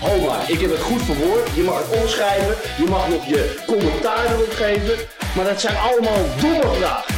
Ho 0.00 0.20
maar, 0.26 0.50
ik 0.50 0.60
heb 0.60 0.70
het 0.70 0.80
goed 0.80 1.02
verwoord. 1.02 1.54
Je 1.54 1.62
mag 1.62 1.78
het 1.78 2.00
omschrijven, 2.00 2.84
je 2.84 2.90
mag 2.90 3.08
nog 3.08 3.26
je 3.26 3.62
commentaar 3.66 4.32
erop 4.32 4.50
geven. 4.50 4.96
Maar 5.36 5.44
dat 5.44 5.60
zijn 5.60 5.76
allemaal 5.76 6.24
domme 6.40 6.74
vragen. 6.74 7.14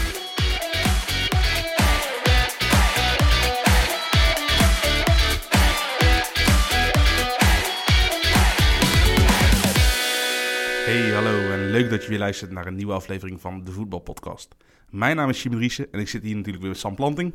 Hey, 10.85 11.11
hallo 11.11 11.51
en 11.51 11.71
leuk 11.71 11.91
dat 11.91 12.03
je 12.03 12.09
weer 12.09 12.19
luistert 12.19 12.51
naar 12.51 12.67
een 12.67 12.75
nieuwe 12.75 12.93
aflevering 12.93 13.41
van 13.41 13.65
de 13.65 13.73
Voetbalpodcast. 13.73 14.55
Mijn 14.91 15.17
naam 15.17 15.29
is 15.29 15.41
Simon 15.41 15.57
Driessen 15.59 15.87
en 15.91 16.01
ik 16.01 16.09
zit 16.09 16.23
hier 16.23 16.37
natuurlijk 16.37 16.63
weer 16.63 16.73
met 16.73 16.81
Sam 16.81 16.95
Planting. 16.95 17.33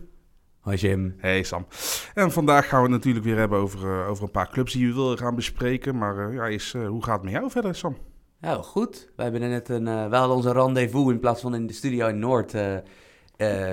Hoi 0.67 0.79
Jim. 0.79 1.15
Hey 1.17 1.43
Sam. 1.43 1.65
En 2.13 2.31
vandaag 2.31 2.67
gaan 2.67 2.77
we 2.83 2.83
het 2.83 2.95
natuurlijk 2.95 3.25
weer 3.25 3.37
hebben 3.37 3.59
over, 3.59 3.79
eh, 4.01 4.09
over 4.09 4.23
een 4.23 4.31
paar 4.31 4.49
clubs 4.49 4.73
die 4.73 4.87
we 4.87 4.93
willen 4.93 5.17
gaan 5.17 5.35
bespreken. 5.35 5.97
Maar 5.97 6.27
eh, 6.29 6.33
ja, 6.33 6.47
is, 6.47 6.73
eh, 6.73 6.87
hoe 6.87 7.03
gaat 7.03 7.13
het 7.15 7.23
met 7.23 7.31
jou 7.33 7.51
verder, 7.51 7.75
Sam? 7.75 7.97
Ja, 8.41 8.53
goed. 8.55 9.09
Wij 9.15 9.25
hebben 9.29 9.49
net 9.49 9.69
een, 9.69 9.83
we 9.83 10.15
hadden 10.15 10.35
onze 10.35 10.51
rendezvous 10.51 11.11
in 11.11 11.19
plaats 11.19 11.41
van 11.41 11.55
in 11.55 11.67
de 11.67 11.73
studio 11.73 12.07
in 12.07 12.19
Noord. 12.19 12.53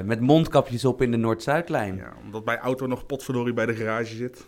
met 0.05 0.21
mondkapjes 0.21 0.85
op 0.85 1.03
in 1.03 1.11
de 1.11 1.17
Noord-Zuidlijn. 1.17 1.97
Ja. 1.97 2.03
Ja, 2.03 2.13
omdat 2.25 2.45
mijn 2.45 2.59
auto 2.59 2.87
nog 2.87 3.07
potverdorie 3.07 3.53
bij 3.55 3.67
de 3.67 3.75
garage 3.75 4.15
zit. 4.15 4.47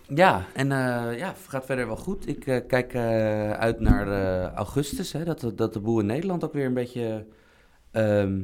en 0.54 0.72
eh, 0.72 1.18
ja, 1.18 1.34
gaat 1.48 1.66
verder 1.66 1.86
wel 1.86 1.96
goed. 1.96 2.28
Ik 2.28 2.40
kijk 2.68 2.94
uit 3.58 3.80
naar 3.80 4.06
augustus, 4.54 5.12
hè, 5.12 5.24
dat, 5.24 5.40
de- 5.40 5.54
dat 5.54 5.72
de 5.72 5.80
boel 5.80 6.00
in 6.00 6.06
Nederland 6.06 6.44
ook 6.44 6.52
weer 6.52 6.66
een 6.66 6.74
beetje... 6.74 7.26
ehm, 7.92 8.40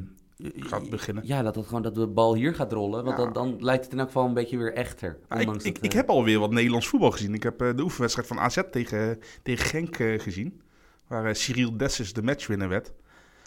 Gaat 0.57 0.91
beginnen. 0.91 1.27
Ja, 1.27 1.43
dat, 1.43 1.55
het 1.55 1.67
gewoon, 1.67 1.83
dat 1.83 1.95
de 1.95 2.07
bal 2.07 2.35
hier 2.35 2.55
gaat 2.55 2.73
rollen. 2.73 3.05
Want 3.05 3.19
Ja. 3.19 3.25
dan, 3.25 3.33
dan 3.33 3.65
lijkt 3.65 3.85
het 3.85 3.93
in 3.93 3.99
elk 3.99 4.09
geval 4.09 4.27
een 4.27 4.35
beetje 4.35 4.57
weer 4.59 4.73
echter. 4.73 5.19
Ja, 5.29 5.37
ik, 5.39 5.63
ik, 5.63 5.79
eh, 5.79 5.91
heb 5.93 6.09
alweer 6.09 6.39
wat 6.39 6.51
Nederlands 6.51 6.87
voetbal 6.89 7.11
gezien. 7.11 7.35
Ik 7.35 7.43
heb 7.43 7.61
eh, 7.61 7.77
de 7.77 7.83
oefenwedstrijd 7.83 8.29
van 8.29 8.39
AZ 8.39 8.59
tegen, 8.71 9.19
tegen 9.43 9.67
Genk 9.67 9.99
eh, 9.99 10.21
gezien. 10.21 10.61
Waar 11.07 11.27
eh, 11.27 11.35
Cyril 11.35 11.77
Dessus 11.77 12.13
de 12.13 12.23
matchwinner 12.23 12.69
werd. 12.69 12.93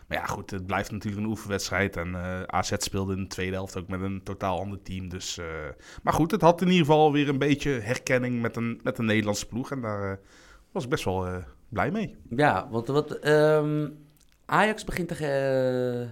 Maar 0.08 0.18
ja, 0.18 0.26
goed, 0.26 0.52
het 0.52 0.66
blijft 0.66 0.92
natuurlijk 0.92 1.24
een 1.24 1.30
oefenwedstrijd. 1.30 1.98
En 1.98 2.16
eh, 2.16 2.42
AZ 2.42 2.74
speelde 2.78 3.14
in 3.14 3.22
de 3.22 3.28
tweede 3.28 3.54
helft 3.56 3.78
ook 3.78 3.88
met 3.88 4.02
een 4.02 4.24
totaal 4.24 4.60
ander 4.60 4.82
team. 4.82 5.10
Dus, 5.10 5.38
eh, 5.38 5.46
maar 6.04 6.14
goed, 6.14 6.32
het 6.32 6.42
had 6.42 6.62
in 6.62 6.68
ieder 6.68 6.86
geval 6.86 7.12
weer 7.12 7.30
een 7.30 7.38
beetje 7.38 7.70
herkenning 7.70 8.42
met 8.42 8.56
een, 8.56 8.80
met 8.84 8.98
een 8.98 9.06
Nederlandse 9.06 9.48
ploeg. 9.48 9.72
En 9.72 9.82
daar 9.82 10.12
eh, 10.12 10.18
was 10.72 10.84
ik 10.84 10.90
best 10.90 11.04
wel 11.06 11.26
eh, 11.28 11.36
blij 11.70 11.92
mee. 11.92 12.16
Ja, 12.30 12.68
want 12.72 12.88
wat, 12.88 13.12
ehm, 13.12 13.88
Ajax 14.46 14.84
begint 14.84 15.08
tegen 15.08 15.28
eh, 16.02 16.08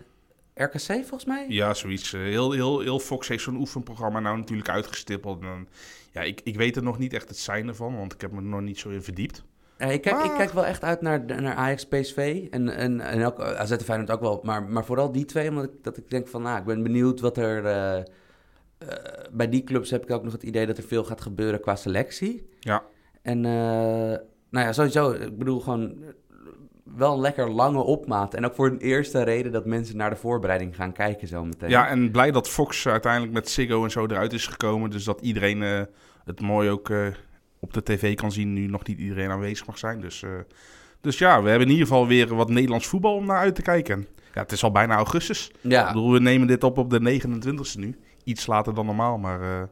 RKC 0.55 0.85
volgens 0.85 1.25
mij? 1.25 1.45
Ja, 1.49 1.73
zoiets. 1.73 2.13
Eh, 2.13 2.21
heel, 2.21 2.51
heel, 2.51 2.79
heel 2.79 2.99
Fox 2.99 3.27
heeft 3.27 3.43
zo'n 3.43 3.55
oefenprogramma 3.55 4.19
nou 4.19 4.37
natuurlijk 4.37 4.69
uitgestippeld. 4.69 5.41
En, 5.41 5.67
ja, 6.11 6.21
ik, 6.21 6.41
ik 6.43 6.55
weet 6.55 6.75
er 6.75 6.83
nog 6.83 6.97
niet 6.97 7.13
echt 7.13 7.27
het 7.27 7.37
zijn 7.37 7.67
ervan, 7.67 7.97
want 7.97 8.13
ik 8.13 8.21
heb 8.21 8.31
me 8.31 8.37
er 8.37 8.43
nog 8.43 8.61
niet 8.61 8.79
zo 8.79 8.89
in 8.89 9.03
verdiept. 9.03 9.43
Ja, 9.77 9.85
ik, 9.85 10.01
kijk, 10.01 10.23
ik 10.23 10.31
kijk 10.37 10.51
wel 10.51 10.65
echt 10.65 10.83
uit 10.83 11.01
naar, 11.01 11.25
naar 11.25 11.55
Ajax 11.55 11.85
PSV 11.85 12.47
en, 12.51 12.69
en, 12.69 13.01
en 13.01 13.25
ook 13.25 13.39
AZ 13.39 13.71
en 13.71 13.79
Feyenoord 13.79 14.11
ook 14.11 14.21
wel. 14.21 14.39
Maar, 14.43 14.63
maar 14.63 14.85
vooral 14.85 15.11
die 15.11 15.25
twee, 15.25 15.49
omdat 15.49 15.63
ik, 15.63 15.71
dat 15.81 15.97
ik 15.97 16.09
denk 16.09 16.27
van, 16.27 16.41
nou, 16.41 16.59
ik 16.59 16.65
ben 16.65 16.83
benieuwd 16.83 17.19
wat 17.19 17.37
er... 17.37 17.65
eh, 17.65 18.03
eh, 18.87 19.23
bij 19.31 19.49
die 19.49 19.63
clubs 19.63 19.89
heb 19.89 20.03
ik 20.03 20.11
ook 20.11 20.23
nog 20.23 20.31
het 20.33 20.43
idee 20.43 20.65
dat 20.65 20.77
er 20.77 20.83
veel 20.83 21.03
gaat 21.03 21.21
gebeuren 21.21 21.59
qua 21.61 21.75
selectie. 21.75 22.49
Ja. 22.59 22.83
En 23.21 23.45
eh, 23.45 24.19
nou 24.49 24.65
ja, 24.65 24.73
sowieso, 24.73 25.11
ik 25.11 25.37
bedoel 25.37 25.59
gewoon 25.59 26.03
eh, 26.03 26.09
wel 26.95 27.13
een 27.13 27.19
lekker 27.19 27.49
lange 27.49 27.81
opmaat. 27.81 28.33
En 28.33 28.45
ook 28.45 28.55
voor 28.55 28.67
een 28.67 28.79
eerste 28.79 29.23
reden 29.23 29.51
dat 29.51 29.65
mensen 29.65 29.97
naar 29.97 30.09
de 30.09 30.15
voorbereiding 30.15 30.75
gaan 30.75 30.93
kijken 30.93 31.27
zo 31.27 31.45
meteen. 31.45 31.69
Ja, 31.69 31.87
en 31.87 32.11
blij 32.11 32.31
dat 32.31 32.49
Fox 32.49 32.87
uiteindelijk 32.87 33.33
met 33.33 33.49
Ziggo 33.49 33.83
en 33.83 33.91
zo 33.91 34.05
eruit 34.05 34.33
is 34.33 34.47
gekomen. 34.47 34.89
Dus 34.89 35.03
dat 35.03 35.21
iedereen 35.21 35.63
eh, 35.63 35.81
het 36.25 36.41
mooi 36.41 36.69
ook 36.69 36.89
eh, 36.89 37.07
op 37.59 37.73
de 37.73 37.83
tv 37.83 38.15
kan 38.15 38.31
zien. 38.31 38.53
Nu 38.53 38.67
nog 38.67 38.85
niet 38.85 38.99
iedereen 38.99 39.29
aanwezig 39.29 39.65
mag 39.65 39.77
zijn. 39.77 40.01
Dus, 40.01 40.23
eh, 40.23 40.29
dus 41.01 41.17
ja, 41.17 41.41
we 41.41 41.49
hebben 41.49 41.67
in 41.67 41.73
ieder 41.73 41.87
geval 41.87 42.07
weer 42.07 42.35
wat 42.35 42.49
Nederlands 42.49 42.87
voetbal 42.87 43.15
om 43.15 43.25
naar 43.25 43.39
uit 43.39 43.55
te 43.55 43.61
kijken. 43.61 43.95
En 43.95 44.07
Ja, 44.33 44.41
het 44.41 44.51
is 44.51 44.63
al 44.63 44.71
bijna 44.71 44.95
augustus. 44.95 45.51
Ik 45.61 45.71
ja. 45.71 45.87
bedoel, 45.87 46.11
we 46.11 46.19
nemen 46.19 46.47
dit 46.47 46.63
op 46.63 46.77
op 46.77 46.89
de 46.89 47.21
29e 47.21 47.79
nu. 47.79 47.97
Iets 48.23 48.47
later 48.47 48.73
dan 48.73 48.85
normaal, 48.85 49.17
maar, 49.17 49.69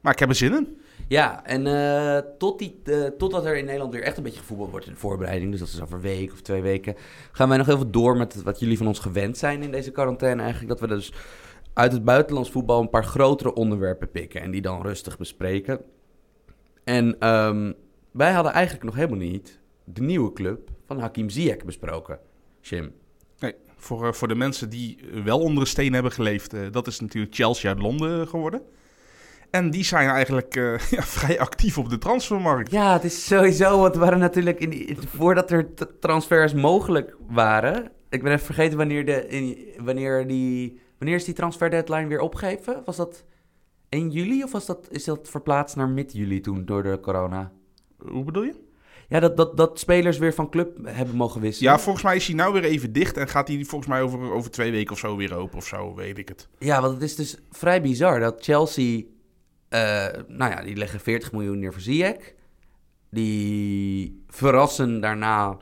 maar 0.00 0.12
ik 0.12 0.18
heb 0.18 0.28
er 0.28 0.34
zin 0.34 0.54
in. 0.54 0.78
Ja, 1.08 1.44
en 1.44 1.66
eh, 1.66 2.18
tot 2.38 2.58
die, 2.58 2.80
eh, 2.84 3.04
totdat 3.04 3.44
er 3.44 3.56
in 3.56 3.64
Nederland 3.64 3.92
weer 3.92 4.02
echt 4.02 4.16
een 4.16 4.22
beetje 4.22 4.38
gevoetbald 4.38 4.70
wordt 4.70 4.86
in 4.86 4.92
de 4.92 4.98
voorbereiding, 4.98 5.50
dus 5.50 5.60
dat 5.60 5.68
is 5.68 5.80
over 5.80 5.94
een 5.94 6.00
week 6.00 6.32
of 6.32 6.40
twee 6.40 6.62
weken, 6.62 6.94
gaan 7.32 7.48
wij 7.48 7.58
nog 7.58 7.68
even 7.68 7.90
door 7.90 8.16
met 8.16 8.42
wat 8.42 8.60
jullie 8.60 8.76
van 8.76 8.86
ons 8.86 8.98
gewend 8.98 9.38
zijn 9.38 9.62
in 9.62 9.70
deze 9.70 9.90
quarantaine. 9.90 10.42
Eigenlijk 10.42 10.70
dat 10.70 10.80
we 10.80 10.94
dus 10.94 11.12
uit 11.72 11.92
het 11.92 12.04
buitenlands 12.04 12.50
voetbal 12.50 12.80
een 12.80 12.90
paar 12.90 13.04
grotere 13.04 13.54
onderwerpen 13.54 14.10
pikken 14.10 14.40
en 14.40 14.50
die 14.50 14.60
dan 14.60 14.82
rustig 14.82 15.18
bespreken. 15.18 15.80
En 16.84 17.16
ehm, 17.18 17.72
wij 18.10 18.32
hadden 18.32 18.52
eigenlijk 18.52 18.84
nog 18.84 18.94
helemaal 18.94 19.18
niet 19.18 19.58
de 19.84 20.02
nieuwe 20.02 20.32
club 20.32 20.70
van 20.86 20.98
Hakim 20.98 21.30
Ziyech 21.30 21.64
besproken, 21.64 22.18
Jim. 22.60 22.92
Nee, 23.38 23.54
voor, 23.76 24.06
eh, 24.06 24.12
voor 24.12 24.28
de 24.28 24.34
mensen 24.34 24.70
die 24.70 24.98
wel 25.24 25.40
onder 25.40 25.60
een 25.60 25.68
steen 25.68 25.92
hebben 25.92 26.12
geleefd, 26.12 26.72
dat 26.72 26.86
is 26.86 27.00
natuurlijk 27.00 27.34
Chelsea 27.34 27.70
uit 27.70 27.80
Londen 27.80 28.28
geworden. 28.28 28.62
En 29.50 29.70
die 29.70 29.84
zijn 29.84 30.08
eigenlijk 30.08 30.56
eh, 30.56 30.78
ja, 30.96 31.02
vrij 31.02 31.40
actief 31.40 31.78
op 31.78 31.90
de 31.90 31.98
transfermarkt. 31.98 32.70
Ja, 32.70 32.92
het 32.92 33.04
is 33.04 33.26
sowieso, 33.26 33.80
want 33.80 33.94
we 33.94 34.00
waren 34.00 34.18
natuurlijk 34.18 34.60
in 34.60 34.70
die, 34.70 34.96
voordat 35.16 35.50
er 35.50 35.68
transfers 36.00 36.54
mogelijk 36.54 37.16
waren. 37.28 37.90
Ik 38.08 38.22
ben 38.22 38.32
even 38.32 38.44
vergeten 38.46 38.76
wanneer, 38.76 39.06
de, 39.06 39.28
in, 39.28 39.58
wanneer, 39.84 40.26
die, 40.26 40.80
wanneer 40.98 41.16
is 41.16 41.24
die 41.24 41.34
transfer 41.34 41.70
deadline 41.70 42.06
weer 42.06 42.20
opgegeven? 42.20 42.82
Was 42.84 42.96
dat 42.96 43.24
1 43.88 44.10
juli 44.10 44.42
of 44.42 44.52
was 44.52 44.66
dat, 44.66 44.88
is 44.90 45.04
dat 45.04 45.28
verplaatst 45.28 45.76
naar 45.76 45.88
mid-juli 45.88 46.40
toen 46.40 46.64
door 46.64 46.82
de 46.82 47.00
corona? 47.00 47.52
Hoe 47.98 48.24
bedoel 48.24 48.42
je? 48.42 48.66
Ja, 49.08 49.20
dat, 49.20 49.36
dat, 49.36 49.56
dat 49.56 49.78
spelers 49.78 50.18
weer 50.18 50.34
van 50.34 50.50
club 50.50 50.78
hebben 50.82 51.16
mogen 51.16 51.40
wisselen. 51.40 51.72
Ja, 51.72 51.78
volgens 51.78 52.04
mij 52.04 52.16
is 52.16 52.26
hij 52.26 52.34
nou 52.34 52.52
weer 52.52 52.64
even 52.64 52.92
dicht 52.92 53.16
en 53.16 53.28
gaat 53.28 53.48
hij 53.48 53.64
volgens 53.64 53.90
mij 53.90 54.02
over, 54.02 54.32
over 54.32 54.50
twee 54.50 54.70
weken 54.70 54.92
of 54.92 54.98
zo 54.98 55.16
weer 55.16 55.34
open 55.34 55.58
of 55.58 55.66
zo, 55.66 55.94
weet 55.94 56.18
ik 56.18 56.28
het. 56.28 56.48
Ja, 56.58 56.80
want 56.80 56.94
het 56.94 57.02
is 57.02 57.16
dus 57.16 57.36
vrij 57.50 57.82
bizar 57.82 58.20
dat 58.20 58.44
Chelsea... 58.44 59.02
eh, 59.68 60.06
nou 60.26 60.50
ja, 60.50 60.62
die 60.62 60.76
leggen 60.76 61.00
40 61.00 61.32
miljoen 61.32 61.58
neer 61.58 61.72
voor 61.72 61.82
Ziyech. 61.82 62.34
Die 63.10 64.24
verrassen 64.28 65.00
daarna 65.00 65.56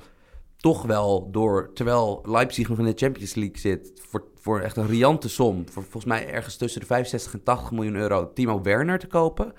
toch 0.56 0.82
wel 0.82 1.30
door... 1.30 1.70
Terwijl 1.74 2.22
Leipzig 2.24 2.68
nog 2.68 2.78
in 2.78 2.84
de 2.84 2.92
Champions 2.96 3.34
League 3.34 3.58
zit... 3.58 3.92
voor, 4.08 4.24
voor 4.34 4.60
echt 4.60 4.76
een 4.76 4.86
riante 4.86 5.28
som... 5.28 5.64
volgens 5.68 6.04
mij 6.04 6.28
ergens 6.28 6.56
tussen 6.56 6.80
de 6.80 6.86
65 6.86 7.32
en 7.32 7.42
80 7.42 7.70
miljoen 7.70 7.94
euro... 7.94 8.32
Timo 8.32 8.62
Werner 8.62 8.98
te 8.98 9.06
kopen. 9.06 9.52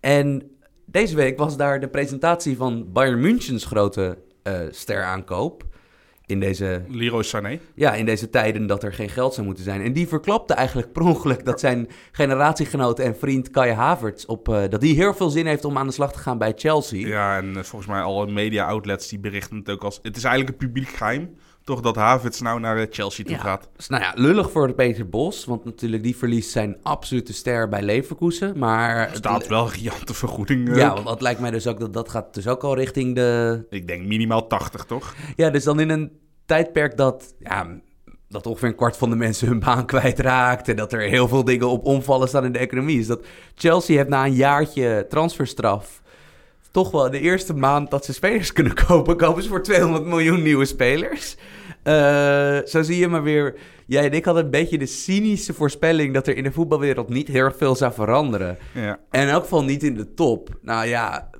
En 0.00 0.50
deze 0.86 1.16
week 1.16 1.38
was 1.38 1.56
daar 1.56 1.80
de 1.80 1.88
presentatie 1.88 2.56
van 2.56 2.92
Bayern 2.92 3.20
Münchens 3.20 3.64
grote 3.64 4.18
eh 4.42 4.60
steraankoop... 4.70 5.69
In 6.30 6.40
deze 6.40 6.82
Leroy 6.88 7.22
Sané. 7.22 7.58
ja, 7.74 7.94
in 7.94 8.04
deze 8.04 8.30
tijden 8.30 8.66
dat 8.66 8.82
er 8.82 8.92
geen 8.92 9.08
geld 9.08 9.34
zou 9.34 9.46
moeten 9.46 9.64
zijn. 9.64 9.82
En 9.82 9.92
die 9.92 10.08
verklapte 10.08 10.54
eigenlijk 10.54 10.92
per 10.92 11.02
ongeluk 11.02 11.44
dat 11.44 11.60
zijn 11.60 11.88
generatiegenoot 12.12 12.98
en 12.98 13.16
vriend 13.16 13.50
Kai 13.50 13.72
Havertz... 13.72 14.24
Op, 14.24 14.48
eh, 14.48 14.62
dat 14.68 14.80
die 14.80 14.94
heel 14.94 15.14
veel 15.14 15.30
zin 15.30 15.46
heeft 15.46 15.64
om 15.64 15.78
aan 15.78 15.86
de 15.86 15.92
slag 15.92 16.12
te 16.12 16.18
gaan 16.18 16.38
bij 16.38 16.52
Chelsea. 16.56 17.06
Ja, 17.06 17.36
en 17.36 17.56
eh, 17.56 17.62
volgens 17.62 17.90
mij 17.90 18.00
alle 18.00 18.26
media 18.26 18.66
outlets 18.66 19.08
die 19.08 19.18
berichten 19.18 19.56
het 19.56 19.70
ook 19.70 19.84
als... 19.84 19.98
Het 20.02 20.16
is 20.16 20.24
eigenlijk 20.24 20.60
een 20.60 20.66
publiek 20.66 20.88
geheim, 20.88 21.34
toch, 21.70 21.80
dat 21.80 21.96
Havertz 21.96 22.40
nou 22.40 22.60
naar 22.60 22.76
eh, 22.78 22.86
Chelsea 22.90 23.24
toe 23.24 23.34
Ja. 23.34 23.40
gaat. 23.40 23.68
Dus 23.76 23.88
nou 23.88 24.02
ja, 24.02 24.12
lullig 24.14 24.50
voor 24.50 24.72
Peter 24.72 25.08
Bos, 25.08 25.44
want 25.44 25.64
natuurlijk 25.64 26.02
die 26.02 26.16
verliest 26.16 26.50
zijn 26.50 26.76
absolute 26.82 27.32
ster 27.32 27.68
bij 27.68 27.82
Leverkusen. 27.82 28.58
Maar 28.58 29.08
Er 29.08 29.16
staat 29.16 29.46
wel 29.46 29.64
een 29.64 29.72
riante 29.72 30.14
vergoeding. 30.14 30.68
eh, 30.68 30.76
Ja, 30.76 30.94
want 30.94 31.06
dat 31.06 31.20
lijkt 31.20 31.40
mij 31.40 31.50
dus 31.50 31.66
ook, 31.66 31.80
dat, 31.80 31.92
dat 31.92 32.08
gaat 32.08 32.34
dus 32.34 32.46
ook 32.48 32.62
al 32.64 32.74
richting 32.76 33.14
de... 33.14 33.62
Ik 33.70 33.86
denk 33.88 34.06
minimaal 34.06 34.46
80, 34.46 34.84
toch? 34.84 35.14
Ja, 35.36 35.50
dus 35.50 35.64
dan 35.64 35.80
in 35.80 35.90
een 35.90 36.12
tijdperk 36.46 36.96
dat... 36.96 37.34
Ja, 37.38 37.66
dat 38.28 38.46
ongeveer 38.46 38.68
een 38.68 38.74
kwart 38.74 38.96
van 38.96 39.10
de 39.10 39.16
mensen 39.16 39.48
hun 39.48 39.60
baan 39.60 39.86
kwijtraakt... 39.86 40.68
en 40.68 40.76
dat 40.76 40.92
er 40.92 41.00
heel 41.00 41.28
veel 41.28 41.44
dingen 41.44 41.68
op 41.68 41.84
omvallen 41.84 42.28
staan 42.28 42.44
in 42.44 42.52
de 42.52 42.58
economie. 42.58 42.98
Is 42.98 43.06
dat 43.06 43.24
Chelsea 43.54 43.96
heeft 43.96 44.08
na 44.08 44.24
een 44.24 44.34
jaartje 44.34 45.06
transferstraf... 45.08 46.02
toch 46.70 46.90
wel 46.90 47.10
de 47.10 47.20
eerste 47.20 47.54
maand 47.54 47.90
dat 47.90 48.04
ze 48.04 48.12
spelers 48.12 48.52
kunnen 48.52 48.74
kopen... 48.86 49.16
kopen 49.16 49.42
ze 49.42 49.48
voor 49.48 49.62
200 49.62 50.04
miljoen 50.04 50.42
nieuwe 50.42 50.64
spelers. 50.64 51.36
Eh, 51.82 52.58
zo 52.64 52.82
zie 52.82 52.98
je 52.98 53.08
maar 53.08 53.22
weer... 53.22 53.54
Jij 53.86 54.04
en 54.04 54.12
ik 54.12 54.24
hadden 54.24 54.44
een 54.44 54.50
beetje 54.50 54.78
de 54.78 54.86
cynische 54.86 55.54
voorspelling... 55.54 56.14
dat 56.14 56.26
er 56.26 56.36
in 56.36 56.42
de 56.42 56.52
voetbalwereld 56.52 57.08
niet 57.08 57.28
heel 57.28 57.44
erg 57.44 57.56
veel 57.56 57.74
zou 57.74 57.92
veranderen. 57.92 58.58
Ja. 58.74 58.98
En 59.10 59.22
in 59.22 59.28
elk 59.28 59.42
geval 59.42 59.64
niet 59.64 59.82
in 59.82 59.94
de 59.94 60.14
top. 60.14 60.58
Nou 60.62 60.86
ja, 60.86 61.30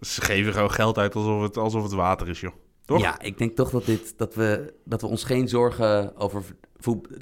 Ze 0.00 0.20
geven 0.20 0.52
gewoon 0.52 0.70
geld 0.70 0.98
uit 0.98 1.14
alsof 1.14 1.42
het, 1.42 1.56
alsof 1.56 1.82
het 1.82 1.92
water 1.92 2.28
is, 2.28 2.40
joh. 2.40 2.52
toch? 2.84 3.00
Ja, 3.00 3.20
ik 3.20 3.38
denk 3.38 3.56
toch 3.56 3.70
dat, 3.70 3.86
dit, 3.86 4.14
dat, 4.18 4.34
we, 4.34 4.72
dat 4.84 5.00
we 5.00 5.06
ons 5.06 5.24
geen 5.24 5.48
zorgen 5.48 6.16
over... 6.16 6.42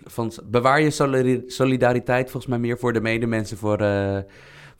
Van, 0.04 0.32
bewaar 0.44 0.80
je 0.80 0.90
solidari- 0.90 1.42
solidariteit 1.46 2.30
volgens 2.30 2.46
mij 2.46 2.58
meer 2.58 2.78
voor 2.78 2.92
de 2.92 3.00
medemensen... 3.00 3.56
voor, 3.56 3.78
eh, 3.78 4.18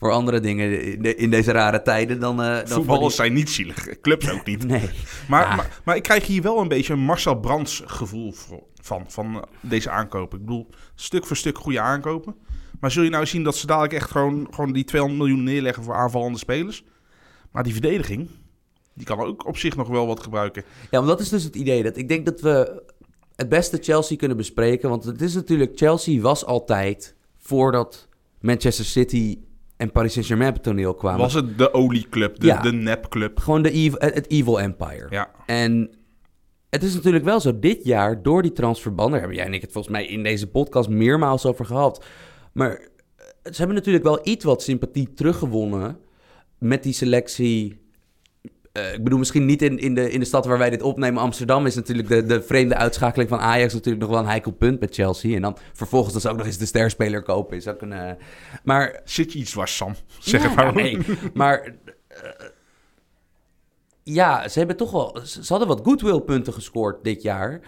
voor 0.01 0.11
andere 0.13 0.41
dingen 0.41 0.83
in, 0.93 1.03
de- 1.03 1.15
in 1.15 1.31
deze 1.31 1.53
rare 1.53 1.83
tijden 1.83 2.21
dan... 2.21 2.43
eh 2.43 2.59
Voetballers 2.65 3.07
die- 3.07 3.11
zijn 3.17 3.33
niet 3.33 3.51
zielig, 3.51 4.01
clubs 4.01 4.31
ook 4.31 4.47
niet. 4.47 4.67
Nee. 4.69 4.91
Maar, 5.29 5.49
Ja. 5.49 5.57
maar, 5.57 5.81
maar 5.85 5.97
ik 5.97 6.03
krijg 6.03 6.27
hier 6.27 6.43
wel 6.43 6.59
een 6.61 6.69
beetje 6.69 6.93
een 6.93 6.99
Marcel 7.05 7.41
Brands 7.41 7.83
gevoel 7.87 8.35
van, 8.83 9.05
van 9.09 9.35
eh, 9.37 9.43
deze 9.61 9.91
aankopen. 9.91 10.39
Ik 10.39 10.45
bedoel, 10.45 10.69
stuk 10.95 11.27
voor 11.27 11.37
stuk 11.37 11.59
goede 11.59 11.81
aankopen. 11.81 12.35
Maar 12.81 12.91
zul 12.91 13.03
je 13.03 13.11
nou 13.11 13.27
zien 13.27 13.43
dat 13.45 13.57
ze 13.57 13.67
dadelijk 13.67 13.93
echt 13.93 14.11
gewoon, 14.11 14.47
gewoon 14.51 14.73
die 14.73 14.85
200 14.85 15.23
miljoen 15.23 15.45
neerleggen 15.45 15.83
voor 15.83 15.95
aanvallende 15.95 16.39
spelers? 16.39 16.85
Maar 17.53 17.63
die 17.63 17.73
verdediging, 17.73 18.29
die 18.95 19.07
kan 19.07 19.19
ook 19.21 19.47
op 19.47 19.57
zich 19.57 19.77
nog 19.77 19.89
wel 19.89 20.07
wat 20.07 20.23
gebruiken. 20.23 20.63
Ja, 20.83 20.89
want 20.99 21.07
dat 21.07 21.21
is 21.21 21.29
dus 21.29 21.45
het 21.45 21.57
idee. 21.57 21.83
Dat 21.83 21.97
ik 21.97 22.09
denk 22.09 22.25
dat 22.27 22.41
we 22.41 22.83
het 23.37 23.49
beste 23.49 23.79
Chelsea 23.81 24.17
kunnen 24.17 24.37
bespreken. 24.37 24.89
Want 24.89 25.05
het 25.05 25.21
is 25.23 25.35
natuurlijk, 25.35 25.73
Chelsea 25.75 26.21
was 26.21 26.45
altijd 26.45 27.15
voordat 27.39 28.09
Manchester 28.41 28.85
City 28.85 29.39
en 29.81 29.93
Paris 29.93 30.13
Saint-Germain 30.13 30.49
op 30.49 30.55
het 30.55 30.63
toneel 30.65 30.95
kwamen. 30.95 31.21
Was 31.21 31.35
het 31.35 31.59
de 31.59 31.75
olieclub, 31.75 32.41
de, 32.41 32.47
Ja. 32.47 32.61
de 32.61 32.73
nepclub? 32.73 33.39
Gewoon 33.39 33.63
de 33.63 33.71
ev- 33.71 33.95
het, 33.99 34.31
Evil 34.31 34.61
Empire. 34.61 35.07
Ja, 35.11 35.31
En 35.47 35.91
het 36.71 36.83
is 36.83 36.95
natuurlijk 36.95 37.25
wel 37.25 37.41
zo, 37.41 37.59
dit 37.59 37.85
jaar 37.85 38.23
door 38.23 38.43
die 38.43 38.53
transverbanden, 38.53 39.11
daar 39.13 39.21
hebben 39.21 39.37
jij 39.39 39.47
en 39.47 39.55
ik 39.55 39.61
het 39.61 39.73
volgens 39.73 39.95
mij 39.95 40.07
in 40.07 40.23
deze 40.23 40.47
podcast 40.47 40.89
meermaals 40.89 41.47
over 41.47 41.65
gehad. 41.65 42.05
Maar 42.53 42.89
ze 43.43 43.57
hebben 43.57 43.77
natuurlijk 43.77 44.05
wel 44.05 44.21
iets 44.23 44.45
wat 44.45 44.63
sympathie 44.63 45.13
teruggewonnen 45.13 45.99
met 46.59 46.83
die 46.83 46.93
selectie. 46.93 47.80
Eh, 48.73 48.93
ik 48.93 49.05
bedoel, 49.05 49.19
misschien 49.19 49.45
niet 49.45 49.63
in, 49.63 49.79
in, 49.79 49.95
de, 49.95 50.11
in 50.11 50.21
de 50.21 50.27
stad 50.27 50.47
waar 50.47 50.59
wij 50.59 50.71
dit 50.71 50.83
opnemen. 50.83 51.23
Amsterdam 51.23 51.67
is 51.67 51.75
natuurlijk 51.75 52.09
de, 52.09 52.25
de 52.25 52.43
vreemde 52.43 52.77
uitschakeling 52.77 53.29
van 53.29 53.39
Ajax 53.39 53.73
natuurlijk 53.73 54.03
nog 54.03 54.11
wel 54.11 54.21
een 54.21 54.29
heikel 54.29 54.53
punt 54.53 54.81
met 54.81 54.95
Chelsea. 54.95 55.37
En 55.37 55.43
dan 55.43 55.57
vervolgens 55.73 56.13
dat 56.13 56.23
ze 56.23 56.29
ook 56.29 56.37
nog 56.37 56.47
eens 56.47 56.59
de 56.59 56.67
sterspeler 56.67 57.23
kopen. 57.23 57.57
Is 57.57 57.69
ook 57.69 57.83
een, 57.83 57.93
eh, 57.93 58.13
maar 58.65 59.01
zit 59.05 59.33
je 59.33 59.39
iets 59.39 59.51
dwars, 59.51 59.77
Sam? 59.77 59.95
Zeg 60.19 60.43
ja, 60.43 60.49
het 60.49 60.57
maar. 60.57 60.75
nee, 60.75 60.99
maar 61.35 61.75
eh, 62.09 62.31
ja, 64.03 64.49
ze 64.49 64.59
hebben 64.59 64.77
toch 64.77 64.91
wel. 64.91 65.19
Ze 65.23 65.47
hadden 65.49 65.69
wat 65.69 65.81
goodwill 65.85 66.21
punten 66.21 66.53
gescoord 66.53 67.05
dit 67.05 67.23
jaar. 67.23 67.61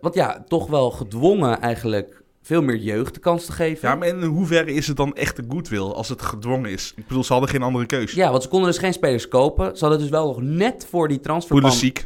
Want 0.00 0.14
ja, 0.14 0.44
toch 0.48 0.66
wel 0.66 0.90
gedwongen 0.90 1.60
eigenlijk 1.60 2.23
veel 2.44 2.62
meer 2.62 2.76
jeugd 2.76 3.14
de 3.14 3.20
kans 3.20 3.44
te 3.44 3.52
geven. 3.52 3.88
Ja, 3.88 3.94
maar 3.94 4.08
in 4.08 4.22
hoeverre 4.22 4.72
is 4.72 4.86
het 4.86 4.96
dan 4.96 5.14
echt 5.14 5.36
de 5.36 5.44
goodwill 5.48 5.80
als 5.80 6.08
het 6.08 6.22
gedwongen 6.22 6.70
is? 6.70 6.92
Ik 6.96 7.06
bedoel, 7.06 7.24
ze 7.24 7.32
hadden 7.32 7.50
geen 7.50 7.62
andere 7.62 7.86
keus. 7.86 8.12
Ja, 8.12 8.30
want 8.30 8.42
ze 8.42 8.48
konden 8.48 8.68
dus 8.68 8.78
geen 8.78 8.92
spelers 8.92 9.28
kopen. 9.28 9.76
Ze 9.76 9.84
hadden 9.84 10.02
dus 10.02 10.10
wel 10.10 10.26
nog 10.26 10.42
net 10.42 10.86
voor 10.90 11.08
die 11.08 11.20
transfer 11.20 11.56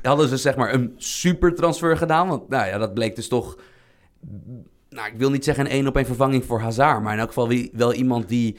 hadden 0.03 0.29
ze 0.29 0.37
zeg 0.37 0.57
maar 0.57 0.75
een 0.75 0.95
super 0.97 1.55
transfer 1.55 1.97
gedaan. 1.97 2.29
Want 2.29 2.49
nou 2.49 2.67
ja, 2.67 2.79
dat 2.79 2.95
bleek 2.95 3.17
dus 3.17 3.29
toch... 3.29 3.57
Nou, 4.89 5.09
ik 5.13 5.19
wil 5.19 5.31
niet 5.31 5.45
zeggen 5.45 5.65
een 5.65 5.71
één 5.71 5.87
op 5.87 5.97
één 5.97 6.07
vervanging 6.07 6.45
voor 6.45 6.61
Hazard. 6.61 7.03
Maar 7.03 7.13
in 7.13 7.19
elk 7.19 7.29
geval 7.29 7.49
wie, 7.49 7.71
wel 7.73 7.93
iemand 7.93 8.29
die... 8.29 8.57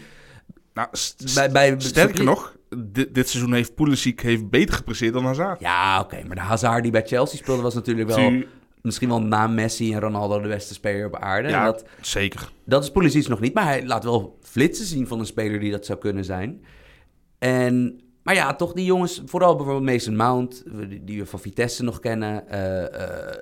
Nou, 0.73 0.87
Bij, 1.33 1.51
bij, 1.51 1.75
sterker 1.77 2.23
nog, 2.23 2.55
dit, 2.77 3.13
dit 3.13 3.29
seizoen 3.29 3.53
heeft 3.53 3.75
Pulisic 3.75 4.19
heeft 4.19 4.49
beter 4.49 4.75
gepresteerd 4.75 5.13
dan 5.13 5.25
Hazard. 5.25 5.59
Ja, 5.59 5.99
oké. 5.99 6.23
maar 6.27 6.35
de 6.35 6.41
Hazard 6.41 6.83
die 6.83 6.91
bij 6.91 7.05
Chelsea 7.05 7.37
speelde 7.37 7.61
was 7.61 7.73
natuurlijk 7.73 8.09
wel... 8.09 8.43
Misschien 8.81 9.09
wel 9.09 9.21
na 9.21 9.47
Messi 9.47 9.93
en 9.93 9.99
Ronaldo 9.99 10.39
de 10.41 10.47
beste 10.47 10.73
speler 10.73 11.05
op 11.05 11.15
aarde. 11.15 11.49
Ja, 11.49 11.65
Dat, 11.65 11.83
zeker. 12.01 12.51
dat 12.63 12.83
is 12.83 12.91
Pulisic 12.91 13.27
nog 13.27 13.39
niet. 13.39 13.53
Maar 13.53 13.63
hij 13.65 13.85
laat 13.85 14.03
wel 14.03 14.37
flitsen 14.41 14.85
zien 14.85 15.07
van 15.07 15.19
een 15.19 15.25
speler 15.25 15.59
die 15.59 15.71
dat 15.71 15.85
zou 15.85 15.99
kunnen 15.99 16.25
zijn. 16.25 16.63
En, 17.39 17.99
maar 18.23 18.35
ja, 18.35 18.55
toch 18.55 18.73
die 18.73 18.85
jongens, 18.85 19.21
vooral 19.25 19.55
bijvoorbeeld 19.55 19.85
Mason 19.91 20.15
Mount, 20.15 20.63
die, 20.89 21.03
die 21.03 21.19
we 21.19 21.25
van 21.25 21.39
Vitesse 21.39 21.83
nog 21.83 21.99
kennen. 21.99 22.47
eh, 22.49 22.83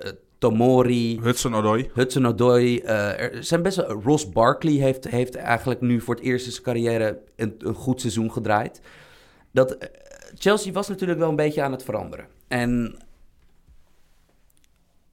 eh, 0.06 0.12
Tomori, 0.38 1.20
Hudson 1.22 1.54
Odoi. 1.54 1.90
Hudson 1.94 2.26
Odoi. 2.26 2.78
eh, 2.78 3.20
er 3.20 3.44
zijn 3.44 3.62
best 3.62 3.76
wel, 3.76 4.00
Ross 4.02 4.28
Barkley 4.30 4.72
heeft, 4.72 5.08
heeft 5.08 5.34
eigenlijk 5.36 5.80
nu 5.80 6.00
voor 6.00 6.14
het 6.14 6.24
eerst 6.24 6.46
in 6.46 6.52
zijn 6.52 6.64
carrière 6.64 7.18
een, 7.36 7.54
een 7.58 7.74
goed 7.74 8.00
seizoen 8.00 8.32
gedraaid. 8.32 8.80
Dat, 9.52 9.76
Chelsea 10.34 10.72
was 10.72 10.88
natuurlijk 10.88 11.18
wel 11.18 11.28
een 11.28 11.36
beetje 11.36 11.62
aan 11.62 11.72
het 11.72 11.82
veranderen. 11.82 12.26
En 12.48 12.96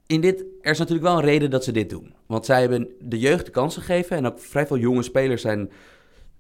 in 0.08 0.22
dit, 0.22 0.46
er 0.62 0.72
is 0.72 0.78
natuurlijk 0.78 1.08
wel 1.08 1.18
een 1.18 1.24
reden 1.26 1.50
dat 1.50 1.64
ze 1.64 1.72
dit 1.72 1.90
doen. 1.90 2.14
Want 2.26 2.46
zij 2.46 2.62
hebben 2.62 2.88
de 3.00 3.20
jeugd 3.20 3.46
de 3.46 3.52
kans 3.52 3.76
gegeven. 3.76 4.18
En 4.18 4.26
ook 4.26 4.40
vrij 4.40 4.68
veel 4.68 4.78
jonge 4.78 5.04
spelers 5.04 5.42
zijn 5.42 5.72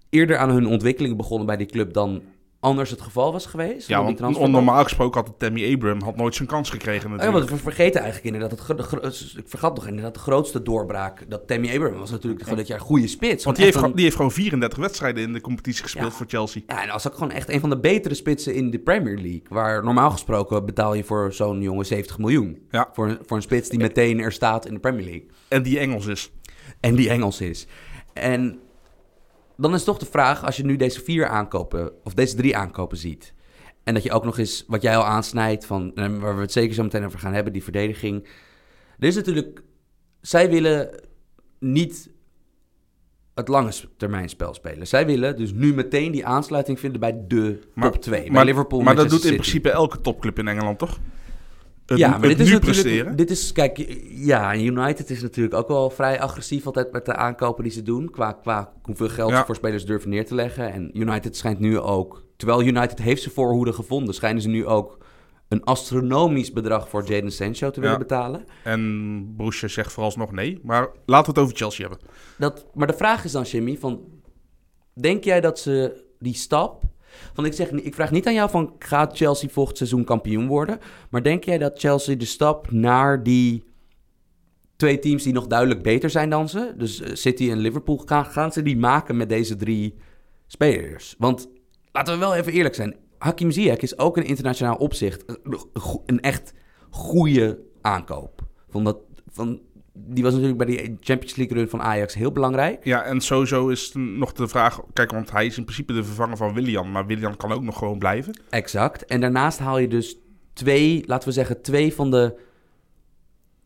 eerder 0.09 0.37
aan 0.37 0.49
hun 0.49 0.67
ontwikkeling 0.67 1.17
begonnen 1.17 1.47
bij 1.47 1.57
die 1.57 1.67
club 1.67 1.93
dan 1.93 2.21
anders 2.65 2.89
het 2.89 3.01
geval 3.01 3.31
was 3.31 3.45
geweest. 3.45 3.87
Ja, 3.87 4.05
die 4.05 4.15
want 4.17 4.51
normaal 4.51 4.83
gesproken 4.83 5.21
had 5.23 5.33
Tammy 5.39 5.73
Abraham 5.73 6.01
had 6.01 6.15
nooit 6.15 6.35
zijn 6.35 6.47
kans 6.47 6.69
gekregen 6.69 7.03
Oh 7.05 7.09
ja, 7.09 7.15
natuurlijk. 7.15 7.49
want 7.49 7.61
we 7.63 7.69
vergeten 7.71 8.01
eigenlijk 8.01 8.33
inderdaad, 8.35 8.59
het, 8.67 8.77
de 8.77 9.37
ik 9.37 9.43
vergat 9.47 9.75
nog 9.75 9.87
inderdaad 9.87 10.13
de 10.13 10.19
grootste 10.19 10.61
doorbraak. 10.61 11.25
Dat 11.29 11.47
Tammy 11.47 11.73
Abraham 11.75 11.99
was 11.99 12.11
natuurlijk 12.11 12.43
gewoon 12.43 12.57
dit 12.57 12.67
jaar 12.67 12.79
een 12.79 12.85
goede 12.85 13.07
spits. 13.07 13.43
Want 13.43 13.55
die 13.55 13.65
heeft, 13.65 13.77
een- 13.81 13.91
die 13.95 14.03
heeft 14.03 14.15
gewoon 14.15 14.31
34 14.31 14.79
wedstrijden 14.79 15.23
in 15.23 15.33
de 15.33 15.41
competitie 15.41 15.83
gespeeld 15.83 16.11
Ja. 16.11 16.17
voor 16.17 16.25
Chelsea. 16.29 16.61
Ja, 16.67 16.83
en 16.83 16.89
als 16.89 17.07
ook 17.07 17.13
gewoon 17.13 17.31
echt 17.31 17.49
een 17.49 17.59
van 17.59 17.69
de 17.69 17.79
betere 17.79 18.15
spitsen 18.15 18.53
in 18.55 18.69
de 18.71 18.79
Premier 18.79 19.15
League. 19.15 19.41
Waar 19.49 19.83
normaal 19.83 20.11
gesproken 20.11 20.65
betaal 20.65 20.93
je 20.93 21.03
voor 21.03 21.33
zo'n 21.33 21.61
jongen 21.61 21.85
70 21.85 22.17
miljoen. 22.17 22.57
Ja. 22.71 22.89
Voor, 22.93 23.17
voor 23.25 23.37
een 23.37 23.43
spits 23.43 23.69
die 23.69 23.79
meteen 23.79 24.19
er 24.19 24.31
staat 24.31 24.65
in 24.67 24.73
de 24.73 24.79
Premier 24.79 25.03
League. 25.05 25.25
En 25.47 25.63
die 25.63 25.79
Engels 25.79 26.05
is. 26.05 26.31
En 26.79 26.95
die 26.95 27.09
Engels 27.09 27.41
is. 27.41 27.67
En 28.13 28.59
dan 29.57 29.73
is 29.73 29.83
toch 29.83 29.97
de 29.97 30.05
vraag, 30.05 30.45
als 30.45 30.57
je 30.57 30.65
nu 30.65 30.75
deze 30.75 31.01
vier 31.03 31.27
aankopen, 31.27 31.91
of 32.03 32.13
deze 32.13 32.35
drie 32.35 32.57
aankopen 32.57 32.97
ziet. 32.97 33.33
En 33.83 33.93
dat 33.93 34.03
je 34.03 34.11
ook 34.11 34.23
nog 34.25 34.37
eens, 34.37 34.63
wat 34.67 34.81
jij 34.81 34.97
al 34.97 35.05
aansnijdt, 35.05 35.65
van, 35.65 35.91
eh, 35.95 36.17
waar 36.17 36.35
we 36.35 36.41
het 36.41 36.51
zeker 36.51 36.75
zo 36.75 36.83
meteen 36.83 37.05
over 37.05 37.19
gaan 37.19 37.33
hebben, 37.33 37.53
die 37.53 37.63
verdediging. 37.63 38.27
Er 38.99 39.07
is 39.07 39.15
natuurlijk, 39.15 39.61
zij 40.21 40.49
willen 40.49 40.89
niet 41.59 42.09
het 43.35 43.47
lange 43.47 43.71
termijn 43.97 44.29
spel 44.29 44.53
spelen. 44.53 44.87
Zij 44.87 45.05
willen 45.05 45.35
dus 45.37 45.51
nu 45.53 45.73
meteen 45.73 46.11
die 46.11 46.25
aansluiting 46.25 46.79
vinden 46.79 46.99
bij 46.99 47.23
de 47.27 47.59
Maar- 47.73 47.91
top 47.91 48.01
2. 48.01 48.21
Bij 48.21 48.31
maar, 48.31 48.45
Liverpool, 48.45 48.81
maar 48.81 48.95
dat 48.95 49.09
doet 49.09 49.13
in 49.19 49.25
City. 49.25 49.35
principe 49.35 49.69
elke 49.69 50.01
topclub 50.01 50.39
in 50.39 50.47
Engeland, 50.47 50.79
toch? 50.79 50.99
Het, 51.85 51.97
ja, 51.97 52.11
het 52.11 52.19
maar 52.19 52.29
dit 52.29 52.39
is 52.39 52.47
nu 52.47 52.53
natuurlijk. 52.53 52.81
presteren. 52.81 53.15
Dit 53.15 53.29
is, 53.29 53.51
kijk, 53.51 53.97
ja, 54.09 54.55
United 54.57 55.09
is 55.09 55.21
natuurlijk 55.21 55.55
ook 55.55 55.67
wel 55.67 55.89
vrij 55.89 56.19
agressief 56.21 56.65
altijd 56.65 56.91
met 56.91 57.05
de 57.05 57.15
aankopen 57.15 57.63
die 57.63 57.71
ze 57.73 57.81
doen. 57.81 58.09
Qua, 58.09 58.31
qua 58.33 58.73
hoeveel 58.81 59.09
geld 59.09 59.31
Ja. 59.31 59.39
ze 59.39 59.45
voor 59.45 59.55
spelers 59.55 59.85
durven 59.85 60.09
neer 60.09 60.25
te 60.25 60.35
leggen. 60.35 60.71
En 60.73 60.99
United 60.99 61.37
schijnt 61.37 61.59
nu 61.59 61.79
ook, 61.79 62.25
terwijl 62.37 62.63
United 62.63 62.99
heeft 63.01 63.21
zijn 63.21 63.33
voorhoede 63.33 63.73
gevonden, 63.73 64.13
schijnen 64.13 64.41
ze 64.41 64.47
nu 64.49 64.65
ook 64.65 64.97
een 65.47 65.63
astronomisch 65.63 66.51
bedrag 66.53 66.89
voor 66.89 67.05
Jadon 67.05 67.31
Sancho 67.31 67.69
te 67.71 67.79
willen 67.79 67.95
Ja. 67.95 68.01
betalen. 68.01 68.45
En 68.63 69.35
Borussia 69.35 69.67
zegt 69.67 69.91
vooralsnog 69.91 70.31
nee. 70.31 70.59
Maar 70.63 70.87
laten 71.05 71.33
we 71.33 71.39
het 71.39 71.47
over 71.47 71.57
Chelsea 71.57 71.87
hebben. 71.89 72.07
Dat, 72.37 72.65
maar 72.73 72.87
de 72.87 72.93
vraag 72.93 73.23
is 73.23 73.31
dan, 73.31 73.43
Jimmy, 73.43 73.77
van, 73.77 74.01
denk 74.93 75.23
jij 75.23 75.41
dat 75.41 75.59
ze 75.59 76.03
die 76.19 76.33
stap... 76.35 76.83
Want 77.33 77.47
ik, 77.47 77.53
zeg, 77.53 77.71
ik 77.71 77.95
vraag 77.95 78.11
niet 78.11 78.27
aan 78.27 78.33
jou 78.33 78.49
van, 78.49 78.73
gaat 78.79 79.17
Chelsea 79.17 79.49
volgend 79.49 79.77
seizoen 79.77 80.03
kampioen 80.03 80.47
worden? 80.47 80.79
Maar 81.09 81.23
denk 81.23 81.43
jij 81.43 81.57
dat 81.57 81.79
Chelsea 81.79 82.15
de 82.15 82.25
stap 82.25 82.71
naar 82.71 83.23
die 83.23 83.63
twee 84.75 84.99
teams 84.99 85.23
die 85.23 85.33
nog 85.33 85.47
duidelijk 85.47 85.83
beter 85.83 86.09
zijn 86.09 86.29
dan 86.29 86.49
ze... 86.49 86.73
dus 86.77 87.01
eh, 87.01 87.13
City 87.13 87.51
en 87.51 87.57
Liverpool, 87.57 88.03
gaan, 88.05 88.51
ze 88.51 88.61
die 88.61 88.77
maken 88.77 89.17
met 89.17 89.29
deze 89.29 89.55
drie 89.55 89.95
spelers? 90.47 91.15
Want 91.17 91.49
laten 91.91 92.13
we 92.13 92.19
wel 92.19 92.35
even 92.35 92.53
eerlijk 92.53 92.75
zijn. 92.75 92.95
Hakim 93.17 93.51
Ziyech 93.51 93.79
is 93.79 93.97
ook 93.97 94.17
een 94.17 94.25
internationaal 94.25 94.75
opzicht 94.75 95.23
een, 95.27 95.59
go- 95.73 96.03
een 96.05 96.21
echt 96.21 96.53
goede 96.89 97.59
aankoop. 97.81 98.41
Van 98.69 98.83
dat, 98.83 98.97
van, 99.27 99.61
die 99.97 100.23
was 100.23 100.31
natuurlijk 100.33 100.57
bij 100.65 100.67
die 100.67 100.97
Champions 100.99 101.35
League 101.35 101.57
run 101.57 101.69
van 101.69 101.81
Ajax 101.81 102.13
heel 102.13 102.31
belangrijk. 102.31 102.85
Ja, 102.85 103.03
en 103.03 103.21
sowieso 103.21 103.67
is 103.67 103.91
nog 103.95 104.31
de 104.33 104.47
vraag... 104.47 104.81
Kijk, 104.93 105.11
want 105.11 105.31
hij 105.31 105.45
is 105.45 105.57
in 105.57 105.63
principe 105.63 105.93
de 105.93 106.03
vervanger 106.03 106.37
van 106.37 106.53
Willian. 106.53 106.91
Maar 106.91 107.05
Willian 107.05 107.37
kan 107.37 107.51
ook 107.51 107.63
nog 107.63 107.77
gewoon 107.77 107.99
blijven. 107.99 108.39
Exact. 108.49 109.05
En 109.05 109.21
daarnaast 109.21 109.59
haal 109.59 109.77
je 109.77 109.87
dus 109.87 110.17
twee, 110.53 111.03
laten 111.05 111.27
we 111.27 111.33
zeggen, 111.33 111.61
twee 111.61 111.93
van 111.93 112.11
de, 112.11 112.35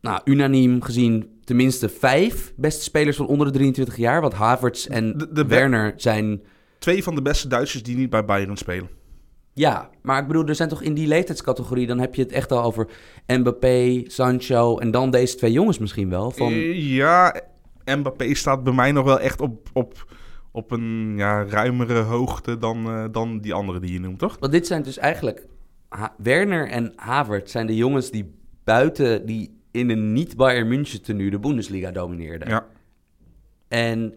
nou, 0.00 0.20
unaniem 0.24 0.82
gezien, 0.82 1.38
tenminste 1.44 1.88
vijf 1.88 2.52
beste 2.56 2.82
spelers 2.82 3.16
van 3.16 3.26
onder 3.26 3.46
de 3.46 3.52
23 3.52 3.96
jaar. 3.96 4.20
Want 4.20 4.34
Havertz 4.34 4.86
en 4.86 5.18
De- 5.18 5.32
de- 5.32 5.46
Werner 5.46 5.92
zijn, 5.96 6.42
Twee 6.78 7.02
van 7.02 7.14
de 7.14 7.22
beste 7.22 7.48
Duitsers 7.48 7.82
die 7.82 7.96
niet 7.96 8.10
bij 8.10 8.24
Bayern 8.24 8.56
spelen. 8.56 8.88
Ja, 9.52 9.90
maar 10.02 10.20
ik 10.20 10.26
bedoel, 10.26 10.46
er 10.46 10.54
zijn 10.54 10.68
toch 10.68 10.82
in 10.82 10.94
die 10.94 11.06
leeftijdscategorie, 11.06 11.86
dan 11.86 11.98
heb 11.98 12.14
je 12.14 12.22
het 12.22 12.32
echt 12.32 12.52
al 12.52 12.62
over 12.62 12.88
Mbappé, 13.26 14.02
Sancho 14.06 14.78
en 14.78 14.90
dan 14.90 15.10
deze 15.10 15.36
twee 15.36 15.52
jongens 15.52 15.78
misschien 15.78 16.08
wel. 16.10 16.30
Van, 16.30 16.52
Eh, 16.52 16.94
Ja, 16.94 17.40
Mbappé 17.84 18.34
staat 18.34 18.64
bij 18.64 18.72
mij 18.72 18.92
nog 18.92 19.04
wel 19.04 19.20
echt 19.20 19.40
op, 19.40 19.68
op, 19.72 20.14
op 20.52 20.70
een 20.70 21.14
ja, 21.16 21.44
ruimere 21.44 21.98
hoogte 22.00 22.58
dan, 22.58 22.86
eh, 22.86 23.04
dan 23.12 23.40
die 23.40 23.54
andere 23.54 23.80
die 23.80 23.92
je 23.92 24.00
noemt, 24.00 24.18
toch? 24.18 24.36
Want 24.40 24.52
dit 24.52 24.66
zijn 24.66 24.82
dus 24.82 24.98
eigenlijk... 24.98 25.46
Ha- 25.88 26.14
Werner 26.16 26.68
en 26.68 26.92
Havertz 26.96 27.52
zijn 27.52 27.66
de 27.66 27.76
jongens 27.76 28.10
die 28.10 28.34
buiten... 28.64 29.26
die 29.26 29.58
in 29.70 29.90
een 29.90 30.12
niet-Bayern 30.12 30.68
München 30.68 31.02
tenue 31.02 31.30
de 31.30 31.38
Bundesliga 31.38 31.90
domineerden. 31.90 32.48
Ja. 32.48 32.66
En 33.68 34.14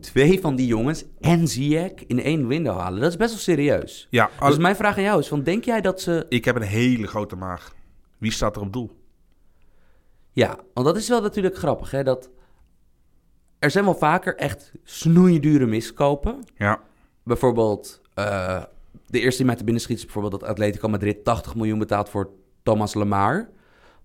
twee 0.00 0.40
van 0.40 0.56
die 0.56 0.66
jongens 0.66 1.04
en 1.20 1.48
Ziyech 1.48 2.06
in 2.06 2.20
één 2.20 2.46
window 2.46 2.78
halen. 2.78 3.00
Dat 3.00 3.10
is 3.10 3.16
best 3.16 3.30
wel 3.30 3.38
serieus. 3.40 4.06
Ja, 4.10 4.30
Dus 4.40 4.58
mijn 4.58 4.76
vraag 4.76 4.96
aan 4.96 5.02
jou 5.02 5.20
is: 5.20 5.28
van, 5.28 5.42
denk 5.42 5.64
jij 5.64 5.80
dat 5.80 6.00
ze. 6.00 6.26
ik 6.28 6.44
heb 6.44 6.56
een 6.56 6.62
hele 6.62 7.06
grote 7.06 7.36
maag. 7.36 7.74
Wie 8.18 8.32
staat 8.32 8.56
er 8.56 8.62
op 8.62 8.72
doel? 8.72 8.96
Ja, 10.32 10.58
want 10.74 10.86
dat 10.86 10.96
is 10.96 11.08
wel 11.08 11.20
natuurlijk 11.20 11.56
grappig, 11.56 11.90
hè? 11.90 12.02
Dat 12.02 12.30
er 13.58 13.70
zijn 13.70 13.84
wel 13.84 13.94
vaker 13.94 14.36
echt 14.36 14.72
snoeidure 14.84 15.66
miskopen. 15.66 16.44
Ja, 16.56 16.80
Bijvoorbeeld, 17.22 18.00
eh, 18.14 18.62
de 19.06 19.20
eerste 19.20 19.36
die 19.36 19.46
mij 19.46 19.56
te 19.56 19.64
binnen 19.64 19.82
schiet 19.82 19.96
is 19.96 20.04
bijvoorbeeld 20.04 20.40
dat 20.40 20.50
Atletico 20.50 20.88
Madrid 20.88 21.24
80 21.24 21.54
miljoen 21.54 21.78
betaalt 21.78 22.08
voor 22.08 22.30
Thomas 22.62 22.94
Lemar. 22.94 23.48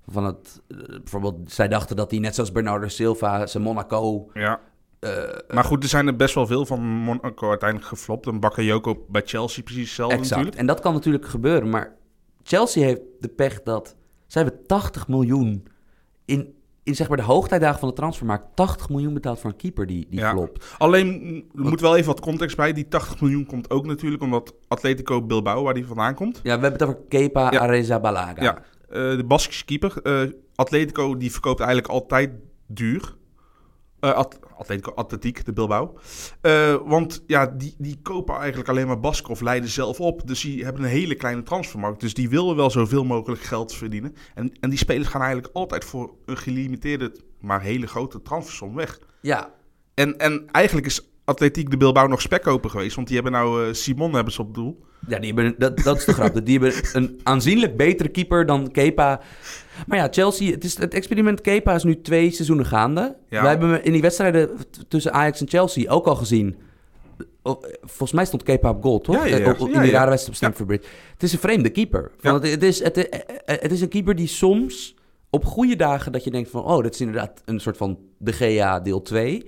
Van 0.07 0.25
het, 0.25 0.61
eh, 0.67 0.77
bijvoorbeeld, 0.87 1.51
zij 1.51 1.67
dachten 1.67 1.95
dat 1.95 2.11
hij 2.11 2.19
net 2.19 2.35
zoals 2.35 2.51
Bernardo 2.51 2.87
Silva 2.87 3.45
zijn 3.45 3.63
Monaco... 3.63 4.29
ja. 4.33 4.59
Eh, 5.03 5.55
Maar 5.55 5.63
goed, 5.63 5.83
er 5.83 5.89
zijn 5.89 6.07
er 6.07 6.15
best 6.15 6.35
wel 6.35 6.47
veel 6.47 6.65
van 6.65 6.79
Monaco 6.81 7.49
uiteindelijk 7.49 7.89
geflopt. 7.89 8.27
En 8.27 8.39
Bakayoko 8.39 9.05
bij 9.09 9.21
Chelsea 9.25 9.63
precies 9.63 9.85
hetzelfde 9.85 10.15
exact. 10.15 10.29
natuurlijk. 10.29 10.57
En 10.57 10.65
dat 10.65 10.79
kan 10.79 10.93
natuurlijk 10.93 11.25
gebeuren, 11.27 11.69
maar 11.69 11.95
Chelsea 12.43 12.83
heeft 12.85 13.01
de 13.19 13.27
pech 13.27 13.61
dat... 13.63 13.95
Zij 14.27 14.41
hebben 14.43 14.65
80 14.67 15.07
miljoen 15.07 15.67
in, 16.25 16.53
in 16.83 16.95
zeg 16.95 17.07
maar 17.07 17.17
de 17.17 17.23
hoogtijdagen 17.23 17.79
van 17.79 17.87
de 17.89 17.95
transfermarkt... 17.95 18.55
80 18.55 18.89
miljoen 18.89 19.13
betaald 19.13 19.39
voor 19.39 19.49
een 19.49 19.55
keeper 19.55 19.85
die, 19.87 20.07
die 20.09 20.19
Ja. 20.19 20.31
flopt. 20.31 20.75
Alleen, 20.77 21.35
er 21.55 21.61
moet 21.61 21.81
wel 21.81 21.95
even 21.95 22.07
wat 22.07 22.19
context 22.19 22.57
bij. 22.57 22.73
Die 22.73 22.87
80 22.87 23.21
miljoen 23.21 23.45
komt 23.45 23.69
ook 23.69 23.85
natuurlijk 23.85 24.23
omdat 24.23 24.53
Atletico 24.67 25.21
Bilbao, 25.21 25.63
waar 25.63 25.73
die 25.73 25.85
vandaan 25.85 26.15
komt. 26.15 26.35
Ja, 26.35 26.41
we 26.43 26.49
hebben 26.49 26.71
het 26.71 26.83
over 26.83 26.99
Kepa 27.09 27.51
Ja. 27.51 27.59
Arrizabalaga. 27.59 28.43
Ja, 28.43 28.57
eh, 28.89 29.17
de 29.17 29.23
Baskische 29.27 29.65
keeper. 29.65 30.01
eh, 30.03 30.21
Atletico 30.55 31.17
die 31.17 31.31
verkoopt 31.31 31.59
eigenlijk 31.59 31.91
altijd 31.91 32.31
duur. 32.67 33.15
Eh, 34.03 34.11
At- 34.13 34.39
Atletico 34.57 34.91
Atletiek, 34.91 35.45
de 35.45 35.53
Bilbao. 35.53 35.97
Eh, 36.41 36.75
want 36.85 37.23
ja, 37.27 37.45
die, 37.47 37.75
die 37.77 37.99
kopen 38.01 38.35
eigenlijk 38.35 38.69
alleen 38.69 38.87
maar 38.87 38.99
Basken 38.99 39.29
of 39.29 39.41
leiden 39.41 39.69
zelf 39.69 39.99
op. 39.99 40.27
Dus 40.27 40.41
die 40.41 40.63
hebben 40.63 40.83
een 40.83 40.89
hele 40.89 41.15
kleine 41.15 41.43
transfermarkt. 41.43 41.99
Dus 41.99 42.13
die 42.13 42.29
willen 42.29 42.55
wel 42.55 42.69
zoveel 42.69 43.03
mogelijk 43.03 43.41
geld 43.41 43.73
verdienen. 43.73 44.15
En, 44.35 44.51
en 44.59 44.69
die 44.69 44.79
spelers 44.79 45.07
gaan 45.07 45.21
eigenlijk 45.21 45.53
altijd 45.55 45.85
voor 45.85 46.13
een 46.25 46.37
gelimiteerde, 46.37 47.15
maar 47.39 47.61
hele 47.61 47.87
grote 47.87 48.21
transfersom 48.21 48.75
weg. 48.75 48.99
ja, 49.21 49.53
En, 49.93 50.17
en 50.17 50.45
eigenlijk 50.51 50.87
is 50.87 51.12
Atletiek 51.25 51.71
de 51.71 51.77
Bilbao 51.77 52.07
nog 52.07 52.21
spekkoper 52.21 52.69
geweest. 52.69 52.95
Want 52.95 53.07
die 53.07 53.15
hebben 53.15 53.33
nou 53.33 53.67
eh, 53.67 53.73
Simon 53.73 54.13
hebben 54.13 54.33
ze 54.33 54.41
op 54.41 54.53
doel. 54.53 54.83
Ja, 55.07 55.19
die 55.19 55.33
hebben, 55.33 55.55
dat, 55.57 55.79
dat 55.79 55.97
is 55.97 56.05
de 56.05 56.13
grap. 56.13 56.45
Die 56.45 56.59
hebben 56.59 56.79
een 56.93 57.19
aanzienlijk 57.23 57.77
betere 57.77 58.09
keeper 58.09 58.45
dan 58.45 58.71
Kepa. 58.71 59.21
Maar 59.87 59.97
ja, 59.97 60.07
Chelsea, 60.11 60.51
het, 60.51 60.63
is, 60.63 60.77
het 60.77 60.93
experiment 60.93 61.41
Kepa 61.41 61.75
is 61.75 61.83
nu 61.83 62.01
twee 62.01 62.31
seizoenen 62.31 62.65
gaande. 62.65 63.15
Ja. 63.29 63.41
Wij 63.41 63.49
hebben 63.49 63.83
in 63.83 63.91
die 63.91 64.01
wedstrijden 64.01 64.49
tussen 64.87 65.13
Ajax 65.13 65.41
en 65.41 65.49
Chelsea 65.49 65.91
ook 65.91 66.05
al 66.05 66.15
gezien. 66.15 66.55
Volgens 67.81 68.11
mij 68.11 68.25
stond 68.25 68.43
Kepa 68.43 68.69
op 68.69 68.83
goal, 68.83 68.99
toch? 68.99 69.15
Ja, 69.15 69.25
ja, 69.25 69.37
ja. 69.37 69.53
Eh, 69.53 69.59
in 69.59 69.81
die 69.81 69.91
rare 69.91 70.09
wedstrijd 70.09 70.27
op 70.27 70.35
Stamford 70.35 70.67
Bridge. 70.67 70.87
Het 71.13 71.23
is 71.23 71.33
een 71.33 71.39
vreemde 71.39 71.69
keeper. 71.69 72.11
Het, 72.21 72.63
is, 72.63 72.83
het, 72.83 73.09
eh, 73.09 73.19
het 73.45 73.71
is 73.71 73.81
een 73.81 73.89
keeper 73.89 74.15
die 74.15 74.27
soms 74.27 74.95
op 75.29 75.45
goede 75.45 75.75
dagen 75.75 76.11
dat 76.11 76.23
je 76.23 76.31
denkt 76.31 76.49
van... 76.49 76.63
oh, 76.63 76.83
dit 76.83 76.93
is 76.93 77.01
inderdaad 77.01 77.41
een 77.45 77.59
soort 77.59 77.77
van 77.77 77.99
de 78.17 78.33
GA 78.33 78.79
deel 78.79 79.01
2. 79.01 79.45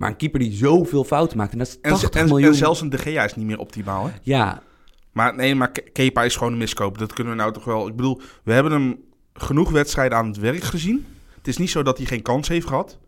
Maar 0.00 0.08
een 0.10 0.16
keeper 0.16 0.40
die 0.40 0.52
zoveel 0.52 1.04
fouten 1.04 1.36
maakt. 1.36 1.52
En 1.52 1.58
dat 1.58 1.66
is 1.66 1.78
En, 1.82 1.90
80 1.90 2.10
en, 2.20 2.26
miljoen. 2.28 2.48
en 2.48 2.54
zelfs 2.54 2.80
een 2.80 2.88
De 2.90 2.98
Gea 2.98 3.24
is 3.24 3.34
niet 3.34 3.46
meer 3.46 3.58
optimaal, 3.58 4.06
hè? 4.06 4.12
Ja, 4.22 4.62
Maar 5.12 5.34
nee, 5.36 5.54
maar 5.54 5.70
Ke- 5.70 5.80
Kepa 5.92 6.22
is 6.24 6.36
gewoon 6.36 6.52
een 6.52 6.58
miskoop. 6.58 6.98
Dat 6.98 7.12
kunnen 7.12 7.32
we 7.32 7.38
nou 7.38 7.52
toch 7.52 7.64
wel... 7.64 7.88
Ik 7.88 7.96
bedoel, 7.96 8.20
we 8.44 8.52
hebben 8.52 8.72
hem 8.72 8.98
genoeg 9.32 9.70
wedstrijden 9.70 10.18
aan 10.18 10.26
het 10.26 10.36
werk 10.38 10.62
gezien. 10.62 11.06
Het 11.36 11.48
is 11.48 11.56
niet 11.56 11.70
zo 11.70 11.82
dat 11.82 11.96
hij 11.96 12.06
geen 12.06 12.22
kans 12.22 12.48
heeft 12.48 12.66
gehad. 12.66 12.98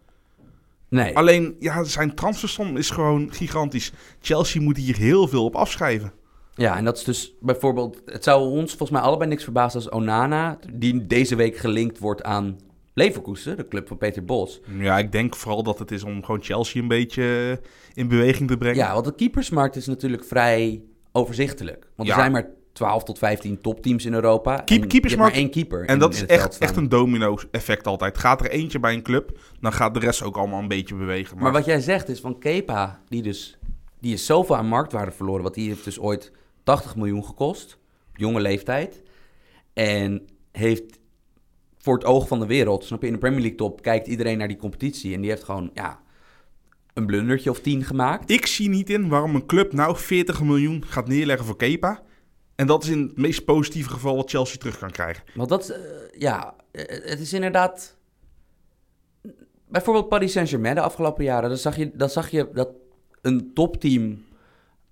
nee. 0.88 1.16
Alleen, 1.16 1.56
ja, 1.58 1.84
zijn 1.84 2.14
transfersom 2.14 2.76
is 2.76 2.90
gewoon 2.90 3.28
gigantisch. 3.32 3.92
Chelsea 4.20 4.62
moet 4.62 4.76
hier 4.76 4.96
heel 4.96 5.28
veel 5.28 5.44
op 5.44 5.54
afschrijven. 5.56 6.12
Ja, 6.54 6.76
en 6.76 6.84
dat 6.84 6.96
is 6.98 7.04
dus 7.04 7.32
bijvoorbeeld... 7.40 8.02
Het 8.06 8.24
zou 8.24 8.42
ons 8.50 8.68
volgens 8.68 8.90
mij 8.90 9.00
allebei 9.00 9.30
niks 9.30 9.44
verbazen 9.44 9.80
als 9.80 9.90
Onana... 9.90 10.58
die 10.72 11.06
deze 11.06 11.34
week 11.36 11.56
gelinkt 11.56 11.98
wordt 11.98 12.22
aan 12.22 12.58
Leverkusen, 12.94 13.56
de 13.56 13.68
club 13.68 13.88
van 13.88 13.96
Peter 13.98 14.24
Bos. 14.24 14.60
Ja, 14.78 14.98
ik 14.98 15.12
denk 15.12 15.36
vooral 15.36 15.62
dat 15.62 15.78
het 15.78 15.90
is 15.90 16.02
om 16.02 16.24
gewoon 16.24 16.42
Chelsea 16.42 16.82
een 16.82 16.88
beetje 16.88 17.60
in 17.94 18.08
beweging 18.08 18.48
te 18.50 18.56
brengen. 18.56 18.76
Ja, 18.76 18.92
want 18.92 19.04
de 19.04 19.14
keepersmarkt 19.14 19.76
is 19.76 19.86
natuurlijk 19.86 20.24
vrij 20.24 20.82
overzichtelijk. 21.12 21.86
Want 21.96 22.08
Ja. 22.08 22.14
er 22.14 22.20
zijn 22.20 22.32
maar 22.32 22.48
12 22.72 23.02
tot 23.04 23.18
15 23.18 23.60
topteams 23.60 24.04
in 24.04 24.14
Europa. 24.14 24.54
Keep- 24.56 24.68
en 24.68 24.74
je 24.74 24.80
hebt 24.80 24.92
keepersmarkt- 24.92 25.32
maar 25.34 25.42
één 25.42 25.50
keeper 25.50 25.80
En 25.84 25.94
in- 25.94 25.98
dat 25.98 26.14
is 26.14 26.26
echt, 26.26 26.58
echt 26.58 26.76
een 26.76 26.88
domino-effect 26.88 27.86
altijd. 27.86 28.18
Gaat 28.18 28.40
er 28.40 28.50
eentje 28.50 28.78
bij 28.80 28.94
een 28.94 29.02
club, 29.02 29.38
dan 29.60 29.72
gaat 29.72 29.94
de 29.94 30.00
rest 30.00 30.22
ook 30.22 30.36
allemaal 30.36 30.60
een 30.60 30.68
beetje 30.68 30.94
bewegen. 30.94 31.38
Maar 31.38 31.52
wat 31.52 31.64
jij 31.64 31.80
zegt 31.80 32.08
is 32.08 32.20
van 32.20 32.38
Kepa, 32.38 33.00
die 33.08 33.22
dus... 33.22 33.56
Die 34.00 34.12
is 34.12 34.26
zoveel 34.26 34.56
aan 34.56 34.66
marktwaarde 34.66 35.10
verloren. 35.12 35.42
Want 35.42 35.54
die 35.54 35.68
heeft 35.68 35.84
dus 35.84 35.98
ooit 36.00 36.32
80 36.64 36.96
miljoen 36.96 37.24
gekost. 37.24 37.78
Op 38.10 38.16
jonge 38.18 38.40
leeftijd. 38.40 39.02
En 39.72 40.26
heeft 40.52 40.98
voor 41.82 41.94
het 41.94 42.04
oog 42.04 42.28
van 42.28 42.40
de 42.40 42.46
wereld... 42.46 42.84
Snap 42.84 43.00
je, 43.00 43.06
in 43.06 43.12
de 43.12 43.18
Premier 43.18 43.40
League 43.40 43.58
top 43.58 43.82
kijkt 43.82 44.06
iedereen 44.06 44.38
naar 44.38 44.48
die 44.48 44.56
competitie. 44.56 45.14
En 45.14 45.20
die 45.20 45.30
heeft 45.30 45.44
gewoon, 45.44 45.70
ja... 45.74 46.00
Een 46.92 47.06
blundertje 47.06 47.50
of 47.50 47.60
10 47.60 47.84
gemaakt. 47.84 48.30
Ik 48.30 48.46
zie 48.46 48.68
niet 48.68 48.90
in 48.90 49.08
waarom 49.08 49.34
een 49.34 49.46
club 49.46 49.72
nou 49.72 49.96
40 49.96 50.42
miljoen 50.42 50.84
gaat 50.86 51.08
neerleggen 51.08 51.46
voor 51.46 51.56
Kepa. 51.56 52.02
En 52.54 52.66
dat 52.66 52.82
is 52.82 52.88
in 52.88 53.02
het 53.02 53.16
meest 53.16 53.44
positieve 53.44 53.90
geval 53.90 54.16
wat 54.16 54.30
Chelsea 54.30 54.58
terug 54.58 54.78
kan 54.78 54.90
krijgen. 54.90 55.24
Want 55.34 55.48
dat 55.48 55.62
is, 55.62 55.70
eh, 55.70 55.80
ja, 56.18 56.54
eh, 56.70 57.10
het 57.10 57.20
is 57.20 57.32
inderdaad... 57.32 57.96
Bijvoorbeeld 59.68 60.08
Paris 60.08 60.32
Saint-Germain 60.32 60.74
de 60.74 60.80
afgelopen 60.80 61.24
jaren. 61.24 61.48
Dan 61.48 61.58
zag, 61.58 61.76
je, 61.76 61.90
dan 61.94 62.10
zag 62.10 62.30
je 62.30 62.50
dat 62.52 62.68
een 63.22 63.50
topteam... 63.54 64.24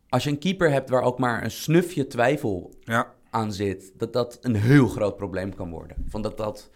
Als 0.08 0.24
je 0.24 0.30
een 0.30 0.38
keeper 0.38 0.70
hebt 0.70 0.90
waar 0.90 1.02
ook 1.02 1.18
maar 1.18 1.44
een 1.44 1.50
snufje 1.50 2.06
twijfel 2.06 2.74
Ja, 2.80 3.14
aan 3.30 3.52
zit... 3.52 3.92
dat 3.96 4.12
dat 4.12 4.38
een 4.40 4.56
heel 4.56 4.88
groot 4.88 5.16
probleem 5.16 5.54
kan 5.54 5.70
worden. 5.70 5.96
Van 6.08 6.22
dat 6.22 6.36
dat... 6.36 6.70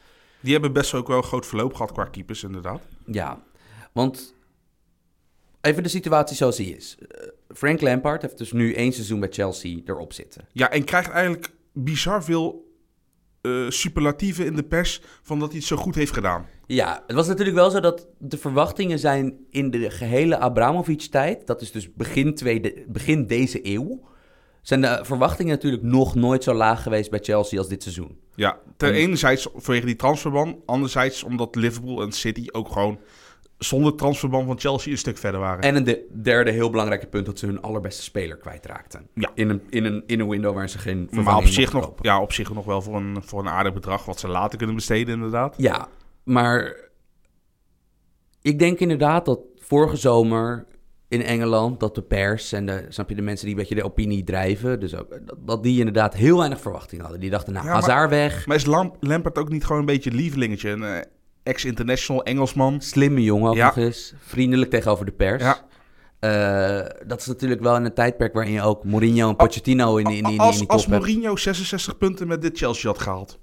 die 0.44 0.52
hebben 0.52 0.72
best 0.72 0.90
wel 0.90 1.00
ook 1.00 1.08
wel 1.08 1.16
een 1.16 1.22
groot 1.22 1.46
verloop 1.46 1.74
gehad 1.74 1.92
qua 1.92 2.04
keepers 2.04 2.42
inderdaad. 2.42 2.82
Ja, 3.06 3.42
want... 3.92 4.34
Even 5.60 5.82
de 5.82 5.88
situatie 5.88 6.36
zoals 6.36 6.56
die 6.56 6.76
is. 6.76 6.96
Eh, 6.98 7.28
Frank 7.48 7.80
Lampard 7.80 8.22
heeft 8.22 8.38
dus 8.38 8.52
nu 8.52 8.72
één 8.72 8.92
seizoen 8.92 9.20
bij 9.20 9.28
Chelsea 9.32 9.80
erop 9.84 10.12
zitten. 10.12 10.48
Ja, 10.52 10.70
en 10.70 10.84
krijgt 10.84 11.10
eigenlijk 11.10 11.52
bizar 11.72 12.24
veel 12.24 12.72
eh, 13.40 13.68
superlatieven 13.68 14.46
in 14.46 14.56
de 14.56 14.62
pers 14.62 15.00
van 15.22 15.38
dat 15.38 15.48
hij 15.48 15.58
het 15.58 15.66
zo 15.66 15.76
goed 15.76 15.94
heeft 15.94 16.12
gedaan. 16.12 16.46
Ja, 16.66 17.02
het 17.06 17.16
was 17.16 17.26
natuurlijk 17.26 17.56
wel 17.56 17.70
zo 17.70 17.80
dat 17.80 18.08
de 18.18 18.38
verwachtingen 18.38 18.98
zijn 18.98 19.46
in 19.50 19.70
de 19.70 19.90
gehele 19.90 20.38
Abramovic-tijd, 20.38 21.46
dat 21.46 21.60
is 21.60 21.72
dus 21.72 21.94
begin, 21.94 22.34
tweede, 22.34 22.84
begin 22.88 23.26
deze 23.26 23.66
eeuw, 23.66 24.02
zijn 24.64 24.80
de 24.80 24.98
verwachtingen 25.02 25.52
natuurlijk 25.52 25.82
nog 25.82 26.14
nooit 26.14 26.44
zo 26.44 26.54
laag 26.54 26.82
geweest 26.82 27.10
bij 27.10 27.18
Chelsea 27.22 27.58
als 27.58 27.68
dit 27.68 27.82
seizoen. 27.82 28.18
Ja, 28.34 28.58
ten 28.76 28.88
En- 28.88 28.94
enerzijds 28.94 29.48
vanwege 29.54 29.86
die 29.86 29.96
transferban, 29.96 30.62
anderzijds 30.66 31.22
omdat 31.22 31.54
Liverpool 31.54 32.02
en 32.02 32.12
City 32.12 32.46
ook 32.52 32.68
gewoon 32.72 32.98
zonder 33.58 33.94
transferban 33.94 34.46
van 34.46 34.58
Chelsea 34.58 34.92
een 34.92 34.98
stuk 34.98 35.18
verder 35.18 35.40
waren. 35.40 35.62
En 35.62 35.76
een 35.76 35.84
de- 35.84 36.06
derde 36.22 36.50
heel 36.50 36.70
belangrijke 36.70 37.06
punt 37.06 37.26
dat 37.26 37.38
ze 37.38 37.46
hun 37.46 37.62
allerbeste 37.62 38.02
speler 38.02 38.36
kwijtraakten. 38.36 39.08
Ja. 39.14 39.30
In, 39.34 39.48
een, 39.48 39.62
in, 39.70 39.84
een, 39.84 40.02
in 40.06 40.20
een 40.20 40.28
window 40.28 40.54
waar 40.54 40.68
ze 40.68 40.78
geen 40.78 41.08
maar 41.10 41.36
op 41.36 41.46
zich, 41.46 41.72
nog, 41.72 41.92
ja, 42.00 42.20
op 42.20 42.32
zich 42.32 42.54
nog 42.54 42.64
wel 42.64 42.82
voor 42.82 42.96
een, 42.96 43.22
voor 43.22 43.40
een 43.40 43.48
aardig 43.48 43.72
bedrag 43.72 44.04
wat 44.04 44.20
ze 44.20 44.28
later 44.28 44.58
kunnen 44.58 44.76
besteden 44.76 45.14
inderdaad. 45.14 45.54
Ja, 45.58 45.88
maar 46.22 46.76
ik 48.42 48.58
denk 48.58 48.78
inderdaad 48.78 49.24
dat 49.24 49.40
vorige 49.58 49.96
zomer 49.96 50.66
in 51.08 51.22
Engeland, 51.22 51.80
dat 51.80 51.94
de 51.94 52.02
pers 52.02 52.52
en 52.52 52.66
de, 52.66 52.86
snap 52.88 53.08
je, 53.08 53.14
de 53.14 53.22
mensen 53.22 53.46
die 53.46 53.54
een 53.54 53.60
beetje 53.60 53.74
de 53.74 53.84
opinie 53.84 54.24
drijven, 54.24 54.80
dus 54.80 54.94
ook, 54.96 55.18
dat, 55.46 55.62
die 55.62 55.78
inderdaad 55.78 56.14
heel 56.14 56.38
weinig 56.38 56.60
verwachting 56.60 57.00
hadden. 57.02 57.20
Die 57.20 57.30
dachten, 57.30 57.52
nou, 57.52 57.64
Ja, 57.66 57.72
maar- 57.72 57.80
Hazard 57.82 58.10
weg, 58.10 58.46
Maar 58.46 58.56
is 58.56 58.64
Lam- 58.66 58.94
Lampard 59.00 59.38
ook 59.38 59.48
niet 59.48 59.64
gewoon 59.64 59.80
een 59.80 59.86
beetje 59.86 60.10
lievelingetje? 60.10 60.70
Een 60.70 60.82
eh, 60.82 61.00
ex-international 61.42 62.24
Engelsman. 62.24 62.80
slimme 62.80 63.22
jongen 63.22 63.48
ook 63.50 63.56
Ja. 63.56 63.66
nog 63.66 63.76
eens, 63.76 64.14
vriendelijk 64.18 64.70
tegenover 64.70 65.04
de 65.04 65.12
pers. 65.12 65.42
Ja. 65.42 65.56
Eh, 66.18 67.06
dat 67.06 67.20
is 67.20 67.26
natuurlijk 67.26 67.60
wel 67.60 67.76
in 67.76 67.84
een 67.84 67.94
tijdperk 67.94 68.32
waarin 68.34 68.52
je 68.52 68.62
ook 68.62 68.84
Mourinho 68.84 69.28
en 69.28 69.36
Pochettino 69.36 69.96
in, 69.96 70.04
die- 70.04 70.16
in, 70.16 70.24
in, 70.24 70.32
in 70.32 70.38
als 70.38 70.58
die 70.58 70.68
als 70.68 70.82
top 70.82 70.90
hebt. 70.92 71.04
Mourinho 71.04 71.36
66 71.36 71.98
punten 71.98 72.26
met 72.28 72.42
dit 72.42 72.58
Chelsea 72.58 72.90
had 72.90 72.98
gehaald. 73.00 73.38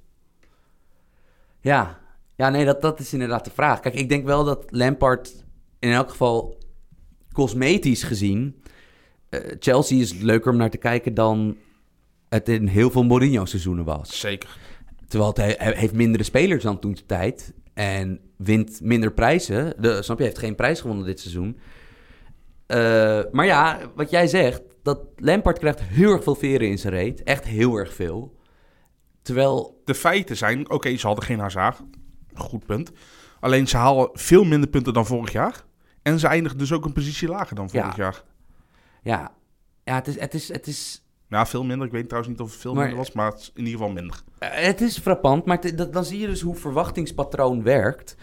Ja, 1.59 1.99
ja 2.35 2.49
nee, 2.49 2.65
dat, 2.65 2.81
dat 2.81 2.99
is 2.99 3.13
inderdaad 3.13 3.45
de 3.45 3.51
vraag. 3.53 3.79
Kijk, 3.79 3.95
ik 3.95 4.09
denk 4.09 4.25
wel 4.25 4.43
dat 4.43 4.65
Lampard 4.69 5.43
in 5.79 5.91
elk 5.91 6.09
geval 6.09 6.57
cosmetisch 7.33 8.03
gezien... 8.03 8.61
eh, 9.29 9.39
Chelsea 9.59 9.99
is 9.99 10.13
leuker 10.13 10.51
om 10.51 10.57
naar 10.57 10.69
te 10.69 10.77
kijken 10.77 11.13
dan 11.13 11.57
het 12.29 12.49
in 12.49 12.67
heel 12.67 12.91
veel 12.91 13.03
Mourinho-seizoenen 13.03 13.85
was. 13.85 14.19
Zeker. 14.19 14.57
Terwijl 15.07 15.29
het 15.29 15.39
he- 15.39 15.63
hij 15.65 15.73
heeft 15.75 15.93
mindere 15.93 16.23
spelers 16.23 16.63
dan 16.63 16.79
toen 16.79 16.93
de 16.93 17.05
tijd 17.05 17.53
en 17.73 18.19
wint 18.37 18.79
minder 18.83 19.11
prijzen. 19.13 19.73
De, 19.79 20.01
snap 20.01 20.17
je, 20.17 20.23
heeft 20.23 20.37
geen 20.37 20.55
prijs 20.55 20.81
gewonnen 20.81 21.05
dit 21.05 21.19
seizoen. 21.19 21.57
Eh, 22.67 23.21
maar 23.31 23.45
ja, 23.45 23.79
wat 23.95 24.09
jij 24.09 24.27
zegt, 24.27 24.61
dat 24.83 24.99
Lampard 25.15 25.59
krijgt 25.59 25.81
heel 25.81 26.11
erg 26.11 26.23
veel 26.23 26.35
veren 26.35 26.67
in 26.67 26.77
zijn 26.77 26.93
reet. 26.93 27.23
Echt 27.23 27.43
heel 27.45 27.75
erg 27.75 27.93
veel. 27.93 28.35
Terwijl 29.21 29.81
De 29.85 29.95
feiten 29.95 30.37
zijn, 30.37 30.69
oké, 30.71 30.97
ze 30.97 31.07
hadden 31.07 31.25
geen 31.25 31.39
Hazard. 31.39 31.81
Goed 32.33 32.65
punt. 32.65 32.91
Alleen 33.39 33.67
ze 33.67 33.77
halen 33.77 34.09
veel 34.13 34.43
minder 34.43 34.69
punten 34.69 34.93
dan 34.93 35.05
vorig 35.05 35.31
jaar. 35.31 35.63
En 36.01 36.19
ze 36.19 36.27
eindigen 36.27 36.57
dus 36.57 36.71
ook 36.71 36.85
een 36.85 36.93
positie 36.93 37.27
lager 37.27 37.55
dan 37.55 37.69
vorig 37.69 37.95
Ja. 37.95 38.03
jaar. 38.03 38.23
Ja, 39.03 39.31
ja 39.83 39.95
het, 39.95 40.07
is, 40.07 40.19
het, 40.19 40.33
is, 40.33 40.47
het 40.47 40.67
is 40.67 41.03
Ja, 41.29 41.45
veel 41.45 41.63
minder. 41.63 41.85
Ik 41.87 41.93
weet 41.93 42.07
trouwens 42.09 42.33
niet 42.33 42.41
of 42.41 42.51
het 42.51 42.61
veel 42.61 42.73
Maar- 42.73 42.81
minder 42.85 43.03
was, 43.03 43.11
maar 43.11 43.31
het 43.31 43.39
is 43.39 43.51
in 43.55 43.65
ieder 43.65 43.79
geval 43.79 43.93
minder. 43.93 44.21
Eh, 44.39 44.49
Het 44.65 44.81
is 44.81 44.97
frappant, 44.99 45.45
maar 45.45 45.75
dat- 45.75 45.93
dan 45.93 46.05
zie 46.05 46.19
je 46.19 46.27
dus 46.27 46.41
hoe 46.41 46.55
verwachtingspatroon 46.55 47.63
werkt. 47.63 48.15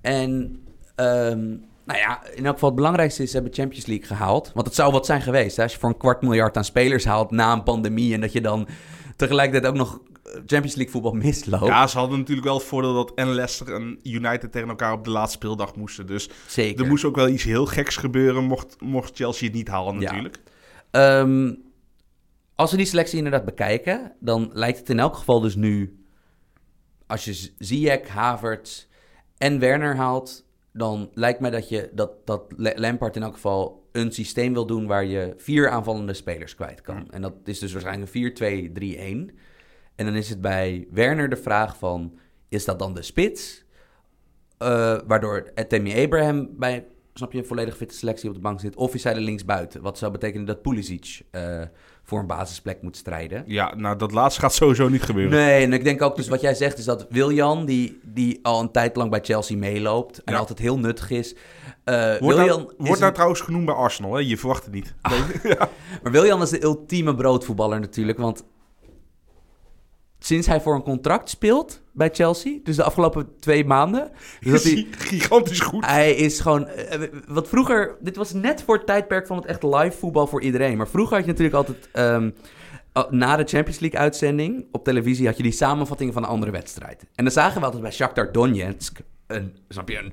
En 0.00 0.60
ehm, 0.94 1.38
nou 1.84 1.98
ja, 1.98 2.24
in 2.34 2.44
elk 2.44 2.54
geval 2.54 2.68
het 2.68 2.78
belangrijkste 2.78 3.22
is, 3.22 3.28
ze 3.30 3.36
hebben 3.36 3.54
Champions 3.54 3.86
League 3.86 4.06
gehaald. 4.06 4.50
Want 4.54 4.66
het 4.66 4.74
zou 4.76 4.92
wat 4.92 5.06
zijn 5.06 5.22
geweest, 5.22 5.56
hè? 5.56 5.62
als 5.62 5.72
je 5.72 5.78
voor 5.78 5.88
een 5.88 5.96
kwart 5.96 6.22
miljard 6.22 6.56
aan 6.56 6.64
spelers 6.64 7.04
haalt 7.04 7.30
na 7.30 7.52
een 7.52 7.62
pandemie... 7.62 8.14
en 8.14 8.20
dat 8.20 8.32
je 8.32 8.40
dan 8.40 8.68
tegelijkertijd 9.16 9.72
ook 9.72 9.78
nog 9.78 10.00
Champions 10.32 10.74
League 10.74 10.90
voetbal 10.90 11.12
misloopt. 11.26 11.66
Ja, 11.66 11.86
ze 11.86 11.98
hadden 11.98 12.18
natuurlijk 12.18 12.46
wel 12.46 12.56
het 12.56 12.66
voordeel 12.66 12.94
dat 12.94 13.12
en 13.14 13.28
Leicester 13.34 13.74
en 13.74 13.98
United 14.02 14.52
tegen 14.52 14.68
elkaar 14.68 14.92
op 14.92 15.04
de 15.04 15.10
laatste 15.10 15.36
speeldag 15.36 15.76
moesten. 15.76 16.06
Dus 16.06 16.28
Zeker. 16.46 16.82
er 16.84 16.90
moest 16.90 17.04
ook 17.04 17.16
wel 17.16 17.28
iets 17.28 17.44
heel 17.44 17.66
geks 17.66 17.96
gebeuren 17.96 18.44
mocht, 18.44 18.76
mocht 18.80 19.16
Chelsea 19.16 19.46
het 19.46 19.56
niet 19.56 19.68
halen 19.68 19.94
Ja. 19.94 20.00
natuurlijk. 20.00 20.38
Ehm, 20.90 21.54
als 22.54 22.70
we 22.70 22.76
die 22.76 22.86
selectie 22.86 23.16
inderdaad 23.16 23.44
bekijken, 23.44 24.12
dan 24.20 24.50
lijkt 24.52 24.78
het 24.78 24.88
in 24.90 24.98
elk 24.98 25.16
geval 25.16 25.40
dus 25.40 25.54
nu... 25.54 26.00
Als 27.06 27.24
je 27.24 27.50
Ziyech, 27.58 28.08
Havertz 28.08 28.86
en 29.38 29.58
Werner 29.58 29.96
haalt... 29.96 30.44
dan 30.72 31.10
lijkt 31.14 31.40
mij 31.40 31.50
dat, 31.50 31.68
je, 31.68 31.90
dat, 31.92 32.26
dat 32.26 32.42
La- 32.56 32.72
Lampard 32.74 33.16
in 33.16 33.22
elk 33.22 33.34
geval 33.34 33.88
een 33.92 34.12
systeem 34.12 34.52
wil 34.52 34.66
doen... 34.66 34.86
waar 34.86 35.04
je 35.04 35.34
vier 35.36 35.70
aanvallende 35.70 36.14
spelers 36.14 36.54
kwijt 36.54 36.80
kan. 36.80 37.10
En 37.10 37.22
dat 37.22 37.32
is 37.44 37.58
dus 37.58 37.72
waarschijnlijk 37.72 38.14
een 38.14 39.28
4-2-3-1. 39.30 39.34
En 39.96 40.06
dan 40.06 40.14
is 40.14 40.28
het 40.28 40.40
bij 40.40 40.86
Werner 40.90 41.28
de 41.28 41.36
vraag 41.36 41.76
van... 41.76 42.18
is 42.48 42.64
dat 42.64 42.78
dan 42.78 42.94
de 42.94 43.02
spits? 43.02 43.64
Eh, 44.58 44.98
waardoor 45.06 45.52
Tammy 45.68 46.02
Abraham 46.04 46.48
bij, 46.58 46.86
snap 47.14 47.32
je, 47.32 47.38
een 47.38 47.46
volledig 47.46 47.76
fitte 47.76 47.94
selectie 47.94 48.28
op 48.28 48.34
de 48.34 48.40
bank 48.40 48.60
zit. 48.60 48.76
Of 48.76 48.94
is 48.94 49.04
hij 49.04 49.14
er 49.14 49.20
linksbuiten? 49.20 49.82
Wat 49.82 49.98
zou 49.98 50.12
betekenen 50.12 50.46
dat 50.46 50.62
Pulisic 50.62 51.20
eh, 51.30 51.62
voor 52.02 52.18
een 52.18 52.26
basisplek 52.26 52.82
moet 52.82 52.96
strijden. 52.96 53.42
Ja, 53.46 53.74
nou 53.74 53.96
dat 53.98 54.12
laatste 54.12 54.40
gaat 54.40 54.54
sowieso 54.54 54.88
niet 54.88 55.02
gebeuren. 55.02 55.38
Nee, 55.38 55.62
en 55.64 55.72
ik 55.72 55.84
denk 55.84 56.02
ook 56.02 56.16
dus 56.16 56.28
wat 56.28 56.40
jij 56.40 56.54
zegt 56.54 56.78
is 56.78 56.84
dat 56.84 57.06
Wiljan, 57.10 57.64
die, 57.64 58.00
die 58.02 58.38
al 58.42 58.60
een 58.60 58.70
tijd 58.70 58.96
lang 58.96 59.10
bij 59.10 59.20
Chelsea 59.22 59.56
meeloopt 59.56 60.22
en 60.24 60.32
Ja. 60.32 60.38
altijd 60.38 60.58
heel 60.58 60.78
nuttig 60.78 61.10
is. 61.10 61.34
eh 61.84 61.94
Wordt, 62.18 62.20
Wiljan 62.38 62.46
nou, 62.46 62.72
wordt 62.76 62.92
nou 62.92 63.04
een- 63.04 63.12
trouwens 63.12 63.40
genoemd 63.40 63.66
bij 63.66 63.74
Arsenal, 63.74 64.14
hè? 64.14 64.20
je 64.20 64.36
verwacht 64.38 64.64
het 64.64 64.74
niet. 64.74 64.94
Maar 66.02 66.12
Wiljan 66.12 66.42
is 66.42 66.50
de 66.50 66.62
ultieme 66.62 67.14
broodvoetballer 67.14 67.80
natuurlijk, 67.80 68.18
want 68.18 68.44
sinds 70.26 70.46
hij 70.46 70.60
voor 70.60 70.74
een 70.74 70.82
contract 70.82 71.28
speelt 71.30 71.80
bij 71.92 72.10
Chelsea, 72.12 72.58
dus 72.62 72.76
de 72.76 72.82
afgelopen 72.82 73.28
twee 73.40 73.64
maanden, 73.64 74.10
dus 74.40 74.52
dat 74.52 74.64
is 74.64 74.72
hij, 74.72 74.86
gigantisch 74.98 75.60
goed. 75.60 75.86
Hij 75.86 76.14
is 76.14 76.40
gewoon. 76.40 76.66
eh, 76.66 77.00
Wat 77.28 77.48
vroeger. 77.48 77.96
Dit 78.00 78.16
was 78.16 78.32
net 78.32 78.62
voor 78.62 78.76
het 78.76 78.86
tijdperk 78.86 79.26
van 79.26 79.36
het 79.36 79.46
echt 79.46 79.62
live 79.62 79.96
voetbal 79.98 80.26
voor 80.26 80.42
iedereen. 80.42 80.76
Maar 80.76 80.88
vroeger 80.88 81.16
had 81.16 81.24
je 81.24 81.30
natuurlijk 81.30 81.56
altijd. 81.56 81.88
ehm, 81.92 82.30
oh, 82.92 83.10
na 83.10 83.36
de 83.36 83.44
Champions 83.44 83.78
League 83.78 84.00
uitzending 84.00 84.66
op 84.72 84.84
televisie 84.84 85.26
had 85.26 85.36
je 85.36 85.42
die 85.42 85.52
samenvattingen 85.52 86.12
van 86.12 86.22
een 86.22 86.28
andere 86.28 86.52
wedstrijd. 86.52 87.04
En 87.14 87.24
dan 87.24 87.32
zagen 87.32 87.58
we 87.58 87.64
altijd 87.64 87.82
bij 87.82 87.92
Shakhtar 87.92 88.32
Donetsk. 88.32 88.98
Een, 89.26 89.56
snap 89.68 89.88
je, 89.88 89.98
een 89.98 90.12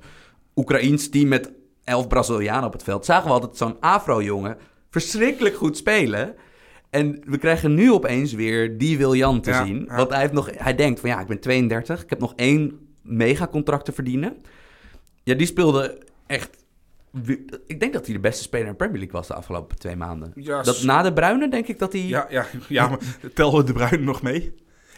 Oekraïns 0.55 1.09
team 1.09 1.27
met 1.27 1.51
elf 1.83 2.07
Brazilianen 2.07 2.65
op 2.65 2.73
het 2.73 2.83
veld. 2.83 3.05
Zagen 3.05 3.27
we 3.27 3.33
altijd 3.33 3.57
zo'n 3.57 3.79
Afro-jongen 3.79 4.57
verschrikkelijk 4.89 5.55
goed 5.55 5.77
spelen. 5.77 6.35
En 6.93 7.21
we 7.25 7.37
krijgen 7.37 7.73
nu 7.73 7.91
opeens 7.91 8.33
weer 8.33 8.77
die 8.77 8.97
Wiljan 8.97 9.41
te 9.41 9.49
Ja, 9.49 9.65
zien. 9.65 9.85
ja. 9.87 9.95
Want 9.95 10.09
hij, 10.09 10.19
heeft 10.19 10.33
nog, 10.33 10.49
hij 10.53 10.75
denkt 10.75 10.99
van 10.99 11.09
ja, 11.09 11.19
ik 11.19 11.27
ben 11.27 11.39
32. 11.39 12.03
Ik 12.03 12.09
heb 12.09 12.19
nog 12.19 12.33
één 12.35 12.79
megacontract 13.01 13.85
te 13.85 13.91
verdienen. 13.91 14.35
Ja, 15.23 15.33
die 15.33 15.47
speelde 15.47 15.97
echt... 16.27 16.49
Ik 17.67 17.79
denk 17.79 17.93
dat 17.93 18.05
hij 18.05 18.15
de 18.15 18.21
beste 18.21 18.43
speler 18.43 18.65
in 18.65 18.71
de 18.71 18.77
Premier 18.77 18.97
League 18.97 19.15
was 19.17 19.27
de 19.27 19.33
afgelopen 19.33 19.77
twee 19.79 19.95
maanden. 19.95 20.31
Ja, 20.35 20.61
Dat, 20.61 20.83
na 20.83 21.01
de 21.01 21.13
Bruine 21.13 21.49
denk 21.49 21.67
ik 21.67 21.79
dat 21.79 21.93
hij... 21.93 22.01
Ja, 22.01 22.27
ja, 22.29 22.45
ja 22.67 22.87
maar 22.87 22.99
tellen 23.33 23.55
we 23.57 23.63
de 23.63 23.73
Bruin 23.73 24.03
nog 24.03 24.21
mee? 24.21 24.53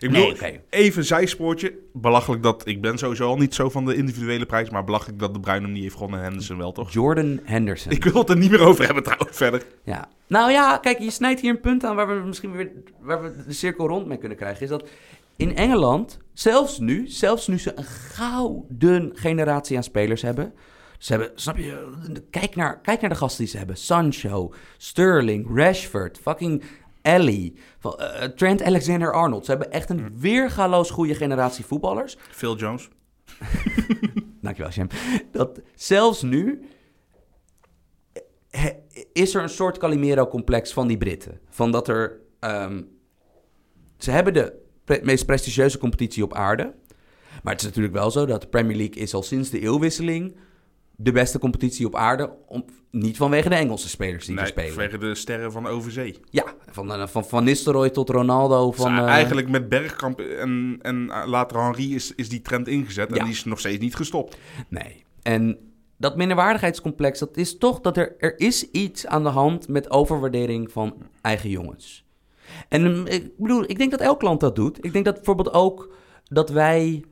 Ik 0.05 0.11
Nee, 0.11 0.59
even 0.69 0.99
een 0.99 1.05
zijspoortje. 1.05 1.73
Belachelijk 1.93 2.43
dat, 2.43 2.67
ik 2.67 2.81
ben 2.81 2.97
sowieso 2.97 3.27
al 3.27 3.37
niet 3.37 3.53
zo 3.53 3.69
van 3.69 3.85
de 3.85 3.95
individuele 3.95 4.45
prijs, 4.45 4.69
maar 4.69 4.83
belachelijk 4.83 5.19
dat 5.19 5.33
de 5.33 5.39
Bruin 5.39 5.63
hem 5.63 5.71
niet 5.71 5.83
heeft 5.83 5.93
gewonnen 5.93 6.19
en 6.19 6.25
Henderson 6.25 6.57
wel, 6.57 6.71
toch? 6.71 6.91
Jordan 6.91 7.39
Henderson. 7.43 7.91
Ik 7.91 8.03
wil 8.03 8.21
het 8.21 8.29
er 8.29 8.37
niet 8.37 8.51
meer 8.51 8.65
over 8.67 8.85
hebben 8.85 9.03
trouwens, 9.03 9.37
verder. 9.37 9.63
Ja. 9.83 10.09
Nou 10.27 10.51
ja, 10.51 10.77
kijk, 10.77 10.99
je 10.99 11.11
snijdt 11.11 11.41
hier 11.41 11.49
een 11.49 11.59
punt 11.59 11.83
aan 11.83 11.95
waar 11.95 12.07
we 12.07 12.27
misschien 12.27 12.51
weer 12.51 12.71
waar 12.99 13.23
we 13.23 13.43
de 13.47 13.53
cirkel 13.53 13.87
rond 13.87 14.07
mee 14.07 14.17
kunnen 14.17 14.37
krijgen. 14.37 14.61
Is 14.61 14.69
dat 14.69 14.89
in 15.35 15.55
Engeland, 15.55 16.19
zelfs 16.33 16.79
nu, 16.79 17.07
zelfs 17.07 17.47
nu 17.47 17.59
ze 17.59 17.71
een 17.75 17.83
gouden 17.83 19.11
generatie 19.13 19.77
aan 19.77 19.83
spelers 19.83 20.21
hebben. 20.21 20.53
Ze 20.97 21.11
hebben, 21.11 21.31
snap 21.35 21.57
je, 21.57 21.89
kijk 22.29 22.55
naar, 22.55 22.81
kijk 22.81 23.01
naar 23.01 23.09
de 23.09 23.15
gasten 23.15 23.43
die 23.43 23.51
ze 23.51 23.57
hebben. 23.57 23.77
Sancho, 23.77 24.53
Sterling, 24.77 25.47
Rashford, 25.57 26.19
fucking 26.21 26.63
Ellie, 27.05 27.53
van, 27.79 27.97
eh, 27.99 28.23
Trent 28.27 28.63
Alexander-Arnold. 28.63 29.45
Ze 29.45 29.51
hebben 29.51 29.71
echt 29.71 29.89
een 29.89 30.19
weergaloos 30.19 30.89
goede 30.89 31.15
generatie 31.15 31.65
voetballers. 31.65 32.17
Phil 32.29 32.55
Jones. 32.57 32.87
Dankjewel, 34.41 34.71
Shem. 34.71 34.87
Dat 35.31 35.61
zelfs 35.75 36.21
nu 36.21 36.65
he- 38.49 38.75
is 39.13 39.35
er 39.35 39.41
een 39.43 39.49
soort 39.49 39.77
Calimero-complex 39.77 40.73
van 40.73 40.87
die 40.87 40.97
Britten. 40.97 41.39
Van 41.49 41.71
dat 41.71 41.87
er... 41.87 42.19
ehm, 42.39 42.81
ze 43.97 44.11
hebben 44.11 44.33
de 44.33 44.53
pre- 44.83 44.99
meest 45.03 45.25
prestigieuze 45.25 45.77
competitie 45.77 46.23
op 46.23 46.33
aarde. 46.33 46.73
Maar 47.43 47.53
het 47.53 47.61
is 47.61 47.67
natuurlijk 47.67 47.95
wel 47.95 48.11
zo 48.11 48.25
dat 48.25 48.41
de 48.41 48.47
Premier 48.47 48.77
League 48.77 48.95
is 49.01 49.13
al 49.13 49.23
sinds 49.23 49.49
de 49.49 49.59
eeuwwisseling... 49.59 50.35
de 50.97 51.11
beste 51.11 51.39
competitie 51.39 51.85
op 51.85 51.95
aarde. 51.95 52.33
Om, 52.47 52.65
niet 52.91 53.17
vanwege 53.17 53.49
de 53.49 53.55
Engelse 53.55 53.89
spelers 53.89 54.25
die 54.25 54.35
er 54.35 54.41
Nee, 54.41 54.51
spelen. 54.51 54.73
vanwege 54.73 54.97
de 54.97 55.15
sterren 55.15 55.51
van 55.51 55.67
overzee. 55.67 56.19
Ja, 56.29 56.43
van, 56.71 56.91
eh, 56.93 57.07
van 57.07 57.25
Van 57.25 57.43
Nistelrooy 57.43 57.89
tot 57.89 58.09
Ronaldo. 58.09 58.71
Van, 58.71 58.95
Dus 58.95 59.03
eh, 59.03 59.07
eigenlijk 59.09 59.49
met 59.49 59.69
Bergkamp 59.69 60.19
en, 60.19 60.79
en 60.81 61.09
eh, 61.11 61.27
later 61.27 61.63
Henry 61.63 61.93
is, 61.93 62.15
is 62.15 62.29
die 62.29 62.41
trend 62.41 62.67
ingezet 62.67 63.09
en 63.09 63.15
Ja. 63.15 63.23
die 63.23 63.31
is 63.33 63.43
nog 63.45 63.59
steeds 63.59 63.79
niet 63.83 63.95
gestopt. 63.95 64.37
Nee. 64.69 65.03
En 65.21 65.57
dat 65.97 66.15
minderwaardigheidscomplex, 66.15 67.19
dat 67.19 67.37
is 67.37 67.57
toch 67.57 67.81
dat 67.81 67.97
er, 67.97 68.15
er 68.17 68.39
is 68.39 68.71
iets 68.71 69.07
aan 69.07 69.23
de 69.23 69.29
hand 69.29 69.67
met 69.67 69.89
overwaardering 69.91 70.71
van 70.71 70.95
eigen 71.21 71.49
jongens. 71.49 72.05
En 72.69 72.81
mm, 72.99 73.05
ik 73.07 73.31
bedoel, 73.37 73.63
ik 73.69 73.77
denk 73.77 73.91
dat 73.91 73.99
elk 73.99 74.21
land 74.21 74.39
dat 74.39 74.55
doet. 74.55 74.85
Ik 74.85 74.93
denk 74.93 75.05
dat 75.05 75.15
bijvoorbeeld 75.15 75.53
ook 75.53 75.93
dat 76.23 76.49
wij, 76.49 77.03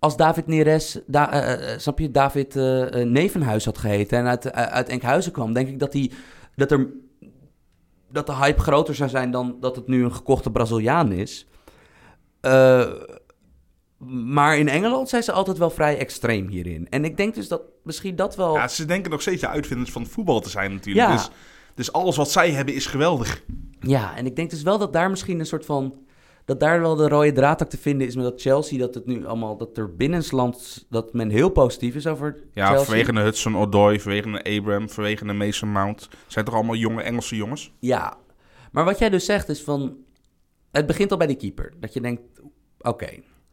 als 0.00 0.16
David 0.16 0.46
Neres, 0.46 0.98
da, 1.06 1.32
eh, 1.32 1.72
eh, 1.72 1.78
snap 1.78 1.98
je, 1.98 2.10
David 2.10 2.56
eh, 2.56 3.00
eh, 3.00 3.08
Nevenhuis 3.08 3.64
had 3.64 3.78
geheten 3.78 4.18
en 4.18 4.26
uit, 4.26 4.44
eh, 4.44 4.62
uit 4.62 4.88
Enkhuizen 4.88 5.32
kwam, 5.32 5.52
denk 5.52 5.68
ik 5.68 5.78
dat, 5.78 5.92
die, 5.92 6.12
dat, 6.56 6.70
er, 6.70 6.88
dat 8.12 8.26
de 8.26 8.34
hype 8.34 8.60
groter 8.60 8.94
zou 8.94 9.10
zijn 9.10 9.30
dan 9.30 9.56
dat 9.60 9.76
het 9.76 9.86
nu 9.86 10.04
een 10.04 10.14
gekochte 10.14 10.50
Braziliaan 10.50 11.12
is. 11.12 11.46
Eh, 12.40 12.92
maar 14.24 14.58
in 14.58 14.68
Engeland 14.68 15.08
zijn 15.08 15.22
ze 15.22 15.32
altijd 15.32 15.58
wel 15.58 15.70
vrij 15.70 15.98
extreem 15.98 16.48
hierin. 16.48 16.88
En 16.88 17.04
ik 17.04 17.16
denk 17.16 17.34
dus 17.34 17.48
dat 17.48 17.62
misschien 17.82 18.16
dat 18.16 18.36
wel... 18.36 18.54
Ja, 18.54 18.68
ze 18.68 18.84
denken 18.84 19.10
nog 19.10 19.20
steeds 19.20 19.40
de 19.40 19.48
uitvinders 19.48 19.92
van 19.92 20.02
het 20.02 20.10
voetbal 20.10 20.40
te 20.40 20.50
zijn 20.50 20.72
natuurlijk. 20.72 21.08
Ja. 21.08 21.12
Dus, 21.16 21.30
dus 21.74 21.92
alles 21.92 22.16
wat 22.16 22.30
zij 22.30 22.50
hebben 22.50 22.74
is 22.74 22.86
geweldig. 22.86 23.42
Ja, 23.80 24.16
en 24.16 24.26
ik 24.26 24.36
denk 24.36 24.50
dus 24.50 24.62
wel 24.62 24.78
dat 24.78 24.92
daar 24.92 25.10
misschien 25.10 25.38
een 25.38 25.46
soort 25.46 25.64
van... 25.66 25.94
Dat 26.50 26.60
daar 26.60 26.80
wel 26.80 26.94
de 26.96 27.08
rode 27.08 27.32
draad 27.32 27.62
ook 27.62 27.68
te 27.68 27.78
vinden 27.78 28.06
is 28.06 28.14
met 28.16 28.24
dat 28.24 28.40
Chelsea. 28.40 28.78
Dat 28.78 28.94
het 28.94 29.06
nu 29.06 29.26
allemaal... 29.26 29.56
Dat 29.56 29.76
er 29.76 29.94
binnenslands... 29.94 30.86
Dat 30.88 31.12
men 31.12 31.30
heel 31.30 31.48
positief 31.48 31.94
is 31.94 32.06
over 32.06 32.36
Ja, 32.52 32.66
Chelsea. 32.66 32.84
vanwege 32.84 33.12
de 33.12 33.20
Hudson 33.20 33.56
Odoi, 33.56 34.00
vanwege 34.00 34.30
de 34.30 34.56
Abraham, 34.56 34.88
vanwege 34.88 35.24
de 35.26 35.32
Mason 35.32 35.72
Mount. 35.72 36.08
zijn 36.26 36.44
toch 36.44 36.54
allemaal 36.54 36.74
jonge 36.74 37.02
Engelse 37.02 37.36
jongens? 37.36 37.72
Ja. 37.78 38.16
Maar 38.72 38.84
wat 38.84 38.98
jij 38.98 39.08
dus 39.08 39.24
zegt 39.24 39.48
is 39.48 39.62
van... 39.62 39.96
Het 40.70 40.86
begint 40.86 41.10
al 41.10 41.16
bij 41.16 41.26
die 41.26 41.36
keeper. 41.36 41.72
Dat 41.80 41.92
je 41.92 42.00
denkt... 42.00 42.22
Oké. 42.80 43.08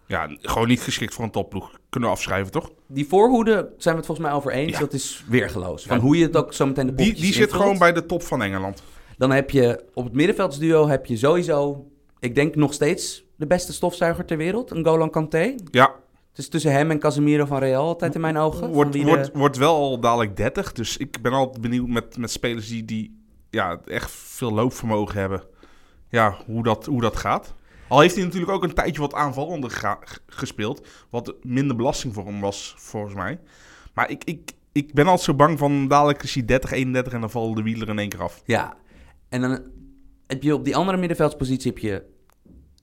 Ja, 0.06 0.30
gewoon 0.42 0.68
niet 0.68 0.82
geschikt 0.82 1.14
voor 1.14 1.24
een 1.24 1.32
topploeg. 1.32 1.80
Kunnen 1.90 2.10
we 2.10 2.16
afschrijven, 2.16 2.52
toch? 2.52 2.72
Die 2.88 3.08
voorhoede 3.08 3.54
zijn 3.78 3.94
we 3.94 4.00
het 4.00 4.06
volgens 4.06 4.28
mij 4.28 4.36
over 4.38 4.52
eens. 4.52 4.72
Ja. 4.72 4.80
Dat 4.80 4.94
is 4.94 5.24
weergeloos. 5.28 5.86
Van 5.86 5.98
Ja. 5.98 6.04
hoe 6.04 6.18
je 6.18 6.24
het 6.24 6.38
ook 6.38 6.54
zo 6.54 6.66
meteen 6.66 6.88
de 6.88 6.94
Die, 6.94 7.14
die 7.14 7.34
zit 7.34 7.54
gewoon 7.54 7.78
bij 7.78 7.94
de 7.94 8.06
top 8.06 8.24
van 8.24 8.42
Engeland. 8.42 8.84
Dan 9.18 9.32
heb 9.32 9.50
je 9.50 9.86
op 9.94 10.04
het 10.04 10.14
middenveldsduo 10.14 10.88
heb 10.88 11.06
je 11.06 11.18
sowieso... 11.18 11.88
Ik 12.20 12.36
denk 12.36 12.56
nog 12.56 12.74
steeds 12.74 13.24
de 13.36 13.48
beste 13.48 13.74
stofzuiger 13.74 14.26
ter 14.26 14.38
wereld. 14.38 14.72
Een 14.72 14.86
Golan 14.86 15.10
Kanté. 15.10 15.56
Ja, 15.72 15.96
Het 16.30 16.38
is 16.38 16.50
tussen 16.50 16.72
hem 16.72 16.92
en 16.92 17.00
Casemiro 17.00 17.46
van 17.46 17.60
Real 17.60 17.86
altijd 17.86 18.16
in 18.16 18.22
mijn 18.22 18.38
ogen. 18.38 18.72
Wordt, 18.72 18.94
de- 18.94 19.04
wordt, 19.04 19.30
wordt 19.34 19.58
wel 19.58 19.76
al 19.76 20.00
dadelijk 20.00 20.36
30. 20.38 20.72
Dus 20.72 20.98
ik 20.98 21.22
ben 21.22 21.32
altijd 21.32 21.62
benieuwd 21.62 21.88
met, 21.88 22.18
met 22.18 22.32
spelers 22.32 22.68
die, 22.68 22.86
die 22.86 23.24
ja, 23.50 23.80
echt 23.86 24.12
veel 24.12 24.52
loopvermogen 24.54 25.20
hebben. 25.20 25.44
Ja, 26.10 26.38
hoe 26.46 26.64
dat, 26.64 26.86
hoe 26.86 27.02
dat 27.02 27.16
gaat. 27.18 27.54
Al 27.88 28.00
heeft 28.00 28.16
hij 28.16 28.24
natuurlijk 28.24 28.52
ook 28.52 28.64
een 28.64 28.74
tijdje 28.74 29.02
wat 29.02 29.14
aanvallender 29.14 29.98
gespeeld. 30.28 30.88
Wat 31.10 31.36
minder 31.42 31.76
belasting 31.76 32.14
voor 32.14 32.26
hem 32.26 32.40
was, 32.40 32.74
volgens 32.78 33.14
mij. 33.14 33.40
Maar 33.94 34.10
ik, 34.10 34.24
ik, 34.24 34.52
ik 34.72 34.94
ben 34.94 35.06
altijd 35.06 35.24
zo 35.26 35.34
bang 35.34 35.58
van 35.58 35.88
dadelijk 35.88 36.24
is 36.24 36.34
hij 36.34 36.46
30, 36.46 36.72
31 36.72 37.14
en 37.14 37.20
dan 37.20 37.30
vallen 37.30 37.56
de 37.56 37.64
wielen 37.64 37.88
in 37.88 38.00
één 38.00 38.10
keer 38.10 38.22
af. 38.22 38.42
Ja, 38.46 38.78
en 39.30 39.42
dan 39.42 39.62
heb 40.28 40.44
je 40.44 40.54
op 40.54 40.66
die 40.66 40.76
andere 40.76 40.98
middenveldspositie 40.98 41.72
heb 41.72 41.82
je 41.82 42.04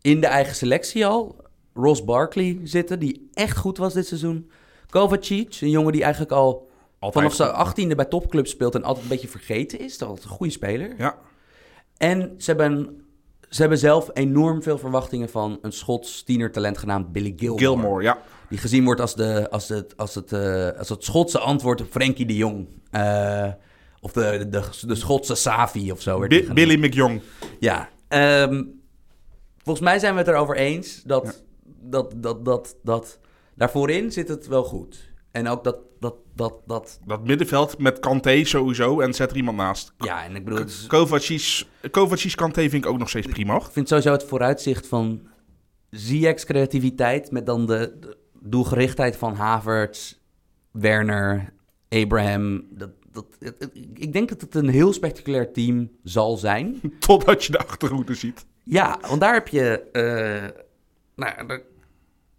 in 0.01 0.21
de 0.21 0.27
eigen 0.27 0.55
selectie 0.55 1.07
al 1.07 1.37
Ross 1.75 2.05
Barkley 2.05 2.61
zitten, 2.63 2.99
die 2.99 3.29
echt 3.33 3.57
goed 3.57 3.79
was 3.79 3.95
dit 3.95 4.07
seizoen. 4.07 4.51
Kovacic, 4.89 5.61
een 5.61 5.71
jongen 5.71 5.93
die 5.93 6.03
eigenlijk 6.03 6.33
al 6.33 6.71
Altijd. 6.99 7.25
vanaf 7.25 7.35
zijn 7.35 7.51
achttiende 7.51 7.95
bij 7.95 8.05
topclubs 8.05 8.51
speelt 8.51 8.75
en 8.75 8.85
altijd 8.85 9.05
een 9.05 9.11
beetje 9.11 9.29
vergeten 9.29 9.79
is. 9.79 9.99
Dat 9.99 10.19
is 10.19 10.25
een 10.25 10.31
goede 10.31 10.53
speler. 10.53 10.95
Ja, 10.99 11.19
En 11.97 12.35
ze 12.39 12.51
hebben 12.51 13.05
ze 13.55 13.61
hebben 13.61 13.79
zelf 13.79 14.11
enorm 14.13 14.63
veel 14.63 14.79
verwachtingen 14.79 15.29
van 15.29 15.59
een 15.63 15.73
Schots 15.73 16.23
tienertalent 16.23 16.79
genaamd 16.79 17.13
Billy 17.13 17.33
Gilmore. 17.37 17.59
Gilmore, 17.59 18.03
ja. 18.03 18.19
Die 18.49 18.59
gezien 18.59 18.85
wordt 18.85 19.01
als, 19.01 19.15
de, 19.15 19.51
als, 19.51 19.69
het, 19.69 19.97
als, 19.97 20.15
het, 20.15 20.33
eh, 20.33 20.69
als 20.79 20.89
het 20.89 21.05
Schotse 21.05 21.39
antwoord 21.39 21.81
op 21.81 21.91
Frenkie 21.91 22.27
de 22.27 22.37
Jong. 22.37 22.69
Eh, 22.91 23.49
of 24.05 24.13
de, 24.13 24.47
de, 24.49 24.63
de 24.87 24.95
Schotse 24.95 25.35
Savi 25.35 25.93
of 25.93 26.01
zo. 26.03 26.19
Bi-. 26.27 26.53
Billy 26.53 26.85
McJong. 26.85 27.21
Ja. 27.61 27.89
ehm, 28.09 28.63
volgens 29.63 29.85
mij 29.87 29.99
zijn 29.99 30.13
we 30.13 30.19
het 30.19 30.29
erover 30.29 30.57
eens 30.57 31.03
dat, 31.03 31.43
dat, 31.81 32.15
dat, 32.17 32.45
dat, 32.45 32.77
dat 32.83 33.19
daarvoorin 33.55 34.13
zit 34.13 34.29
het 34.29 34.47
wel 34.47 34.65
goed. 34.65 35.13
En 35.31 35.49
ook 35.49 35.65
dat, 35.65 35.77
dat, 36.01 36.15
dat, 36.35 36.55
dat 36.67 36.99
Dat 37.07 37.27
middenveld 37.27 37.79
met 37.79 37.99
Kanté 37.99 38.45
sowieso 38.45 39.01
en 39.01 39.15
zet 39.15 39.31
er 39.31 39.37
iemand 39.37 39.57
naast. 39.57 39.93
ja, 39.99 40.25
en 40.25 40.37
ik 40.37 40.45
bedoel, 40.45 40.59
het 40.59 40.69
is- 40.69 40.87
Kovacic, 40.87 41.67
Kovacic 41.91 42.37
Kanté 42.37 42.61
vind 42.69 42.85
ik 42.85 42.87
ook 42.91 42.99
nog 42.99 43.09
steeds 43.09 43.27
prima. 43.27 43.57
ik 43.57 43.63
vind 43.73 43.89
sowieso 43.89 44.13
het 44.13 44.25
vooruitzicht 44.25 44.87
van 44.87 45.27
Ziyech's 45.91 46.45
creativiteit 46.45 47.31
met 47.31 47.47
dan 47.47 47.67
de, 47.67 47.97
de 48.01 48.17
doelgerichtheid 48.41 49.17
van 49.17 49.35
Havertz, 49.35 50.15
Werner, 50.71 51.53
Abraham. 51.89 52.67
Dat, 52.71 52.91
dat, 53.15 53.27
het- 53.39 53.71
ik 53.95 54.13
denk 54.13 54.29
dat 54.29 54.41
het 54.41 54.55
een 54.55 54.69
heel 54.69 54.93
spectaculair 54.93 55.53
team 55.53 55.91
zal 56.03 56.37
zijn. 56.37 56.81
Totdat 56.99 57.45
je 57.45 57.53
de 57.53 57.59
achterhoede 57.59 58.15
ziet. 58.15 58.47
Ja, 58.65 58.99
want 59.09 59.21
daar 59.21 59.35
heb 59.35 59.49
je 59.49 59.81
eh, 59.93 60.61
nou, 61.17 61.33
een 61.49 61.63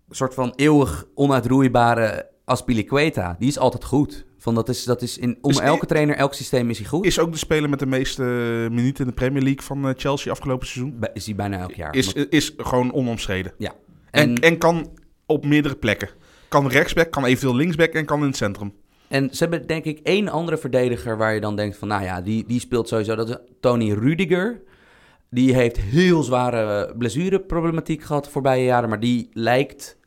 soort 0.10 0.34
van 0.34 0.54
eeuwig 0.56 1.06
onuitroeibare 1.14 2.30
Aspilicueta. 2.46 3.36
Die 3.40 3.48
is 3.48 3.58
altijd 3.60 3.84
goed. 3.84 4.26
Van 4.38 4.56
dat 4.56 4.70
is, 4.70 4.84
dat 4.84 5.02
is 5.02 5.18
in, 5.18 5.38
om 5.42 5.50
Is- 5.52 5.60
elke 5.60 5.86
trainer, 5.86 6.16
elk 6.16 6.34
systeem 6.34 6.70
is 6.70 6.78
hij 6.78 6.88
goed. 6.88 7.06
Is 7.06 7.20
ook 7.20 7.32
de 7.32 7.38
speler 7.38 7.70
met 7.70 7.80
de 7.80 7.86
meeste 7.86 8.24
minuten 8.72 9.04
in 9.04 9.10
de 9.10 9.16
Premier 9.16 9.42
League 9.44 9.62
van 9.62 9.88
eh, 9.88 9.94
Chelsea 9.98 10.32
afgelopen 10.32 10.68
seizoen. 10.68 11.00
Is 11.14 11.26
hij 11.26 11.36
bijna 11.36 11.60
elk 11.60 11.72
jaar. 11.74 11.96
Is, 11.96 12.14
is 12.14 12.54
gewoon 12.58 12.94
onomstreden. 12.94 13.54
ja. 13.58 13.74
En, 14.12 14.30
En, 14.30 14.36
en 14.42 14.58
kan 14.58 14.92
op 15.26 15.46
meerdere 15.46 15.76
plekken. 15.76 16.10
Kan 16.48 16.68
rechtsback, 16.68 17.12
kan 17.12 17.26
eventueel 17.26 17.56
linksback 17.56 17.94
en 17.94 18.06
kan 18.06 18.20
in 18.20 18.26
het 18.28 18.36
centrum. 18.38 18.74
En 19.08 19.30
ze 19.32 19.44
hebben 19.44 19.68
denk 19.68 19.84
ik 19.84 20.00
één 20.04 20.30
andere 20.30 20.58
verdediger 20.58 21.18
waar 21.18 21.34
je 21.34 21.40
dan 21.40 21.56
denkt 21.56 21.78
van... 21.78 21.88
Nou 21.88 22.04
ja, 22.04 22.22
die, 22.22 22.46
die 22.48 22.60
speelt 22.60 22.88
sowieso. 22.88 23.16
Dat 23.16 23.30
is 23.30 23.36
Tony 23.60 23.92
Rudiger. 23.94 24.62
Die 25.30 25.54
heeft 25.54 25.78
heel 25.78 26.24
zware 26.24 26.94
blessureproblematiek 26.98 28.04
gehad 28.04 28.26
de 28.26 28.30
voorbije 28.32 28.64
jaren. 28.64 28.90
Maar 28.90 29.00
die 29.00 29.30
lijkt, 29.34 29.98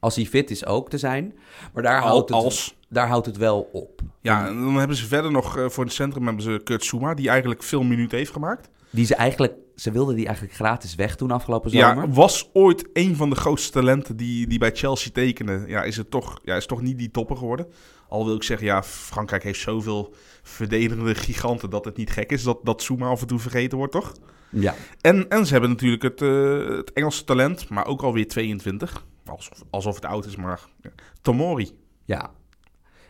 als 0.00 0.16
hij 0.16 0.24
fit 0.24 0.50
is, 0.50 0.66
ook 0.66 0.90
te 0.90 0.98
zijn. 0.98 1.34
Maar 1.74 1.82
daar, 1.82 2.00
Al- 2.00 2.08
houdt, 2.08 2.28
het, 2.28 2.38
als. 2.38 2.76
daar 2.88 3.08
houdt 3.08 3.26
het 3.26 3.36
wel 3.36 3.68
op. 3.72 4.00
Ja, 4.20 4.46
en 4.46 4.60
dan 4.60 4.74
hebben 4.76 4.96
ze 4.96 5.06
verder 5.06 5.30
nog 5.30 5.58
eh, 5.58 5.68
voor 5.68 5.84
het 5.84 5.92
centrum 5.92 6.26
hebben 6.26 6.42
ze 6.42 6.60
Kurt 6.64 6.84
Souma, 6.84 7.14
die 7.14 7.28
eigenlijk 7.28 7.62
veel 7.62 7.82
minuten 7.82 8.18
heeft 8.18 8.32
gemaakt. 8.32 8.70
Die 8.90 9.06
ze 9.06 9.14
eigenlijk... 9.14 9.54
Ze 9.76 9.90
wilden 9.90 10.16
die 10.16 10.26
eigenlijk 10.26 10.56
gratis 10.56 10.94
weg 10.94 11.16
doen 11.16 11.30
afgelopen 11.30 11.70
zomer. 11.70 12.04
Ja, 12.04 12.08
was 12.08 12.50
ooit 12.52 12.88
een 12.92 13.16
van 13.16 13.30
de 13.30 13.36
grootste 13.36 13.72
talenten 13.72 14.16
die, 14.16 14.46
die 14.46 14.58
bij 14.58 14.70
Chelsea 14.74 15.12
tekenen. 15.12 15.68
Ja, 15.68 15.82
is 15.82 15.96
het 15.96 16.10
toch, 16.10 16.38
ja, 16.42 16.56
is 16.56 16.66
toch 16.66 16.82
niet 16.82 16.98
die 16.98 17.10
topper 17.10 17.36
geworden. 17.36 17.66
Al 18.08 18.24
wil 18.24 18.34
ik 18.34 18.42
zeggen, 18.42 18.66
ja, 18.66 18.82
Frankrijk 18.82 19.42
heeft 19.42 19.60
zoveel 19.60 20.14
verdedigende 20.42 21.14
giganten 21.14 21.70
dat 21.70 21.84
het 21.84 21.96
niet 21.96 22.10
gek 22.10 22.32
is 22.32 22.42
dat, 22.42 22.58
dat 22.62 22.82
Souma 22.82 23.06
af 23.06 23.20
en 23.20 23.26
toe 23.26 23.38
vergeten 23.38 23.78
wordt, 23.78 23.92
toch? 23.92 24.12
ja. 24.50 24.74
En, 25.00 25.28
en 25.28 25.46
ze 25.46 25.52
hebben 25.52 25.70
natuurlijk 25.70 26.02
het, 26.02 26.22
eh, 26.22 26.76
het 26.76 26.92
Engelse 26.92 27.24
talent, 27.24 27.68
maar 27.68 27.86
ook 27.86 28.02
alweer 28.02 28.28
22. 28.28 29.06
Alsof, 29.26 29.62
alsof 29.70 29.94
het 29.94 30.04
oud 30.04 30.26
is, 30.26 30.36
maar 30.36 30.60
ja. 30.82 30.90
Tomori. 31.22 31.70
Ja. 32.04 32.30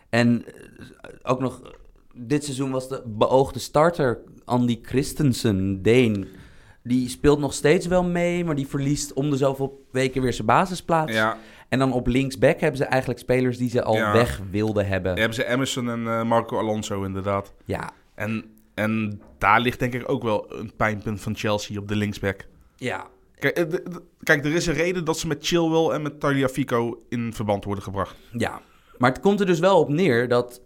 En 0.08 0.44
eh, 0.44 1.10
ook 1.22 1.40
nog, 1.40 1.72
dit 2.14 2.44
seizoen 2.44 2.70
was 2.70 2.88
de 2.88 3.02
beoogde 3.06 3.58
starter 3.58 4.22
Andy 4.44 4.78
Christensen, 4.82 5.82
Deen. 5.82 6.28
Die 6.86 7.08
speelt 7.08 7.38
nog 7.38 7.52
steeds 7.52 7.86
wel 7.86 8.04
mee, 8.04 8.44
maar 8.44 8.54
die 8.54 8.66
verliest 8.66 9.12
om 9.12 9.30
de 9.30 9.36
zoveel 9.36 9.86
weken 9.90 10.22
weer 10.22 10.32
zijn 10.32 10.46
basisplaats. 10.46 11.12
Ja, 11.12 11.38
En 11.68 11.78
dan 11.78 11.92
op 11.92 12.06
linksback 12.06 12.60
hebben 12.60 12.78
ze 12.78 12.84
eigenlijk 12.84 13.20
spelers 13.20 13.58
die 13.58 13.70
ze 13.70 13.82
al 13.82 13.94
Ja. 13.94 14.12
weg 14.12 14.40
wilden 14.50 14.86
hebben. 14.86 15.12
hebben 15.18 15.34
ze 15.34 15.46
Emerson 15.46 15.90
en 15.90 16.06
eh, 16.06 16.22
Marco 16.22 16.58
Alonso 16.58 17.02
inderdaad. 17.02 17.52
Ja. 17.64 17.90
En, 18.14 18.44
en 18.74 19.20
daar 19.38 19.60
ligt 19.60 19.78
denk 19.78 19.94
ik 19.94 20.08
ook 20.08 20.22
wel 20.22 20.54
een 20.54 20.72
pijnpunt 20.76 21.20
van 21.20 21.36
Chelsea 21.36 21.78
op 21.78 21.88
de 21.88 21.96
linksback. 21.96 22.46
Ja. 22.76 23.06
Kijk, 23.38 23.56
eh, 23.56 23.78
kijk, 24.22 24.44
er 24.44 24.54
is 24.54 24.66
een 24.66 24.74
reden 24.74 25.04
dat 25.04 25.18
ze 25.18 25.26
met 25.26 25.46
Chilwell 25.46 25.94
en 25.94 26.02
met 26.02 26.20
Tagliafico 26.20 27.02
in 27.08 27.32
verband 27.32 27.64
worden 27.64 27.84
gebracht. 27.84 28.16
Ja. 28.32 28.60
Maar 28.98 29.10
het 29.10 29.20
komt 29.20 29.40
er 29.40 29.46
dus 29.46 29.58
wel 29.58 29.78
op 29.78 29.88
neer 29.88 30.28
dat 30.28 30.60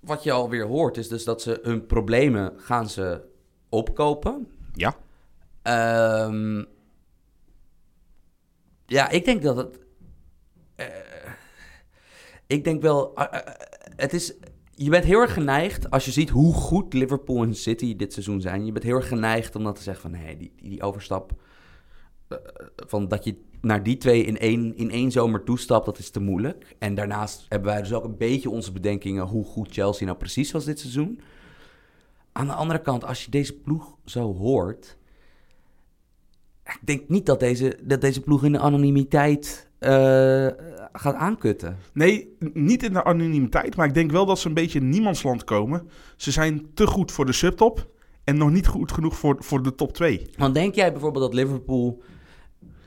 wat 0.00 0.22
je 0.22 0.32
alweer 0.32 0.66
hoort 0.66 0.96
is 0.96 1.08
dus 1.08 1.24
dat 1.24 1.42
ze 1.42 1.58
hun 1.62 1.86
problemen 1.86 2.52
gaan 2.56 2.88
ze 2.88 3.20
opkopen. 3.68 4.48
Ja. 4.74 4.94
Ehm, 5.68 6.64
ja, 8.86 9.08
ik 9.08 9.24
denk 9.24 9.42
dat 9.42 9.56
het. 9.56 9.78
eh, 10.76 10.86
ik 12.46 12.64
denk 12.64 12.82
wel. 12.82 13.14
eh, 13.14 13.24
eh, 13.40 13.54
het 13.96 14.12
is. 14.12 14.34
Je 14.74 14.90
bent 14.90 15.04
heel 15.04 15.20
erg 15.20 15.32
geneigd, 15.32 15.90
als 15.90 16.04
je 16.04 16.10
ziet 16.10 16.28
hoe 16.30 16.54
goed 16.54 16.92
Liverpool 16.94 17.42
en 17.42 17.54
City 17.54 17.96
dit 17.96 18.12
seizoen 18.12 18.40
zijn. 18.40 18.64
Je 18.66 18.72
bent 18.72 18.84
heel 18.84 18.96
erg 18.96 19.08
geneigd 19.08 19.56
om 19.56 19.62
dan 19.64 19.74
te 19.74 19.82
zeggen 19.82 20.02
van 20.10 20.20
nee, 20.20 20.36
die, 20.36 20.52
die, 20.56 20.68
die 20.70 20.82
overstap. 20.82 21.32
van 22.76 23.08
dat 23.08 23.24
je 23.24 23.44
naar 23.60 23.82
die 23.82 23.96
twee 23.96 24.24
in 24.24 24.38
één, 24.38 24.76
in 24.76 24.90
één 24.90 25.10
zomer 25.10 25.44
toestapt, 25.44 25.84
dat 25.86 25.98
is 25.98 26.10
te 26.10 26.20
moeilijk. 26.20 26.76
En 26.78 26.94
daarnaast 26.94 27.46
hebben 27.48 27.68
wij 27.70 27.80
dus 27.80 27.92
ook 27.92 28.04
een 28.04 28.16
beetje 28.16 28.50
onze 28.50 28.72
bedenkingen 28.72 29.24
hoe 29.26 29.44
goed 29.44 29.72
Chelsea 29.72 30.06
nou 30.06 30.18
precies 30.18 30.50
was 30.52 30.64
dit 30.64 30.78
seizoen. 30.80 31.20
Aan 32.32 32.46
de 32.46 32.52
andere 32.52 32.80
kant, 32.82 33.04
als 33.04 33.24
je 33.24 33.30
deze 33.30 33.54
ploeg 33.54 33.96
zo 34.04 34.34
hoort. 34.34 34.97
Ik 36.68 36.86
denk 36.86 37.08
niet 37.08 37.26
dat 37.26 37.40
deze, 37.40 37.78
dat 37.82 38.00
deze 38.00 38.20
ploeg 38.20 38.44
in 38.44 38.52
de 38.52 38.58
anonimiteit 38.58 39.68
eh, 39.78 40.46
gaat 40.92 41.14
aankutten. 41.14 41.76
Nee, 41.92 42.36
niet 42.52 42.82
in 42.82 42.92
de 42.92 43.04
anonimiteit, 43.04 43.76
maar 43.76 43.86
ik 43.86 43.94
denk 43.94 44.10
wel 44.10 44.26
dat 44.26 44.38
ze 44.38 44.48
een 44.48 44.54
beetje 44.54 44.78
in 44.78 44.88
niemandsland 44.88 45.44
komen. 45.44 45.88
Ze 46.16 46.30
zijn 46.30 46.70
te 46.74 46.86
goed 46.86 47.12
voor 47.12 47.26
de 47.26 47.32
subtop 47.32 47.88
en 48.24 48.36
nog 48.36 48.50
niet 48.50 48.66
goed 48.66 48.92
genoeg 48.92 49.16
voor, 49.16 49.36
voor 49.38 49.62
de 49.62 49.74
top 49.74 49.92
2. 49.92 50.30
Want 50.36 50.54
denk 50.54 50.74
jij 50.74 50.92
bijvoorbeeld 50.92 51.24
dat 51.24 51.34
Liverpool. 51.34 52.02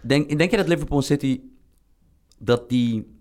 Denk, 0.02 0.38
denk 0.38 0.52
je 0.52 0.58
dat 0.58 0.67
Liverpool 0.67 1.02
City. 1.02 1.41
dat 2.39 2.70
die. 2.70 3.20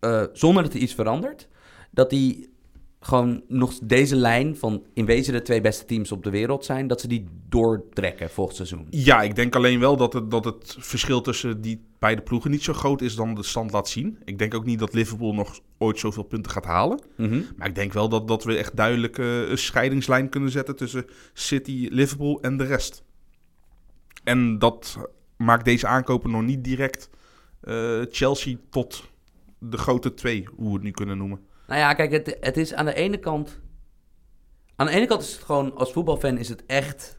eh, 0.00 0.22
zonder 0.32 0.62
dat 0.62 0.72
er 0.74 0.80
iets 0.80 0.94
verandert. 0.94 1.48
dat 1.90 2.10
die 2.10 2.56
gewoon 3.08 3.42
nog 3.48 3.78
deze 3.82 4.16
lijn 4.16 4.56
van 4.56 4.82
in 4.94 5.06
wezen 5.06 5.32
de 5.32 5.42
twee 5.42 5.60
beste 5.60 5.84
teams 5.84 6.12
op 6.12 6.24
de 6.24 6.30
wereld 6.30 6.64
zijn. 6.64 6.86
dat 6.86 7.00
ze 7.00 7.08
die 7.08 7.26
doortrekken 7.48 8.30
volgend 8.30 8.56
seizoen? 8.56 8.86
Ja, 8.90 9.22
ik 9.22 9.36
denk 9.36 9.56
alleen 9.56 9.80
wel 9.80 9.96
dat 9.96 10.12
het, 10.12 10.30
dat 10.30 10.44
het 10.44 10.76
verschil 10.78 11.20
tussen 11.20 11.60
die 11.60 11.84
beide 11.98 12.22
ploegen 12.22 12.50
niet 12.50 12.62
zo 12.62 12.72
groot 12.72 13.00
is 13.00 13.14
dan 13.14 13.34
de 13.34 13.42
stand 13.42 13.72
laat 13.72 13.88
zien. 13.88 14.18
Ik 14.24 14.38
denk 14.38 14.54
ook 14.54 14.64
niet 14.64 14.78
dat 14.78 14.94
Liverpool 14.94 15.34
nog 15.34 15.60
ooit 15.78 15.98
zoveel 15.98 16.22
punten 16.22 16.52
gaat 16.52 16.64
halen. 16.64 17.00
Mhm. 17.16 17.40
Maar 17.56 17.68
ik 17.68 17.74
denk 17.74 17.92
wel 17.92 18.08
dat, 18.08 18.28
dat 18.28 18.44
we 18.44 18.56
echt 18.56 18.76
duidelijk 18.76 19.18
eh, 19.18 19.48
een 19.48 19.58
scheidingslijn 19.58 20.28
kunnen 20.28 20.50
zetten 20.50 20.76
tussen 20.76 21.04
City, 21.32 21.88
Liverpool 21.90 22.40
en 22.40 22.56
de 22.56 22.64
rest. 22.64 23.02
En 24.24 24.58
dat 24.58 24.98
maakt 25.36 25.64
deze 25.64 25.86
aankopen 25.86 26.30
nog 26.30 26.42
niet 26.42 26.64
direct 26.64 27.10
eh, 27.60 28.00
Chelsea 28.10 28.56
tot 28.70 29.04
de 29.58 29.76
grote 29.76 30.14
twee, 30.14 30.48
hoe 30.56 30.68
we 30.68 30.74
het 30.74 30.82
nu 30.82 30.90
kunnen 30.90 31.18
noemen. 31.18 31.40
Nou 31.68 31.80
ja, 31.80 31.94
kijk, 31.94 32.10
het, 32.10 32.36
het 32.40 32.56
is 32.56 32.74
aan 32.74 32.84
de 32.84 32.94
ene 32.94 33.18
kant. 33.18 33.60
Aan 34.76 34.86
de 34.86 34.92
ene 34.92 35.06
kant 35.06 35.22
is 35.22 35.32
het 35.32 35.44
gewoon, 35.44 35.74
als 35.76 35.92
voetbalfan 35.92 36.38
is 36.38 36.48
het 36.48 36.66
echt 36.66 37.18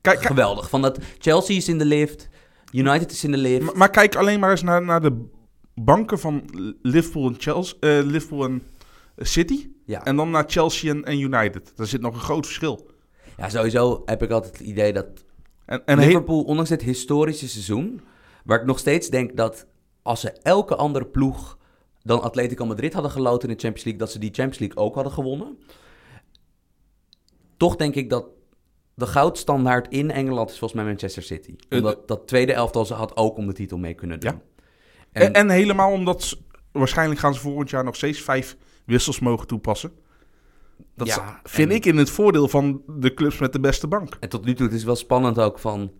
Kijk, 0.00 0.22
geweldig. 0.22 0.68
Van 0.68 0.82
dat 0.82 0.98
Chelsea 1.18 1.56
is 1.56 1.68
in 1.68 1.78
de 1.78 1.84
lift, 1.84 2.28
United 2.72 3.10
is 3.10 3.24
in 3.24 3.30
de 3.30 3.36
lift. 3.36 3.64
maar, 3.64 3.76
maar 3.76 3.90
kijk 3.90 4.14
alleen 4.14 4.40
maar 4.40 4.50
eens 4.50 4.62
naar, 4.62 4.82
naar 4.82 5.00
de 5.00 5.24
banken 5.74 6.18
van 6.18 6.42
Liverpool 6.82 7.26
en, 7.28 7.34
Chelsea, 7.38 7.76
eh, 7.80 7.98
Liverpool 8.04 8.44
en 8.44 8.62
City. 9.16 9.68
ja. 9.84 10.04
En 10.04 10.16
dan 10.16 10.30
naar 10.30 10.44
Chelsea 10.46 10.90
en, 10.90 11.04
en 11.04 11.20
United. 11.20 11.72
Daar 11.76 11.86
zit 11.86 12.00
nog 12.00 12.14
een 12.14 12.20
groot 12.20 12.46
verschil. 12.46 12.90
ja, 13.36 13.48
sowieso 13.48 14.02
heb 14.04 14.22
ik 14.22 14.30
altijd 14.30 14.58
het 14.58 14.66
idee 14.66 14.92
dat 14.92 15.06
En, 15.66 15.84
en 15.84 15.98
Liverpool, 15.98 16.42
ondanks 16.42 16.70
dit 16.70 16.82
historische 16.82 17.48
seizoen, 17.48 18.00
waar 18.44 18.60
ik 18.60 18.66
nog 18.66 18.78
steeds 18.78 19.08
denk 19.08 19.36
dat 19.36 19.66
als 20.02 20.20
ze 20.20 20.30
elke 20.30 20.76
andere 20.76 21.06
ploeg 21.06 21.57
dan 22.08 22.22
Atletico 22.22 22.66
Madrid 22.66 22.92
hadden 22.92 23.10
geloten 23.12 23.48
in 23.48 23.54
de 23.54 23.60
Champions 23.60 23.84
League, 23.84 24.02
dat 24.04 24.12
ze 24.12 24.18
die 24.18 24.30
Champions 24.32 24.58
League 24.58 24.76
ook 24.84 24.94
hadden 24.94 25.12
gewonnen. 25.12 25.58
Toch 27.56 27.76
denk 27.76 27.94
ik 27.94 28.10
dat 28.10 28.26
de 28.94 29.06
goudstandaard 29.06 29.88
in 29.88 30.10
Engeland 30.10 30.50
is 30.50 30.58
volgens 30.58 30.80
mij 30.80 30.88
Manchester 30.90 31.22
City. 31.22 31.54
Eh, 31.68 31.78
Omdat 31.78 32.08
dat 32.08 32.26
tweede 32.26 32.52
elftal 32.52 32.84
ze 32.84 32.94
had 32.94 33.16
ook 33.16 33.36
om 33.36 33.46
de 33.46 33.52
titel 33.52 33.78
mee 33.78 33.94
kunnen 33.94 34.20
doen. 34.20 34.30
Ja. 34.32 34.40
En, 35.12 35.22
En, 35.22 35.32
en 35.32 35.50
helemaal 35.50 35.92
omdat 35.92 36.22
ze- 36.22 36.38
waarschijnlijk 36.72 37.20
gaan 37.20 37.34
ze 37.34 37.40
volgend 37.40 37.70
jaar 37.70 37.84
nog 37.84 37.96
steeds 37.96 38.20
vijf 38.20 38.56
wissels 38.84 39.18
mogen 39.20 39.46
toepassen. 39.46 39.92
Dat 40.94 41.06
Ja, 41.06 41.40
is- 41.44 41.50
vind 41.50 41.70
en- 41.70 41.76
ik 41.76 41.84
in 41.86 41.96
het 41.96 42.10
voordeel 42.10 42.48
van 42.48 42.82
de 42.86 43.14
clubs 43.14 43.38
met 43.38 43.52
de 43.52 43.60
beste 43.60 43.86
bank. 43.88 44.16
En 44.20 44.28
tot 44.28 44.44
nu 44.44 44.54
toe, 44.54 44.66
het 44.66 44.74
is 44.74 44.84
wel 44.84 44.96
spannend 44.96 45.38
ook 45.38 45.58
van... 45.58 45.92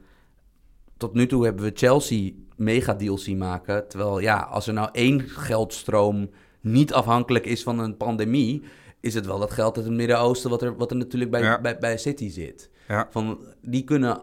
Tot 0.97 1.15
nu 1.15 1.27
toe 1.27 1.45
hebben 1.45 1.65
we 1.65 1.71
Chelsea 1.75 2.33
mega 2.59 2.97
zien 3.17 3.39
maken. 3.39 3.89
Terwijl 3.89 4.19
ja, 4.19 4.39
als 4.39 4.67
er 4.67 4.73
nou 4.73 4.89
één 4.93 5.21
geldstroom 5.21 6.31
niet 6.61 6.93
afhankelijk 6.93 7.47
is 7.47 7.63
van 7.63 7.79
een 7.79 7.97
pandemie... 7.97 8.63
is 9.01 9.15
het 9.15 9.27
wel 9.27 9.39
dat 9.39 9.51
geld 9.51 9.77
uit 9.77 9.87
het 9.87 9.95
Midden-Oosten 9.95 10.51
wat 10.51 10.63
er, 10.63 10.77
wat 10.77 10.91
er 10.91 10.97
natuurlijk 10.97 11.31
bij, 11.31 11.43
Ja. 11.43 11.61
bij, 11.61 11.79
bij 11.79 11.99
City 11.99 12.31
zit. 12.31 12.71
Ja. 12.89 13.09
Van, 13.11 13.39
die 13.63 13.85
kunnen 13.85 14.21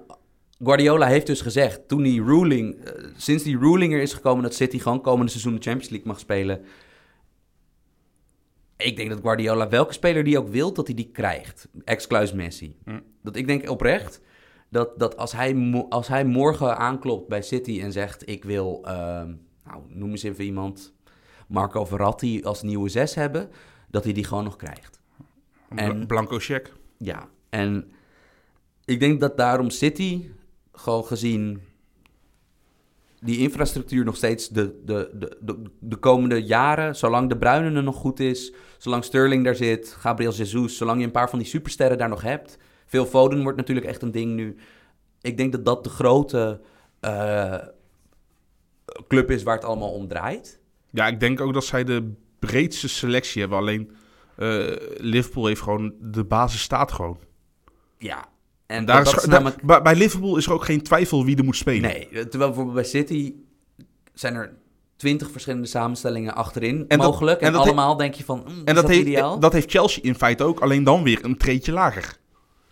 Guardiola 0.63 1.08
heeft 1.08 1.28
dus 1.28 1.41
gezegd, 1.41 1.88
toen 1.88 2.02
die 2.04 2.24
ruling, 2.24 2.84
eh, 2.84 3.06
sinds 3.15 3.43
die 3.43 3.58
ruling 3.58 3.93
er 3.93 4.02
is 4.02 4.13
gekomen 4.13 4.43
dat 4.43 4.56
City 4.56 4.80
gewoon 4.80 5.02
komende 5.02 5.32
seizoen 5.32 5.56
de 5.56 5.62
Champions 5.62 5.89
League 5.89 6.08
mag 6.08 6.19
spelen. 6.19 6.62
Ik 8.78 8.95
denk 8.95 9.10
dat 9.10 9.19
Guardiola, 9.21 9.69
welke 9.69 9.93
speler 9.93 10.24
die 10.24 10.38
ook 10.38 10.48
wil, 10.48 10.74
dat 10.74 10.88
hij 10.88 10.95
die 10.95 11.10
krijgt. 11.12 11.67
Ex-Kluis 11.84 12.34
Messi. 12.34 12.76
Hm. 12.86 13.00
Dat 13.24 13.36
ik 13.36 13.48
denk 13.48 13.69
oprecht, 13.69 14.21
dat, 14.75 14.99
dat 14.99 15.17
als, 15.17 15.31
hij 15.31 15.85
als 15.89 16.07
hij 16.07 16.25
morgen 16.25 16.77
aanklopt 16.77 17.27
bij 17.27 17.41
City 17.41 17.81
en 17.81 17.91
zegt, 17.91 18.29
ik 18.29 18.43
wil, 18.43 18.81
ehm, 18.85 19.33
nou, 19.63 19.81
noem 19.88 20.09
eens 20.09 20.23
even 20.23 20.43
iemand, 20.43 20.93
Marco 21.47 21.85
Verratti 21.85 22.43
als 22.43 22.61
nieuwe 22.61 22.89
zes 22.89 23.15
hebben, 23.15 23.49
dat 23.89 24.03
hij 24.03 24.13
die 24.13 24.23
gewoon 24.23 24.43
nog 24.43 24.55
krijgt. 24.55 24.99
En- 25.75 26.07
Blanco 26.07 26.38
check. 26.39 26.73
Ja, 26.97 27.29
en 27.49 27.91
ik 28.85 28.99
denk 28.99 29.19
dat 29.19 29.38
daarom 29.38 29.69
City, 29.69 30.29
gewoon 30.71 31.05
gezien 31.05 31.61
die 33.19 33.38
infrastructuur 33.38 34.05
nog 34.05 34.15
steeds 34.15 34.49
de, 34.49 34.81
de, 34.85 35.09
de, 35.13 35.38
de, 35.41 35.61
de 35.79 35.95
komende 35.95 36.43
jaren, 36.43 36.95
zolang 36.95 37.29
de 37.29 37.38
Bruyne 37.38 37.75
er 37.75 37.83
nog 37.83 37.95
goed 37.95 38.19
is, 38.19 38.53
zolang 38.77 39.03
Sterling 39.03 39.43
daar 39.43 39.55
zit, 39.55 39.95
Gabriel 39.99 40.31
Jesus, 40.31 40.77
zolang 40.77 40.99
je 40.99 41.05
een 41.05 41.11
paar 41.11 41.29
van 41.29 41.39
die 41.39 41.47
supersterren 41.47 41.97
daar 41.97 42.09
nog 42.09 42.21
hebt. 42.21 42.57
Veel 42.86 43.06
Foden 43.06 43.41
wordt 43.43 43.58
natuurlijk 43.58 43.88
echt 43.88 44.02
een 44.02 44.12
ding 44.12 44.36
nu. 44.36 44.56
Ik 45.21 45.38
denk 45.38 45.52
dat 45.52 45.65
dat 45.65 45.84
de 45.84 45.89
grote 45.89 46.62
eh, 47.00 47.56
club 49.08 49.32
is 49.32 49.43
waar 49.43 49.56
het 49.56 49.65
allemaal 49.65 49.91
om 49.91 50.08
draait. 50.08 50.60
Ja, 50.91 51.08
ik 51.08 51.19
denk 51.19 51.41
ook 51.41 51.54
dat 51.54 51.65
zij 51.65 51.84
de 51.84 52.13
breedste 52.39 52.88
selectie 52.89 53.41
hebben. 53.41 53.60
Alleen 53.60 53.91
eh, 54.38 54.65
Liverpool 54.98 55.45
heeft 55.45 55.62
gewoon... 55.62 55.93
De 56.02 56.24
basis 56.24 56.62
staat 56.62 56.91
gewoon. 56.91 57.17
Ja, 57.98 58.26
en 58.65 58.86
Daar 58.86 59.04
dat 59.04 59.17
is, 59.17 59.26
namelijk... 59.26 59.62
bij, 59.62 59.82
bij 59.82 59.95
Liverpool 59.95 60.38
is 60.38 60.45
er 60.45 60.54
ook 60.54 60.65
geen 60.65 60.82
twijfel 60.82 61.26
wie 61.26 61.38
er 61.38 61.43
moet 61.43 61.56
spelen. 61.56 61.82
Nee, 61.91 62.08
terwijl 62.10 62.30
bijvoorbeeld 62.30 62.76
bij 62.76 62.84
City 62.84 63.34
zijn 64.13 64.36
er 64.36 64.54
twintig 64.95 65.32
verschillende 65.32 65.67
samenstellingen 65.67 66.36
achterin 66.36 66.86
En 66.88 66.98
dat- 66.98 67.08
mogelijk. 67.08 67.41
En, 67.41 67.56
allemaal 67.56 67.98
denk 67.98 68.13
je 68.13 68.24
van, 68.24 68.39
mm, 68.39 68.48
En 68.48 68.54
is 68.56 68.63
dat, 68.65 68.76
dat, 68.76 68.88
heeft, 68.88 69.02
ideaal? 69.08 69.39
dat 69.39 69.54
heeft 69.54 69.71
Chelsea 69.71 70.04
in 70.04 70.15
feite 70.15 70.43
ook, 70.43 70.60
alleen 70.60 70.84
dan 70.84 71.04
weer 71.04 71.26
een 71.26 71.38
treetje 71.38 71.71
lager. 71.71 72.17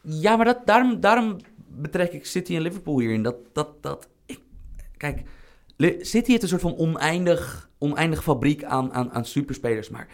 Ja, 0.03 0.35
maar 0.35 0.45
dat, 0.45 0.59
daarom, 0.65 0.99
daarom 0.99 1.37
betrek 1.67 2.13
ik 2.13 2.25
City 2.25 2.55
en 2.55 2.61
Liverpool 2.61 2.99
hierin. 2.99 3.23
Dat, 3.23 3.35
dat, 3.53 3.83
dat, 3.83 4.07
ik, 4.25 4.39
kijk, 4.97 5.21
City 5.99 6.29
heeft 6.29 6.43
een 6.43 6.47
soort 6.49 6.61
van 6.61 6.75
oneindig, 6.77 7.69
oneindig 7.77 8.23
fabriek 8.23 8.63
aan, 8.63 8.93
aan, 8.93 9.11
aan 9.11 9.25
superspelers. 9.25 9.89
Maar 9.89 10.07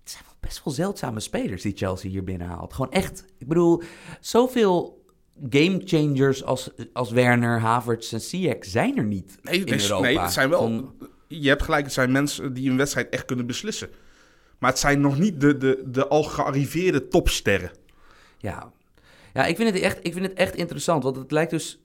het 0.00 0.10
zijn 0.10 0.22
wel 0.26 0.34
best 0.40 0.64
wel 0.64 0.74
zeldzame 0.74 1.20
spelers 1.20 1.62
die 1.62 1.76
Chelsea 1.76 2.10
hier 2.10 2.24
binnenhaalt. 2.24 2.72
Gewoon 2.74 2.92
echt, 2.92 3.24
ik 3.38 3.48
bedoel, 3.48 3.82
zoveel 4.20 5.04
game 5.50 5.80
changers 5.84 6.44
als, 6.44 6.70
als 6.92 7.10
Werner, 7.10 7.60
Havertz 7.60 8.12
en 8.12 8.20
Ziyech 8.20 8.64
zijn 8.64 8.96
er 8.98 9.04
niet 9.04 9.38
Nee, 9.42 9.64
in 9.64 9.80
Europa. 9.80 10.00
nee, 10.00 10.18
het 10.18 10.32
zijn 10.32 10.48
wel. 10.50 10.60
Van- 10.60 10.94
Je 11.28 11.48
hebt 11.48 11.62
gelijk, 11.62 11.84
het 11.84 11.92
zijn 11.92 12.12
mensen 12.12 12.52
die 12.54 12.70
een 12.70 12.76
wedstrijd 12.76 13.08
echt 13.08 13.24
kunnen 13.24 13.46
beslissen. 13.46 13.88
Maar 14.58 14.70
het 14.70 14.78
zijn 14.78 15.00
nog 15.00 15.18
niet 15.18 15.40
de, 15.40 15.56
de, 15.56 15.82
de 15.86 16.08
al 16.08 16.22
gearriveerde 16.22 17.08
topsterren. 17.08 17.70
Ja, 18.40 18.72
ja 19.32 19.46
ik, 19.46 19.56
vind 19.56 19.74
het 19.74 19.82
echt, 19.82 19.98
ik 20.02 20.12
vind 20.12 20.26
het 20.26 20.34
echt 20.34 20.54
interessant. 20.54 21.02
Want 21.02 21.16
het 21.16 21.30
lijkt 21.30 21.50
dus. 21.50 21.84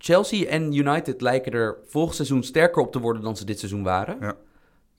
Chelsea 0.00 0.46
en 0.46 0.74
United 0.74 1.20
lijken 1.20 1.52
er 1.52 1.76
volgend 1.86 2.14
seizoen 2.16 2.42
sterker 2.42 2.82
op 2.82 2.92
te 2.92 2.98
worden 2.98 3.22
dan 3.22 3.36
ze 3.36 3.44
dit 3.44 3.58
seizoen 3.58 3.82
waren. 3.82 4.16
Ja. 4.20 4.36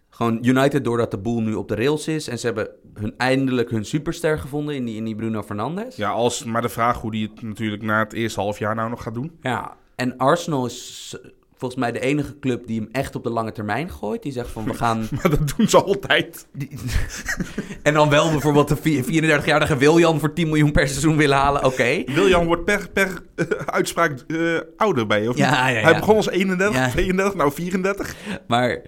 Gewoon 0.10 0.38
United 0.42 0.84
doordat 0.84 1.12
de 1.12 1.18
boel 1.18 1.42
nu 1.42 1.54
op 1.54 1.68
de 1.68 1.76
rails 1.76 2.08
is. 2.08 2.28
En 2.28 2.40
ze 2.40 2.46
hebben 2.46 2.70
hun, 2.94 3.14
eindelijk 3.18 3.70
hun 3.70 3.86
superster 3.86 4.40
gevonden 4.40 4.76
in 4.76 4.86
die, 4.86 4.96
in 4.96 5.06
die 5.06 5.16
Bruno 5.16 5.44
Fernandes. 5.44 5.96
Ja, 5.96 6.10
als, 6.10 6.44
maar 6.44 6.62
de 6.62 6.70
vraag 6.70 7.02
hoe 7.02 7.12
die 7.12 7.28
het 7.28 7.42
natuurlijk 7.42 7.84
na 7.84 8.00
het 8.00 8.14
eerste 8.14 8.40
half 8.40 8.60
jaar 8.60 8.76
nou 8.76 8.90
nog 8.90 9.04
gaat 9.04 9.14
doen. 9.14 9.38
Ja, 9.42 9.78
En 9.96 10.18
Arsenal 10.18 10.66
is 10.66 11.18
volgens 11.60 11.80
mij 11.82 11.92
de 11.92 12.00
enige 12.00 12.40
club 12.40 12.68
die 12.68 12.80
hem 12.80 12.90
echt 12.92 13.16
op 13.16 13.24
de 13.24 13.30
lange 13.30 13.52
termijn 13.52 13.90
gooit. 13.92 14.24
Die 14.24 14.32
zegt 14.32 14.50
van 14.50 14.66
we 14.66 14.74
gaan... 14.84 15.08
Maar 15.12 15.30
dat 15.30 15.54
doen 15.58 15.68
ze 15.70 15.84
altijd. 15.84 16.48
en 17.84 17.94
dan 17.94 18.10
wel 18.10 18.30
bijvoorbeeld 18.32 18.68
de 18.68 18.76
vi- 18.76 19.04
34-jarige 19.40 19.78
Wiljan 19.78 20.20
voor 20.20 20.34
10 20.34 20.48
miljoen 20.48 20.72
per 20.72 20.88
seizoen 20.88 21.18
willen 21.18 21.38
halen. 21.38 21.64
Oké. 21.66 22.04
William 22.06 22.46
wordt 22.46 22.66
per, 22.66 22.90
per 22.94 23.22
eh, 23.36 23.46
uitspraak 23.66 24.20
eh, 24.28 24.58
ouder 24.78 25.08
bij 25.08 25.22
je, 25.22 25.30
of 25.30 25.38
Ja, 25.38 25.66
Hij 25.66 25.96
begon 25.96 26.16
als 26.16 26.30
31, 26.30 26.78
Ja. 26.78 26.90
32, 26.90 27.34
nou 27.36 27.52
34. 27.52 28.16
Maar 28.48 28.82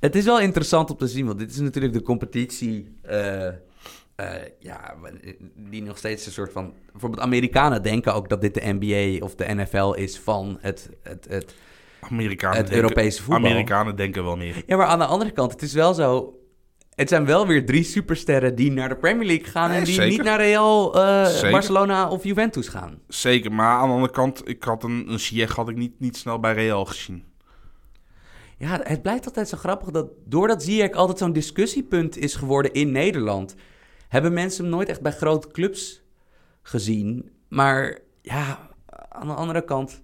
het 0.00 0.14
is 0.16 0.24
wel 0.24 0.40
interessant 0.40 0.90
om 0.90 0.96
te 0.96 1.06
zien, 1.06 1.26
want 1.26 1.38
dit 1.38 1.50
is 1.50 1.58
natuurlijk 1.58 1.94
de 1.94 2.02
competitie. 2.02 2.96
eh, 3.02 3.48
ja, 4.58 4.94
die 5.70 5.82
nog 5.82 5.98
steeds 5.98 6.26
een 6.26 6.32
soort 6.32 6.52
van. 6.52 6.72
Bijvoorbeeld, 6.92 7.22
Amerikanen 7.22 7.82
denken 7.82 8.14
ook 8.14 8.28
dat 8.28 8.40
dit 8.40 8.54
de 8.54 8.76
NBA 8.78 9.24
of 9.24 9.34
de 9.34 9.54
NFL 9.54 9.92
is 9.96 10.18
van 10.18 10.58
het. 10.60 10.88
het, 11.02 11.26
het 11.28 11.54
Amerikanen 12.10 12.56
Het 12.56 12.66
denken- 12.66 12.82
Europese 12.82 13.22
voetbal. 13.22 13.50
Amerikanen 13.50 13.96
denken 13.96 14.24
wel 14.24 14.36
meer. 14.36 14.62
ja, 14.66 14.76
maar 14.76 14.86
aan 14.86 14.98
de 14.98 15.04
andere 15.04 15.30
kant, 15.30 15.52
het 15.52 15.62
is 15.62 15.72
wel 15.72 15.94
zo. 15.94 16.32
Het 16.94 17.08
zijn 17.08 17.26
wel 17.26 17.46
weer 17.46 17.66
drie 17.66 17.82
supersterren 17.84 18.54
die 18.54 18.72
naar 18.72 18.88
de 18.88 18.96
Premier 18.96 19.26
League 19.26 19.46
gaan 19.46 19.68
Nee, 19.68 19.78
en 19.78 19.84
die 19.84 19.94
zeker. 19.94 20.10
niet 20.10 20.22
naar 20.22 20.38
Real, 20.40 20.94
eh. 20.94 21.50
Barcelona 21.50 22.08
of 22.08 22.24
Juventus 22.24 22.68
gaan. 22.68 22.98
Zeker, 23.08 23.52
maar 23.52 23.78
aan 23.78 23.88
de 23.88 23.94
andere 23.94 24.12
kant, 24.12 24.48
ik 24.48 24.62
had 24.62 24.82
een, 24.84 25.12
een 25.30 25.48
had 25.48 25.68
ik 25.68 25.76
niet, 25.76 26.00
niet 26.00 26.16
snel 26.16 26.40
bij 26.40 26.52
Real 26.54 26.84
gezien. 26.84 27.24
Ja, 28.58 28.80
het 28.82 29.02
blijft 29.02 29.26
altijd 29.26 29.48
zo 29.48 29.56
grappig 29.56 29.90
dat 29.90 30.06
doordat 30.24 30.62
Ziyech 30.62 30.92
altijd 30.92 31.18
zo'n 31.18 31.32
discussiepunt 31.32 32.16
is 32.16 32.34
geworden 32.34 32.72
in 32.72 32.92
Nederland, 32.92 33.54
hebben 34.08 34.32
mensen 34.32 34.64
hem 34.64 34.72
nooit 34.72 34.88
echt 34.88 35.00
bij 35.02 35.12
grote 35.12 35.48
clubs 35.48 36.02
gezien. 36.62 37.30
Maar 37.48 37.98
ja, 38.22 38.68
aan 39.08 39.26
de 39.26 39.34
andere 39.34 39.64
kant, 39.64 40.02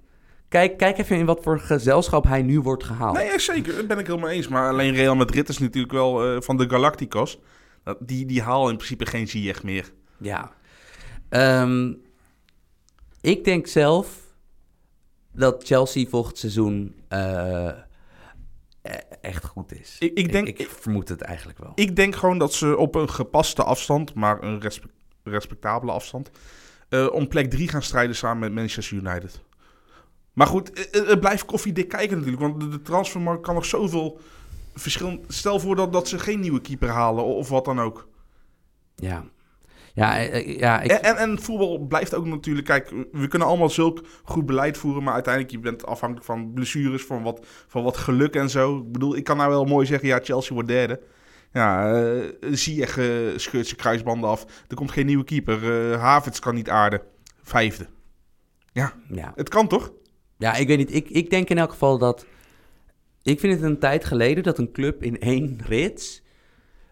kijk, 0.54 0.76
kijk 0.76 0.98
even 0.98 1.16
in 1.16 1.26
wat 1.26 1.42
voor 1.42 1.60
gezelschap 1.60 2.24
hij 2.24 2.42
nu 2.42 2.60
wordt 2.60 2.84
gehaald. 2.84 3.16
Nee, 3.16 3.26
ja, 3.26 3.38
zeker, 3.38 3.74
dat 3.76 3.86
ben 3.86 3.98
ik 3.98 4.06
helemaal 4.06 4.28
eens. 4.30 4.48
Maar 4.48 4.68
alleen 4.68 4.94
Real 4.94 5.14
Madrid 5.16 5.48
is 5.48 5.58
natuurlijk 5.58 5.92
wel 5.92 6.24
eh, 6.34 6.40
van 6.40 6.56
de 6.56 6.68
Galacticos. 6.68 7.38
Die, 7.98 8.26
die 8.26 8.42
halen 8.42 8.70
in 8.70 8.76
principe 8.76 9.06
geen 9.06 9.28
Ziyech 9.28 9.62
meer. 9.62 9.90
Ja. 10.18 10.52
Ehm, 11.28 11.92
ik 13.20 13.44
denk 13.44 13.66
zelf 13.66 14.20
dat 15.32 15.64
Chelsea 15.64 16.06
volgend 16.08 16.38
seizoen 16.38 16.94
eh, 17.08 17.66
e- 18.82 18.90
echt 19.20 19.44
goed 19.44 19.72
is. 19.80 19.96
Ik- 19.98 20.18
ik 20.18 20.32
denk- 20.32 20.46
ik, 20.48 20.68
vermoed 20.70 21.08
het 21.08 21.20
eigenlijk 21.20 21.58
wel. 21.58 21.72
Ik 21.74 21.96
denk 21.96 22.16
gewoon 22.16 22.38
dat 22.38 22.52
ze 22.52 22.76
op 22.76 22.94
een 22.94 23.10
gepaste 23.10 23.62
afstand, 23.64 24.14
maar 24.14 24.42
een 24.42 24.60
respe- 24.60 24.88
respectabele 25.22 25.92
afstand, 25.92 26.30
eh, 26.88 27.06
om 27.12 27.28
plek 27.28 27.50
3 27.50 27.68
gaan 27.68 27.82
strijden 27.82 28.16
samen 28.16 28.38
met 28.38 28.52
Manchester 28.52 28.96
United. 28.96 29.42
Maar 30.34 30.46
goed, 30.46 30.72
eh, 30.72 31.00
eh, 31.00 31.08
het 31.08 31.20
blijft 31.20 31.44
koffiedik 31.44 31.88
kijken 31.88 32.16
natuurlijk, 32.16 32.42
want 32.42 32.60
de, 32.60 32.68
de 32.68 32.82
transfermarkt 32.82 33.42
kan 33.42 33.54
nog 33.54 33.64
zoveel 33.64 34.20
verschillen. 34.74 35.24
Stel 35.28 35.60
voor 35.60 35.76
dat, 35.76 35.92
dat 35.92 36.08
ze 36.08 36.18
geen 36.18 36.40
nieuwe 36.40 36.60
keeper 36.60 36.88
halen 36.88 37.24
of 37.24 37.48
wat 37.48 37.64
dan 37.64 37.80
ook. 37.80 38.08
Ja. 38.94 39.24
Ja, 39.94 40.18
eh, 40.18 40.58
ja 40.58 40.80
ik, 40.80 40.90
En, 40.90 41.02
en, 41.02 41.16
en 41.16 41.40
voetbal 41.40 41.78
blijft 41.78 42.14
ook 42.14 42.26
natuurlijk, 42.26 42.66
kijk, 42.66 42.94
we 43.12 43.28
kunnen 43.28 43.48
allemaal 43.48 43.70
zulk 43.70 44.00
goed 44.24 44.46
beleid 44.46 44.78
voeren, 44.78 45.02
maar 45.02 45.14
uiteindelijk 45.14 45.54
je 45.54 45.60
bent 45.60 45.86
afhankelijk 45.86 46.26
van 46.26 46.52
blessures, 46.52 47.04
van 47.04 47.22
wat, 47.22 47.46
van 47.66 47.82
wat 47.82 47.96
geluk 47.96 48.34
en 48.34 48.50
zo. 48.50 48.78
Ik 48.78 48.92
bedoel, 48.92 49.16
ik 49.16 49.24
kan 49.24 49.36
nou 49.36 49.50
wel 49.50 49.64
mooi 49.64 49.86
zeggen, 49.86 50.08
ja, 50.08 50.20
Chelsea 50.22 50.54
wordt 50.54 50.68
derde. 50.68 51.00
Ja, 51.52 52.02
uh, 52.02 52.34
Ziyech 52.40 52.98
eh, 52.98 53.06
scheurt 53.36 53.66
zijn 53.66 53.80
kruisbanden 53.80 54.30
af. 54.30 54.46
Er 54.68 54.76
komt 54.76 54.90
geen 54.90 55.06
nieuwe 55.06 55.24
keeper. 55.24 55.92
eh 55.92 56.00
Havertz 56.00 56.38
kan 56.38 56.54
niet 56.54 56.70
aarden. 56.70 57.00
Vijfde. 57.42 57.86
ja. 59.08 59.32
Het 59.34 59.48
kan 59.48 59.68
toch? 59.68 59.92
Ja, 60.44 60.54
ik 60.54 60.66
weet 60.66 60.78
niet. 60.78 60.94
Ik, 60.94 61.08
ik 61.10 61.30
denk 61.30 61.48
in 61.48 61.58
elk 61.58 61.70
geval 61.70 61.98
dat... 61.98 62.26
Ik 63.22 63.40
vind 63.40 63.52
het 63.54 63.62
een 63.62 63.78
tijd 63.78 64.04
geleden 64.04 64.42
dat 64.42 64.58
een 64.58 64.72
club 64.72 65.02
in 65.02 65.20
één 65.20 65.60
rits 65.66 66.22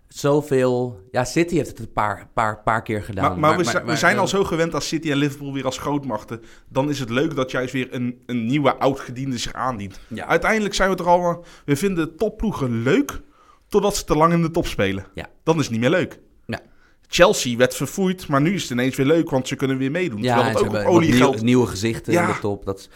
zoveel... 0.09 1.01
Ja, 1.11 1.25
City 1.25 1.55
heeft 1.55 1.69
het 1.69 1.79
een 1.79 1.93
paar, 1.93 2.29
paar, 2.35 2.62
paar 2.62 2.83
keer 2.83 3.03
gedaan. 3.03 3.31
maar, 3.31 3.38
maar, 3.38 3.57
we, 3.57 3.65
zijn- 3.65 3.83
we 3.83 3.87
maar, 3.88 3.97
zijn 3.97 4.19
al 4.19 4.29
zo 4.29 4.45
gewend 4.45 4.75
als 4.75 4.88
City 4.88 5.11
en 5.11 5.17
Liverpool 5.17 5.53
weer 5.53 5.65
als 5.65 5.79
grootmachten. 5.79 6.43
Dan 6.69 6.91
is 6.91 6.99
het 6.99 7.11
leuk 7.11 7.35
dat 7.35 7.51
juist 7.51 7.73
weer 7.73 7.88
een, 7.95 8.23
een 8.27 8.47
nieuwe 8.47 8.75
oud-gediende 8.77 9.38
zich 9.38 9.53
aandient. 9.53 10.01
Ja. 10.09 10.27
Uiteindelijk 10.27 10.75
zijn 10.75 10.91
we 10.91 10.97
toch 10.97 11.07
allemaal... 11.07 11.45
We 11.65 11.77
vinden 11.77 12.17
topploegen 12.17 12.83
leuk 12.83 13.21
totdat 13.69 13.97
ze 13.97 14.05
te 14.05 14.17
lang 14.17 14.33
in 14.33 14.43
de 14.43 14.51
top 14.51 14.67
spelen. 14.67 15.07
Ja. 15.15 15.27
Dan 15.43 15.57
is 15.57 15.62
het 15.62 15.71
niet 15.71 15.81
meer 15.81 15.91
leuk. 15.91 16.21
Ja. 16.47 16.61
Chelsea 17.09 17.57
werd 17.57 17.75
verfoeid, 17.75 18.29
maar 18.29 18.41
nu 18.41 18.55
is 18.55 18.62
het 18.62 18.71
ineens 18.71 18.97
weer 18.97 19.07
leuk, 19.07 19.31
want 19.31 19.49
ze 19.49 19.57
kunnen 19.57 19.79
weer 19.79 19.91
meedoen. 19.91 20.23
Ja, 20.23 20.35
Terwijl 20.35 20.57
het 20.57 20.75
ook 20.77 20.81
op 20.88 20.95
olie 20.95 21.12
nieuw- 21.15 21.35
nieuwe 21.43 21.67
gezichten 21.67 22.12
Ja. 22.12 22.21
in 22.27 22.33
de 22.33 22.38
top. 22.41 22.65
Dat 22.65 22.79
is, 22.79 22.88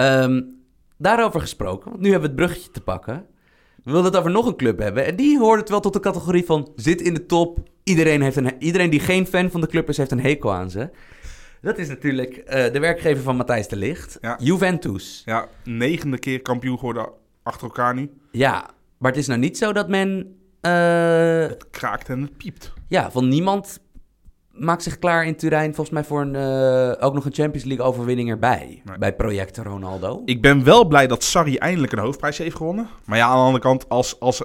Ehm, 0.00 0.42
daarover 0.98 1.40
gesproken, 1.40 1.90
want 1.90 2.02
nu 2.02 2.10
hebben 2.10 2.30
we 2.30 2.36
het 2.36 2.46
bruggetje 2.46 2.70
te 2.70 2.80
pakken. 2.80 3.26
We 3.84 3.90
wilden 3.90 4.10
het 4.10 4.20
over 4.20 4.30
nog 4.30 4.46
een 4.46 4.56
club 4.56 4.78
hebben. 4.78 5.06
En 5.06 5.16
die 5.16 5.38
hoort 5.38 5.60
het 5.60 5.68
wel 5.68 5.80
tot 5.80 5.92
de 5.92 6.00
categorie 6.00 6.44
van 6.44 6.72
zit 6.76 7.00
in 7.00 7.14
de 7.14 7.26
top. 7.26 7.68
Iedereen, 7.84 8.22
heeft 8.22 8.36
een, 8.36 8.52
iedereen 8.58 8.90
die 8.90 9.00
geen 9.00 9.26
fan 9.26 9.50
van 9.50 9.60
de 9.60 9.66
club 9.66 9.88
is, 9.88 9.96
heeft 9.96 10.10
een 10.10 10.20
hekel 10.20 10.52
aan 10.52 10.70
ze. 10.70 10.90
Dat 11.60 11.78
is 11.78 11.88
natuurlijk 11.88 12.36
eh, 12.36 12.72
de 12.72 12.78
werkgever 12.78 13.22
van 13.22 13.36
Matthijs 13.36 13.68
de 13.68 13.76
Ligt. 13.76 14.18
Ja. 14.20 14.36
Juventus. 14.42 15.22
Ja, 15.24 15.48
negende 15.64 16.18
keer 16.18 16.42
kampioen 16.42 16.78
geworden 16.78 17.08
achter 17.42 17.66
elkaar 17.66 17.94
nu. 17.94 18.10
Ja, 18.30 18.70
maar 18.98 19.10
het 19.10 19.20
is 19.20 19.26
nou 19.26 19.40
niet 19.40 19.58
zo 19.58 19.72
dat 19.72 19.88
men 19.88 20.36
eh, 20.60 20.72
Het 21.48 21.70
kraakt 21.70 22.08
en 22.08 22.20
het 22.20 22.36
piept. 22.36 22.72
ja, 22.88 23.10
van 23.10 23.28
niemand 23.28 23.80
maakt 24.60 24.82
zich 24.82 24.98
klaar 24.98 25.26
in 25.26 25.36
Turijn 25.36 25.74
volgens 25.74 25.90
mij 25.90 26.04
voor 26.04 26.20
een, 26.20 26.34
eh, 26.34 27.06
ook 27.06 27.14
nog 27.14 27.24
een 27.24 27.34
Champions 27.34 27.64
League 27.64 27.86
overwinning 27.86 28.30
erbij. 28.30 28.82
Nee. 28.84 28.98
Bij 28.98 29.14
project 29.14 29.58
Ronaldo. 29.58 30.22
Ik 30.24 30.42
ben 30.42 30.64
wel 30.64 30.84
blij 30.84 31.06
dat 31.06 31.24
Sarri 31.24 31.56
eindelijk 31.56 31.92
een 31.92 31.98
hoofdprijs 31.98 32.38
heeft 32.38 32.56
gewonnen. 32.56 32.88
Maar 33.04 33.18
ja, 33.18 33.26
aan 33.26 33.36
de 33.36 33.42
andere 33.42 33.62
kant, 33.62 33.88
als, 33.88 34.20
als 34.20 34.42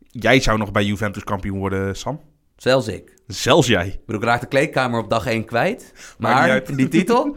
jij 0.00 0.40
zou 0.40 0.58
nog 0.58 0.72
bij 0.72 0.84
Juventus 0.84 1.24
kampioen 1.24 1.58
worden, 1.58 1.96
Sam. 1.96 2.20
Zelfs 2.56 2.88
ik. 2.88 3.18
Zelfs 3.26 3.66
jij. 3.66 3.86
Ik 3.86 4.06
bedoel, 4.06 4.22
ik 4.22 4.28
raak 4.28 4.40
de 4.40 4.46
kleedkamer 4.46 5.00
op 5.00 5.10
dag 5.10 5.26
1 5.26 5.44
kwijt. 5.44 5.92
Maar 6.18 6.74
die 6.74 6.88
titel... 6.88 7.36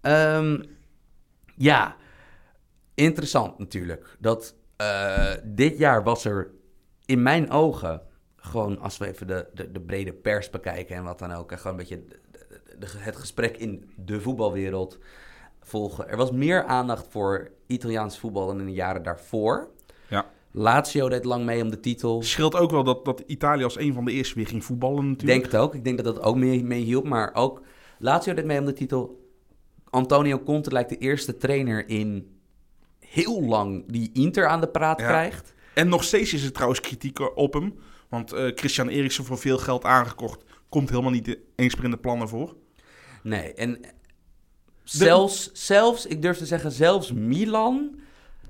Ehm, 0.00 0.62
ja, 1.56 1.96
interessant 2.94 3.58
natuurlijk. 3.58 4.16
Dat 4.18 4.54
eh, 4.76 5.30
dit 5.44 5.78
jaar 5.78 6.02
was 6.02 6.24
er 6.24 6.50
in 7.04 7.22
mijn 7.22 7.50
ogen... 7.50 8.02
gewoon 8.44 8.78
als 8.78 8.98
we 8.98 9.06
even 9.08 9.26
de, 9.26 9.46
de, 9.54 9.72
de 9.72 9.80
brede 9.80 10.12
pers 10.12 10.50
bekijken 10.50 10.96
en 10.96 11.04
wat 11.04 11.18
dan 11.18 11.32
ook... 11.32 11.52
en 11.52 11.58
gewoon 11.58 11.72
een 11.72 11.78
beetje 11.78 12.04
de- 12.78 12.86
het 12.98 13.16
gesprek 13.16 13.56
in 13.56 13.90
de 13.96 14.20
voetbalwereld 14.20 14.98
volgen. 15.60 16.08
Er 16.08 16.16
was 16.16 16.30
meer 16.30 16.64
aandacht 16.64 17.06
voor 17.10 17.50
Italiaans 17.66 18.18
voetbal 18.18 18.46
dan 18.46 18.60
in 18.60 18.66
de 18.66 18.72
jaren 18.72 19.02
daarvoor. 19.02 19.68
Ja. 20.08 20.26
Lazio 20.50 21.08
deed 21.08 21.24
lang 21.24 21.44
mee 21.44 21.62
om 21.62 21.70
de 21.70 21.80
titel. 21.80 22.22
Scheelt 22.22 22.54
ook 22.54 22.70
wel 22.70 22.84
dat, 22.84 23.04
dat 23.04 23.22
Italië 23.26 23.64
als 23.64 23.78
een 23.78 23.94
van 23.94 24.04
de 24.04 24.12
eerste 24.12 24.34
weer 24.34 24.46
ging 24.46 24.64
voetballen 24.64 25.08
natuurlijk. 25.08 25.40
denk 25.40 25.52
het 25.52 25.60
ook. 25.60 25.74
Ik 25.74 25.84
denk 25.84 25.96
dat 26.04 26.14
dat 26.14 26.24
ook 26.24 26.36
mee, 26.36 26.64
mee 26.64 26.82
hielp. 26.82 27.04
Maar 27.04 27.34
ook 27.34 27.62
Lazio 27.98 28.34
deed 28.34 28.44
mee 28.44 28.58
om 28.58 28.64
de 28.66 28.72
titel. 28.72 29.28
Antonio 29.90 30.38
Conte 30.38 30.70
lijkt 30.72 30.88
de 30.88 30.98
eerste 30.98 31.36
trainer 31.36 31.88
in 31.88 32.38
heel 32.98 33.42
lang 33.42 33.84
die 33.86 34.10
Inter 34.12 34.46
aan 34.46 34.60
de 34.60 34.68
praat 34.68 35.00
Ja. 35.00 35.06
krijgt. 35.06 35.54
En 35.74 35.88
nog 35.88 36.04
steeds 36.04 36.32
is 36.32 36.44
er 36.44 36.52
trouwens 36.52 36.80
kritiek 36.80 37.36
op 37.36 37.52
hem. 37.52 37.74
Want 38.14 38.32
eh, 38.32 38.50
Christian 38.54 38.88
Eriksen 38.88 39.24
voor 39.24 39.38
veel 39.38 39.58
geld 39.58 39.84
aangekocht. 39.84 40.44
Komt 40.68 40.90
helemaal 40.90 41.10
niet 41.10 41.38
eens 41.56 41.74
meer 41.74 41.84
in 41.84 41.90
de 41.90 41.96
plannen 41.96 42.28
voor. 42.28 42.54
Nee, 43.22 43.54
en 43.54 43.80
zelfs, 44.84 45.50
zelfs, 45.52 46.06
ik 46.06 46.22
durf 46.22 46.38
te 46.38 46.46
zeggen, 46.46 46.72
zelfs 46.72 47.12
Milan. 47.12 47.98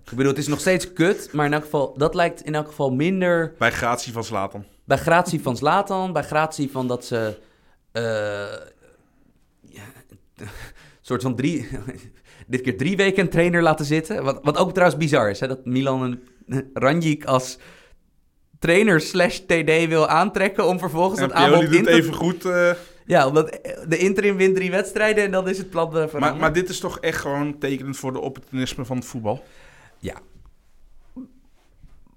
Ik 0.04 0.10
bedoel, 0.10 0.26
het 0.26 0.38
is 0.38 0.46
nog 0.46 0.60
steeds 0.60 0.92
kut, 0.92 1.32
maar 1.32 1.46
in 1.46 1.52
elk 1.52 1.62
geval, 1.62 1.98
dat 1.98 2.14
lijkt 2.14 2.42
in 2.42 2.54
elk 2.54 2.66
geval 2.66 2.92
minder 2.92 3.54
Bij 3.58 3.70
gratie 3.70 4.12
van 4.12 4.24
Zlatan. 4.24 4.64
bij 4.84 4.98
gratie 4.98 5.42
van 5.42 5.56
Zlatan, 5.56 6.12
bij 6.12 6.22
gratie 6.22 6.70
van 6.70 6.88
dat 6.88 7.04
ze 7.04 7.38
eh, 7.92 8.02
ja, 9.68 9.84
een 10.36 10.48
soort 11.00 11.22
van 11.22 11.36
drie, 11.36 11.68
dit 12.46 12.60
keer 12.60 12.76
drie 12.76 12.96
weken 12.96 13.22
een 13.22 13.30
trainer 13.30 13.62
laten 13.62 13.84
zitten. 13.84 14.24
Wat, 14.24 14.40
wat 14.42 14.56
ook 14.56 14.72
trouwens 14.72 14.98
bizar 14.98 15.30
is, 15.30 15.40
hè, 15.40 15.48
dat 15.48 15.64
Milan 15.64 16.02
een 16.46 16.70
Ranjik 16.74 17.24
als 17.24 17.58
trainer 18.64 19.00
slash 19.00 19.38
TD 19.38 19.86
wil 19.88 20.08
aantrekken 20.08 20.66
om 20.66 20.78
vervolgens 20.78 21.20
En 21.20 21.28
dat 21.28 21.36
aanbod 21.36 21.62
in 21.72 21.84
te... 21.84 21.90
even 21.90 22.14
goed. 22.14 22.44
eh, 22.44 22.70
Ja, 23.06 23.26
omdat 23.26 23.58
de 23.88 23.96
interim 23.98 24.36
wint 24.36 24.54
drie 24.56 24.70
wedstrijden 24.70 25.24
en 25.24 25.30
dan 25.30 25.48
is 25.48 25.58
het 25.58 25.70
plan 25.70 25.86
eh, 25.86 25.92
veranderd. 25.92 26.20
maar, 26.20 26.36
maar 26.36 26.52
dit 26.52 26.68
is 26.68 26.78
toch 26.78 26.98
echt 26.98 27.20
gewoon 27.20 27.58
tekenend 27.58 27.96
voor 27.96 28.12
de 28.12 28.20
opportunisme 28.20 28.84
van 28.84 28.96
het 28.96 29.06
voetbal. 29.06 29.42
Ja. 29.98 30.16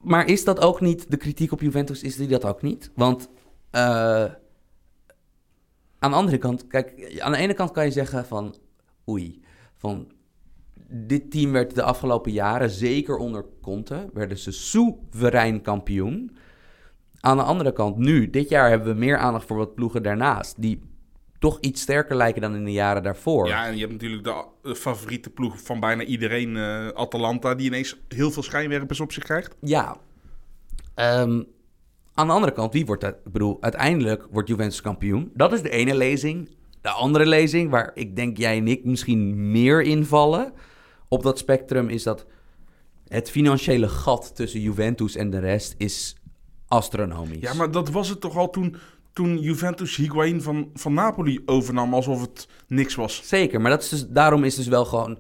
Maar 0.02 0.28
is 0.28 0.44
dat 0.44 0.60
ook 0.60 0.82
niet, 0.82 1.12
de 1.12 1.18
kritiek 1.18 1.52
op 1.52 1.62
Juventus, 1.62 2.02
is 2.04 2.16
die 2.16 2.28
dat 2.28 2.46
ook 2.46 2.62
niet? 2.62 2.92
Want 2.96 3.30
eh, 3.72 3.82
aan 6.00 6.12
de 6.12 6.18
andere 6.18 6.38
kant, 6.38 6.68
kijk, 6.68 7.18
aan 7.20 7.32
de 7.32 7.38
ene 7.38 7.54
kant 7.54 7.72
kan 7.72 7.86
je 7.86 7.92
zeggen 7.92 8.26
van, 8.26 8.56
oei, 9.10 9.42
van 9.78 10.12
dit 10.90 11.32
team 11.32 11.52
werd 11.52 11.76
de 11.76 11.84
afgelopen 11.84 12.32
jaren, 12.32 12.70
zeker 12.70 13.18
onder 13.18 13.46
Conte, 13.62 14.10
werden 14.14 14.38
ze 14.38 14.52
soeverein 14.52 15.62
kampioen. 15.62 16.38
Aan 17.20 17.38
de 17.38 17.44
andere 17.44 17.74
kant, 17.74 17.98
nu, 17.98 18.30
dit 18.30 18.50
jaar 18.50 18.70
hebben 18.70 18.94
we 18.94 19.00
meer 19.00 19.18
aandacht 19.18 19.48
voor 19.48 19.58
wat 19.58 19.76
ploegen 19.76 20.04
daarnaast, 20.04 20.62
die 20.62 20.82
toch 21.40 21.60
iets 21.60 21.82
sterker 21.82 22.16
lijken 22.16 22.42
dan 22.42 22.56
in 22.56 22.66
de 22.66 22.72
jaren 22.72 23.04
daarvoor. 23.04 23.48
Ja, 23.48 23.66
en 23.66 23.74
je 23.74 23.80
hebt 23.80 23.92
natuurlijk 23.92 24.24
de, 24.24 24.46
de 24.62 24.76
favoriete 24.76 25.30
ploeg 25.30 25.62
van 25.62 25.80
bijna 25.80 26.04
iedereen, 26.04 26.58
eh, 26.58 26.88
Atalanta, 26.88 27.56
die 27.56 27.66
ineens 27.66 27.98
heel 28.08 28.32
veel 28.32 28.44
schijnwerpers 28.44 29.00
op 29.00 29.12
zich 29.12 29.24
krijgt. 29.24 29.56
Ja. 29.60 29.98
Ehm, 30.96 31.44
aan 32.14 32.28
de 32.28 32.34
andere 32.34 32.54
kant, 32.54 32.74
wie 32.74 32.86
wordt 32.86 33.02
dat? 33.02 33.16
Ik 33.26 33.32
bedoel, 33.32 33.58
uiteindelijk 33.62 34.28
wordt 34.32 34.50
Juventus 34.50 34.82
kampioen. 34.82 35.32
Dat 35.34 35.54
is 35.54 35.62
de 35.62 35.70
ene 35.70 35.96
lezing. 35.96 36.50
De 36.82 36.90
andere 36.90 37.26
lezing, 37.26 37.70
waar 37.70 37.92
ik 37.94 38.16
denk 38.16 38.38
jij 38.38 38.58
en 38.58 38.68
ik 38.68 38.84
misschien 38.84 39.52
meer 39.52 39.82
invallen 39.82 40.54
op 41.08 41.24
dat 41.24 41.38
spectrum, 41.38 41.90
is 41.90 42.04
dat 42.04 42.26
het 43.08 43.30
financiële 43.30 43.88
gat 43.88 44.36
tussen 44.36 44.62
Juventus 44.62 45.16
en 45.16 45.30
de 45.30 45.40
rest 45.40 45.76
is 45.78 46.16
astronomisch. 46.68 47.40
Ja, 47.40 47.54
maar 47.54 47.72
dat 47.72 47.90
was 47.90 48.10
het 48.10 48.22
toch 48.22 48.38
al 48.38 48.50
toen, 48.50 48.76
toen 49.14 49.40
Juventus 49.40 49.96
Higuain 49.96 50.42
van, 50.42 50.70
van 50.74 50.94
Napoli 50.94 51.42
overnam, 51.46 51.94
alsof 51.94 52.22
het 52.22 52.48
niks 52.68 52.96
was. 52.96 53.22
Zeker, 53.28 53.62
maar 53.62 53.72
dat 53.72 53.84
is 53.84 53.90
dus, 53.90 54.08
daarom 54.08 54.44
is 54.44 54.56
dus 54.56 54.68
wel 54.68 54.86
gewoon... 54.86 55.20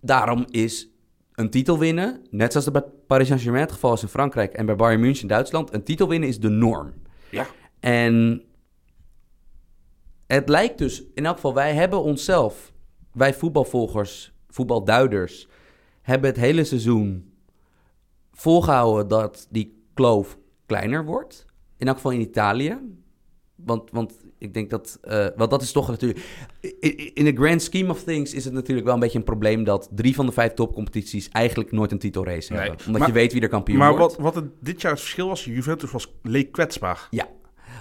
Daarom 0.00 0.46
is 0.50 0.88
een 1.34 1.50
titel 1.50 1.78
winnen, 1.78 2.26
net 2.30 2.50
zoals 2.50 2.66
het 2.66 2.74
bij 2.74 2.84
Paris 3.06 3.26
Saint-Germain 3.26 3.64
het 3.64 3.72
geval 3.72 3.92
is 3.92 4.02
in 4.02 4.08
Frankrijk... 4.08 4.52
en 4.52 4.66
bij 4.66 4.76
Bayern 4.76 5.00
München 5.00 5.22
in 5.22 5.28
Duitsland, 5.28 5.74
een 5.74 5.84
titel 5.84 6.08
winnen 6.08 6.28
is 6.28 6.40
de 6.40 6.48
norm. 6.48 6.92
Ja. 7.30 7.46
En 7.80 8.42
het 10.26 10.48
lijkt 10.48 10.78
dus, 10.78 11.02
in 11.14 11.26
elk 11.26 11.34
geval, 11.34 11.54
wij 11.54 11.74
hebben 11.74 12.02
onszelf, 12.02 12.72
wij 13.12 13.34
voetbalvolgers, 13.34 14.32
voetbalduiders, 14.50 15.48
hebben 16.02 16.30
het 16.30 16.38
hele 16.38 16.64
seizoen 16.64 17.32
volgehouden 18.32 19.08
dat 19.08 19.46
die 19.50 19.82
kloof 19.94 20.38
kleiner 20.66 21.04
wordt. 21.04 21.46
In 21.76 21.86
elk 21.86 21.96
geval 21.96 22.12
in 22.12 22.20
Italië. 22.20 22.78
Want, 23.54 23.90
want 23.90 24.12
ik 24.38 24.54
denk 24.54 24.70
dat, 24.70 24.98
eh, 25.02 25.26
want 25.36 25.50
dat 25.50 25.62
is 25.62 25.72
toch 25.72 25.88
natuurlijk, 25.88 26.18
in 27.14 27.24
the 27.24 27.32
grand 27.34 27.62
scheme 27.62 27.90
of 27.90 28.02
things 28.04 28.34
is 28.34 28.44
het 28.44 28.52
natuurlijk 28.52 28.86
wel 28.86 28.94
een 28.94 29.00
beetje 29.00 29.18
een 29.18 29.24
probleem 29.24 29.64
dat 29.64 29.88
drie 29.94 30.14
van 30.14 30.26
de 30.26 30.32
vijf 30.32 30.52
topcompetities 30.54 31.28
eigenlijk 31.28 31.72
nooit 31.72 31.92
een 31.92 31.98
titelrace 31.98 32.52
Nee, 32.52 32.60
hebben. 32.60 32.86
Omdat 32.86 32.98
maar- 33.00 33.08
je 33.08 33.14
weet 33.14 33.32
wie 33.32 33.42
er 33.42 33.48
kampioen 33.48 33.78
Maar 33.78 33.96
wordt. 33.96 34.16
wat, 34.16 34.34
wat 34.34 34.34
het 34.34 34.52
dit 34.60 34.80
jaar 34.80 34.90
het 34.92 35.00
verschil 35.00 35.28
was, 35.28 35.44
Juventus 35.44 35.90
was, 35.90 36.14
leek 36.22 36.52
kwetsbaar. 36.52 37.06
Ja, 37.10 37.28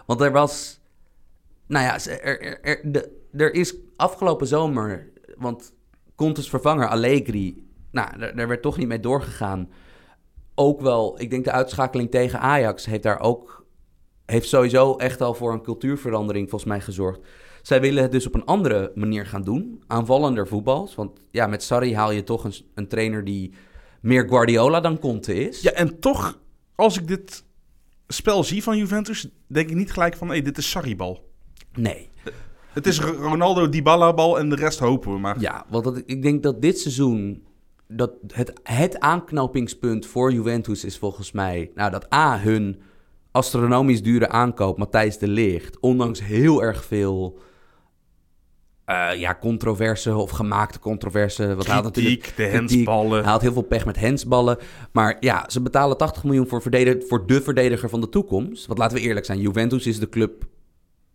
want 0.05 0.21
er 0.21 0.32
was. 0.32 0.79
Nou 1.67 1.86
ja, 1.86 1.99
er, 2.21 2.41
er, 2.41 2.62
er, 2.62 2.91
de, 2.91 3.12
er 3.32 3.53
is 3.53 3.75
afgelopen 3.95 4.47
zomer. 4.47 5.10
Want 5.38 5.73
Contes 6.19 6.49
vervanger 6.49 6.88
Allegri. 6.88 7.67
Nou, 7.91 8.17
daar, 8.17 8.36
daar 8.36 8.47
werd 8.47 8.62
toch 8.62 8.77
niet 8.77 8.88
mee 8.88 8.99
doorgegaan. 8.99 9.69
Ook 10.55 10.82
wel, 10.82 11.21
ik 11.21 11.29
denk 11.29 11.43
de 11.43 11.51
uitschakeling 11.51 12.12
tegen 12.12 12.39
Ajax 12.39 12.86
heeft 12.86 13.03
daar 13.03 13.19
ook. 13.19 13.65
Heeft 14.25 14.47
sowieso 14.47 14.95
echt 14.95 15.21
al 15.21 15.34
voor 15.34 15.53
een 15.53 15.62
cultuurverandering 15.62 16.49
volgens 16.49 16.69
mij 16.69 16.82
gezorgd. 16.82 17.19
Zij 17.62 17.82
willen 17.82 18.03
het 18.03 18.12
dus 18.12 18.27
op 18.27 18.36
een 18.36 18.45
andere 18.45 18.91
manier 18.95 19.25
gaan 19.25 19.43
doen. 19.43 19.84
Aanvallender 19.88 20.47
voetbals. 20.47 20.95
Want 20.95 21.19
ja, 21.32 21.47
met 21.47 21.63
Sarri 21.63 21.95
haal 21.95 22.12
je 22.12 22.23
toch 22.23 22.43
een, 22.43 22.53
een 22.73 22.88
trainer 22.88 23.23
die 23.23 23.53
meer 24.01 24.27
Guardiola 24.27 24.79
dan 24.79 24.99
Conte 24.99 25.34
is. 25.34 25.62
Ja, 25.62 25.71
en 25.71 25.99
toch, 25.99 26.39
als 26.75 26.97
ik 26.97 27.08
dit 27.08 27.43
spel 28.08 28.43
zie 28.43 28.63
van 28.63 28.77
Juventus, 28.77 29.29
denk 29.47 29.69
ik 29.69 29.75
niet 29.75 29.91
gelijk 29.91 30.15
van, 30.15 30.29
hé, 30.29 30.41
dit 30.41 30.58
is 30.58 30.69
Sarri-bal. 30.69 31.29
Nee. 31.73 32.09
Het 32.86 32.88
is 32.94 33.00
Ronaldo 33.00 33.70
Dybala-bal 33.70 34.39
en 34.39 34.50
de 34.50 34.56
rest 34.56 34.80
hopen 34.80 35.12
we 35.13 35.20
maar. 35.20 35.39
Ja, 35.39 35.65
want 35.70 35.84
dat, 35.84 36.02
ik 36.06 36.22
denk 36.22 36.44
dat 36.44 36.62
dit 36.62 36.80
seizoen... 36.80 37.44
Dat 37.88 38.12
het, 38.28 38.54
het 38.63 39.00
aanknopingspunt 39.00 40.06
voor 40.06 40.34
Juventus 40.34 40.84
is 40.84 40.98
volgens 40.98 41.32
mij... 41.32 41.72
Nou, 41.76 41.92
dat 41.92 42.13
A, 42.13 42.39
hun 42.39 42.82
astronomisch 43.32 44.04
dure 44.04 44.30
aankoop, 44.30 44.78
Matthijs 44.78 45.18
de 45.18 45.28
Ligt... 45.28 45.80
ondanks 45.80 46.24
heel 46.24 46.63
erg 46.63 46.86
veel... 46.86 47.39
eh, 48.86 49.10
ja, 49.15 49.38
controverse 49.42 50.15
of 50.15 50.30
gemaakte 50.30 50.80
controverse. 50.80 51.56
Wat 51.56 51.68
had 51.68 51.84
natuurlijk 51.84 52.22
Kritiek, 52.22 52.38
de 52.38 52.44
kritiek. 52.44 52.70
hensballen. 52.76 53.24
Hij 53.24 53.32
had 53.32 53.42
heel 53.42 53.54
veel 53.54 53.62
pech 53.62 53.86
met 53.86 54.00
hensballen. 54.00 54.58
Maar 54.92 55.18
ja, 55.20 55.46
ze 55.48 55.62
betalen 55.62 55.98
80 55.98 56.24
miljoen 56.24 56.48
voor, 56.48 56.62
verdediger, 56.62 57.02
voor 57.08 57.28
de 57.28 57.42
verdediger 57.42 57.89
van 57.89 58.02
de 58.02 58.10
toekomst. 58.10 58.65
Want 58.65 58.80
laten 58.80 58.98
we 58.98 59.04
eerlijk 59.04 59.25
zijn, 59.25 59.40
Juventus 59.40 59.88
is 59.88 60.00
de 60.00 60.10
club... 60.10 60.46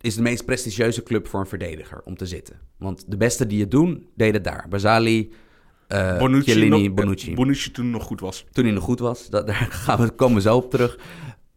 is 0.05 0.15
de 0.15 0.21
meest 0.21 0.45
prestigieuze 0.45 1.03
club 1.03 1.27
voor 1.27 1.39
een 1.39 1.47
verdediger 1.47 2.01
om 2.03 2.15
te 2.17 2.25
zitten. 2.25 2.59
Want 2.77 3.03
de 3.11 3.17
beste 3.17 3.47
die 3.47 3.59
het 3.61 3.71
doen, 3.71 4.07
deden 4.15 4.33
het 4.33 4.43
daar. 4.43 4.65
Basali, 4.69 5.31
eh 5.87 6.17
Bonucci, 6.17 6.51
Chiellini, 6.51 6.87
nog- 6.87 6.93
Bonucci. 6.95 7.29
eh, 7.29 7.35
Bonucci 7.35 7.71
toen 7.71 7.89
nog 7.89 8.03
goed 8.03 8.19
was. 8.19 8.45
toen 8.51 8.63
hij 8.63 8.73
nog 8.73 8.83
goed 8.83 8.99
was. 8.99 9.29
Dat, 9.29 9.47
daar 9.47 9.67
gaan 9.71 9.99
we, 10.01 10.09
komen 10.09 10.35
we 10.35 10.41
zo 10.41 10.55
op 10.55 10.69
terug. 10.71 10.99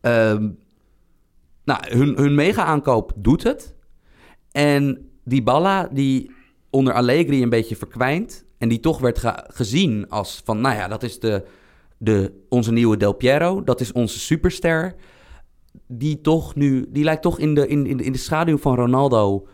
Ehm, 0.00 0.48
nou, 1.64 1.80
hun, 1.96 2.16
hun 2.16 2.34
mega-aankoop 2.34 3.12
doet 3.16 3.42
het. 3.42 3.74
En 4.52 5.10
die 5.24 5.42
Balla, 5.42 5.88
die 5.92 6.30
onder 6.70 6.92
Allegri 6.92 7.42
een 7.42 7.48
beetje 7.50 7.76
verkwijnt... 7.76 8.44
en 8.58 8.68
die 8.68 8.80
toch 8.80 8.98
werd 9.00 9.18
ge- 9.18 9.44
gezien 9.48 10.08
als 10.08 10.40
van... 10.44 10.60
nou 10.60 10.74
ja, 10.76 10.88
dat 10.88 11.02
is 11.02 11.20
de, 11.20 11.44
de, 11.98 12.32
onze 12.48 12.72
nieuwe 12.72 12.96
Del 12.96 13.12
Piero. 13.12 13.64
Dat 13.64 13.80
is 13.80 13.92
onze 13.92 14.18
superster. 14.18 14.94
Die 15.86 16.20
toch 16.20 16.54
nu... 16.54 16.86
die 16.88 17.04
lijkt 17.04 17.22
toch 17.22 17.38
in 17.38 17.54
de, 17.54 17.66
in, 17.68 17.86
in, 17.86 18.00
in 18.00 18.12
de 18.12 18.18
schaduw 18.18 18.58
van 18.58 18.74
Ronaldo... 18.74 19.46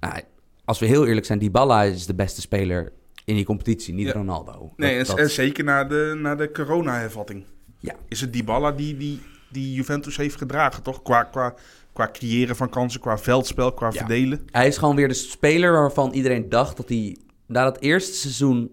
Nou, 0.00 0.20
als 0.64 0.78
we 0.78 0.86
heel 0.86 1.06
eerlijk 1.06 1.26
zijn, 1.26 1.38
die 1.38 1.50
Balla 1.50 1.82
is 1.82 2.06
de 2.06 2.14
beste 2.14 2.40
speler 2.40 2.92
in 3.24 3.34
die 3.34 3.44
competitie, 3.44 3.94
niet 3.94 4.06
Ja. 4.06 4.12
Ronaldo. 4.12 4.72
Nee, 4.76 4.90
en, 4.92 4.98
Dat- 4.98 5.06
dat- 5.06 5.18
en 5.18 5.30
zeker 5.30 5.64
na 5.64 5.84
de, 5.84 6.18
na 6.22 6.34
de 6.34 6.50
corona-hervatting. 6.50 7.44
Ja. 7.78 7.94
Is 8.08 8.20
het 8.20 8.32
Dybala 8.32 8.72
die, 8.72 8.96
die, 8.96 9.20
die 9.52 9.72
Juventus 9.72 10.16
heeft 10.16 10.36
gedragen, 10.36 10.82
toch? 10.82 11.02
Qua, 11.02 11.22
qua, 11.22 11.54
Qua 11.92 12.08
creëren 12.12 12.56
van 12.56 12.68
kansen, 12.68 13.00
qua 13.00 13.18
veldspel, 13.18 13.72
qua 13.72 13.86
Ja. 13.86 13.92
verdelen. 13.92 14.40
Hij 14.50 14.66
is 14.66 14.76
gewoon 14.78 14.96
weer 14.96 15.08
de 15.08 15.14
speler 15.14 15.72
waarvan 15.72 16.12
iedereen 16.12 16.48
dacht 16.48 16.76
dat 16.76 16.88
hij... 16.88 17.16
Na 17.46 17.64
dat 17.64 17.80
eerste 17.80 18.12
seizoen... 18.14 18.70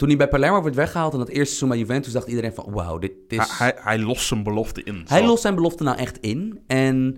Toen 0.00 0.08
hij 0.08 0.18
bij 0.18 0.28
Palermo 0.28 0.62
werd 0.62 0.74
weggehaald 0.74 1.12
en 1.12 1.18
dat 1.18 1.28
eerste 1.28 1.44
seizoen 1.44 1.68
bij 1.68 1.78
Juventus... 1.78 2.12
dacht 2.12 2.28
iedereen 2.28 2.54
van, 2.54 2.72
wauw, 2.72 2.98
dit 2.98 3.12
is... 3.28 3.36
Hij, 3.36 3.46
hij, 3.56 3.74
hij 3.76 3.98
lost 3.98 4.26
zijn 4.26 4.42
belofte 4.42 4.82
in. 4.82 5.04
Hij 5.06 5.20
Zo. 5.20 5.26
lost 5.26 5.42
zijn 5.42 5.54
belofte 5.54 5.82
nou 5.82 5.96
echt 5.98 6.18
in. 6.18 6.60
En, 6.66 7.16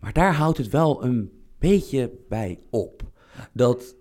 maar 0.00 0.12
daar 0.12 0.34
houdt 0.34 0.58
het 0.58 0.68
wel 0.68 1.04
een 1.04 1.30
beetje 1.58 2.12
bij 2.28 2.58
op. 2.70 3.02
Dat, 3.52 3.96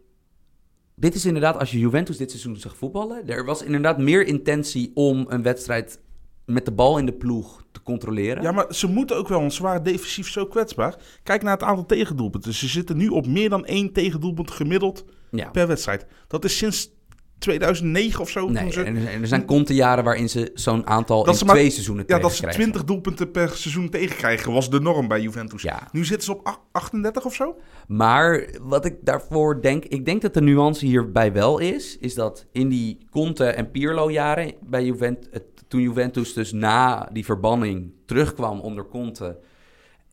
dit 0.95 1.15
is 1.15 1.25
inderdaad, 1.25 1.59
als 1.59 1.71
je 1.71 1.79
Juventus 1.79 2.17
dit 2.17 2.29
seizoen 2.29 2.55
zag 2.55 2.77
voetballen... 2.77 3.27
er 3.27 3.45
was 3.45 3.63
inderdaad 3.63 3.97
meer 3.97 4.25
intentie 4.27 4.91
om 4.93 5.25
een 5.29 5.41
wedstrijd 5.43 5.99
met 6.45 6.65
de 6.65 6.71
bal 6.71 6.97
in 6.97 7.05
de 7.05 7.13
ploeg 7.13 7.63
te 7.71 7.81
controleren. 7.83 8.43
Ja, 8.43 8.51
maar 8.51 8.73
ze 8.73 8.87
moeten 8.87 9.17
ook 9.17 9.27
wel, 9.27 9.39
want 9.39 9.53
ze 9.53 9.63
waren 9.63 9.83
defensief 9.83 10.29
zo 10.29 10.45
kwetsbaar. 10.45 10.95
Kijk 11.23 11.43
naar 11.43 11.53
het 11.53 11.63
aantal 11.63 11.85
tegendoelpunten. 11.85 12.53
Ze 12.53 12.67
zitten 12.67 12.97
nu 12.97 13.07
op 13.07 13.27
meer 13.27 13.49
dan 13.49 13.65
één 13.65 13.93
tegendoelpunt 13.93 14.51
gemiddeld 14.51 15.05
Ja. 15.31 15.49
per 15.49 15.67
wedstrijd. 15.67 16.05
Dat 16.27 16.45
is 16.45 16.57
sinds 16.57 16.95
2009 17.39 18.21
of 18.21 18.29
zo. 18.29 18.47
Nee, 18.49 18.71
ze, 18.71 18.83
en 18.83 18.95
er, 18.95 19.07
en 19.07 19.21
er 19.21 19.27
zijn 19.27 19.45
Conte-jaren 19.45 20.03
waarin 20.03 20.29
ze 20.29 20.51
zo'n 20.53 20.87
aantal 20.87 21.23
Dat 21.23 21.33
in 21.33 21.39
ze 21.39 21.45
maar- 21.45 21.55
twee 21.55 21.69
seizoenen 21.69 22.03
ja, 22.07 22.19
dat 22.19 22.31
ze 22.31 22.41
tegenkrijgen. 22.41 22.61
20 22.71 22.83
doelpunten 22.83 23.31
per 23.31 23.49
seizoen 23.49 23.89
tegenkrijgen, 23.89 24.51
was 24.53 24.69
de 24.69 24.79
norm 24.79 25.07
bij 25.07 25.21
Juventus. 25.21 25.61
Ja. 25.61 25.87
Nu 25.91 26.05
zitten 26.05 26.25
ze 26.25 26.31
op 26.31 26.39
ach- 26.45 26.59
38 26.71 27.25
of 27.25 27.33
zo. 27.33 27.55
Maar 27.87 28.49
wat 28.61 28.85
ik 28.85 28.95
daarvoor 29.01 29.61
denk, 29.61 29.85
ik 29.85 30.05
denk 30.05 30.21
dat 30.21 30.33
de 30.33 30.41
nuance 30.41 30.85
hierbij 30.85 31.33
wel 31.33 31.57
is, 31.59 31.97
is 31.99 32.13
dat 32.15 32.45
in 32.51 32.69
die 32.69 32.97
Conte 33.09 33.45
en 33.45 33.71
Pirlo 33.71 34.11
jaren 34.11 34.53
bij 34.65 34.83
Juventus, 34.83 35.27
toen 35.67 35.81
Juventus 35.81 36.33
dus 36.33 36.51
na 36.51 37.09
die 37.11 37.25
verbanning 37.25 37.91
terugkwam 38.05 38.59
onder 38.59 38.85
Conte 38.85 39.37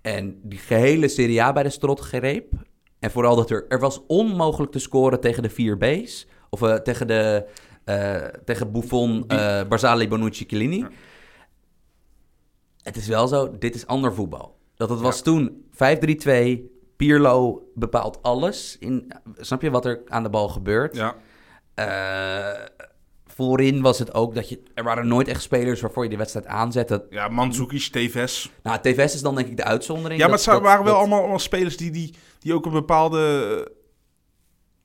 en 0.03 0.39
die 0.43 0.59
gehele 0.59 1.09
Serie 1.09 1.43
A 1.43 1.53
bij 1.53 1.63
de 1.63 1.71
strot 1.71 2.01
greep. 2.01 2.53
En 2.99 3.11
vooral 3.11 3.37
dat 3.37 3.51
er, 3.51 3.65
er 3.69 3.79
was 3.79 4.01
onmogelijk 4.07 4.73
te 4.73 4.79
scoren 4.79 5.21
tegen 5.21 5.43
de 5.43 5.51
4B's. 5.51 6.27
Of 6.55 6.63
eh, 6.63 6.75
tegen 6.75 7.07
de 7.07 7.47
eh, 7.85 8.15
tegen 8.45 8.73
Buffon, 8.73 9.25
eh 9.29 9.61
Barzali, 9.69 10.09
Bonucci, 10.09 10.45
Chiellini. 10.49 10.87
Het 12.83 12.97
is 12.97 13.07
wel 13.07 13.29
zo, 13.29 13.59
dit 13.59 13.75
is 13.75 13.87
ander 13.87 14.15
voetbal. 14.15 14.57
Dat 14.77 14.91
het 14.91 15.01
was 15.01 15.23
toen 15.23 15.65
5-3-2, 15.73 16.59
Pirlo 16.97 17.63
bepaalt 17.75 18.23
alles. 18.23 18.77
In, 18.81 19.13
snap 19.37 19.63
je 19.63 19.71
wat 19.71 19.85
er 19.87 20.03
aan 20.09 20.23
de 20.23 20.31
bal 20.31 20.49
gebeurt? 20.49 20.97
Ja. 20.97 21.15
Voorin 23.27 23.81
was 23.83 23.99
het 23.99 24.15
ook 24.15 24.35
dat 24.35 24.49
je... 24.49 24.63
Er 24.75 24.85
waren 24.85 25.07
nooit 25.09 25.29
echt 25.29 25.43
spelers 25.43 25.81
waarvoor 25.81 26.05
je 26.05 26.11
de 26.11 26.17
wedstrijd 26.17 26.47
aanzette. 26.47 27.07
Ja, 27.11 27.29
Mandzukic, 27.29 27.83
Tevez. 27.93 28.51
Nou, 28.63 28.79
TVS 28.81 29.15
is 29.15 29.23
dan 29.23 29.35
denk 29.35 29.49
ik 29.49 29.57
de 29.57 29.65
uitzondering. 29.65 30.21
Ja, 30.21 30.27
maar 30.29 30.37
Dat- 30.37 30.45
het 30.45 30.55
dat- 30.55 30.63
waren 30.63 30.85
wel 30.85 30.93
dat- 30.93 31.01
allemaal, 31.01 31.19
allemaal 31.21 31.39
spelers 31.39 31.77
die, 31.77 31.91
die, 31.91 32.15
die 32.39 32.55
ook 32.55 32.67
een 32.67 32.73
bepaalde... 32.73 33.73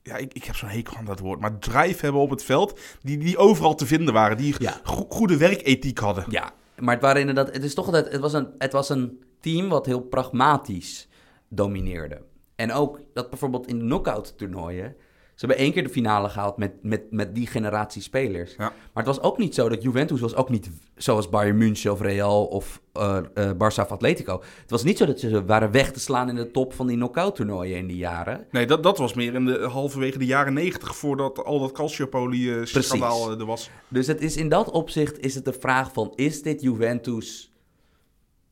Ja, 0.02 0.16
ik, 0.16 0.32
ik 0.34 0.44
heb 0.44 0.54
zo'n 0.56 0.68
hekel 0.68 0.96
aan 0.96 1.04
dat 1.04 1.18
woord. 1.18 1.40
Maar 1.40 1.58
drive 1.58 2.04
hebben 2.04 2.20
op 2.20 2.30
het 2.30 2.44
veld. 2.44 2.80
Die, 3.02 3.18
die 3.18 3.36
overal 3.36 3.74
te 3.74 3.86
vinden 3.86 4.14
waren. 4.14 4.36
Die 4.36 4.54
Ja. 4.58 4.80
go- 4.82 5.06
goede 5.08 5.36
werkethiek 5.36 5.98
hadden. 5.98 6.24
Ja, 6.28 6.52
maar 6.78 6.94
het 6.94 7.02
waren 7.02 7.20
inderdaad... 7.20 7.52
Het 7.54 7.64
is 7.64 7.74
toch 7.74 7.86
altijd... 7.86 8.12
Het 8.12 8.20
was 8.20 8.32
een, 8.32 8.48
het 8.58 8.72
was 8.72 8.88
een 8.88 9.22
team 9.40 9.68
wat 9.68 9.86
heel 9.86 10.00
pragmatisch 10.00 11.08
domineerde. 11.48 12.22
En 12.56 12.72
ook 12.72 13.00
dat 13.14 13.30
bijvoorbeeld 13.30 13.66
in 13.66 13.78
de 13.78 13.84
knockout 13.84 14.38
toernooien... 14.38 14.96
Ze 15.40 15.46
hebben 15.46 15.64
één 15.64 15.72
keer 15.72 15.82
de 15.82 15.88
finale 15.88 16.28
gehaald 16.28 16.56
met, 16.56 16.72
met, 16.82 17.10
met 17.10 17.34
die 17.34 17.46
generatie 17.46 18.02
spelers. 18.02 18.50
Ja. 18.50 18.58
Maar 18.58 19.04
het 19.04 19.06
was 19.06 19.20
ook 19.20 19.38
niet 19.38 19.54
zo 19.54 19.68
dat 19.68 19.82
Juventus 19.82 20.20
was 20.20 20.34
ook 20.34 20.48
niet 20.48 20.70
zoals 20.96 21.28
Bayern 21.28 21.56
München 21.56 21.92
of 21.92 22.00
Real 22.00 22.44
of 22.44 22.80
eh 22.92 23.18
eh, 23.34 23.50
Barça 23.52 23.82
of 23.82 23.90
Atletico. 23.90 24.42
Het 24.60 24.70
was 24.70 24.84
niet 24.84 24.98
zo 24.98 25.06
dat 25.06 25.20
ze 25.20 25.44
waren 25.44 25.70
weg 25.70 25.92
te 25.92 26.00
slaan 26.00 26.28
in 26.28 26.34
de 26.34 26.50
top 26.50 26.72
van 26.72 26.86
die 26.86 26.96
knockout 26.96 27.34
toernooien 27.34 27.76
in 27.76 27.86
die 27.86 27.96
jaren. 27.96 28.46
Nee, 28.50 28.66
dat, 28.66 28.82
dat 28.82 28.98
was 28.98 29.14
meer 29.14 29.34
in 29.34 29.44
de 29.44 29.58
halverwege 29.58 30.18
de 30.18 30.26
jaren 30.26 30.52
negentig. 30.52 30.96
Voordat 30.96 31.44
al 31.44 31.60
dat 31.60 31.72
Calciopoli-schandaal 31.72 33.30
er 33.30 33.46
was. 33.46 33.70
Dus 33.88 34.06
het 34.06 34.20
is 34.20 34.36
in 34.36 34.48
dat 34.48 34.70
opzicht 34.70 35.18
is 35.18 35.34
het 35.34 35.44
de 35.44 35.52
vraag 35.52 35.92
van... 35.92 36.12
is 36.14 36.42
dit 36.42 36.62
Juventus 36.62 37.52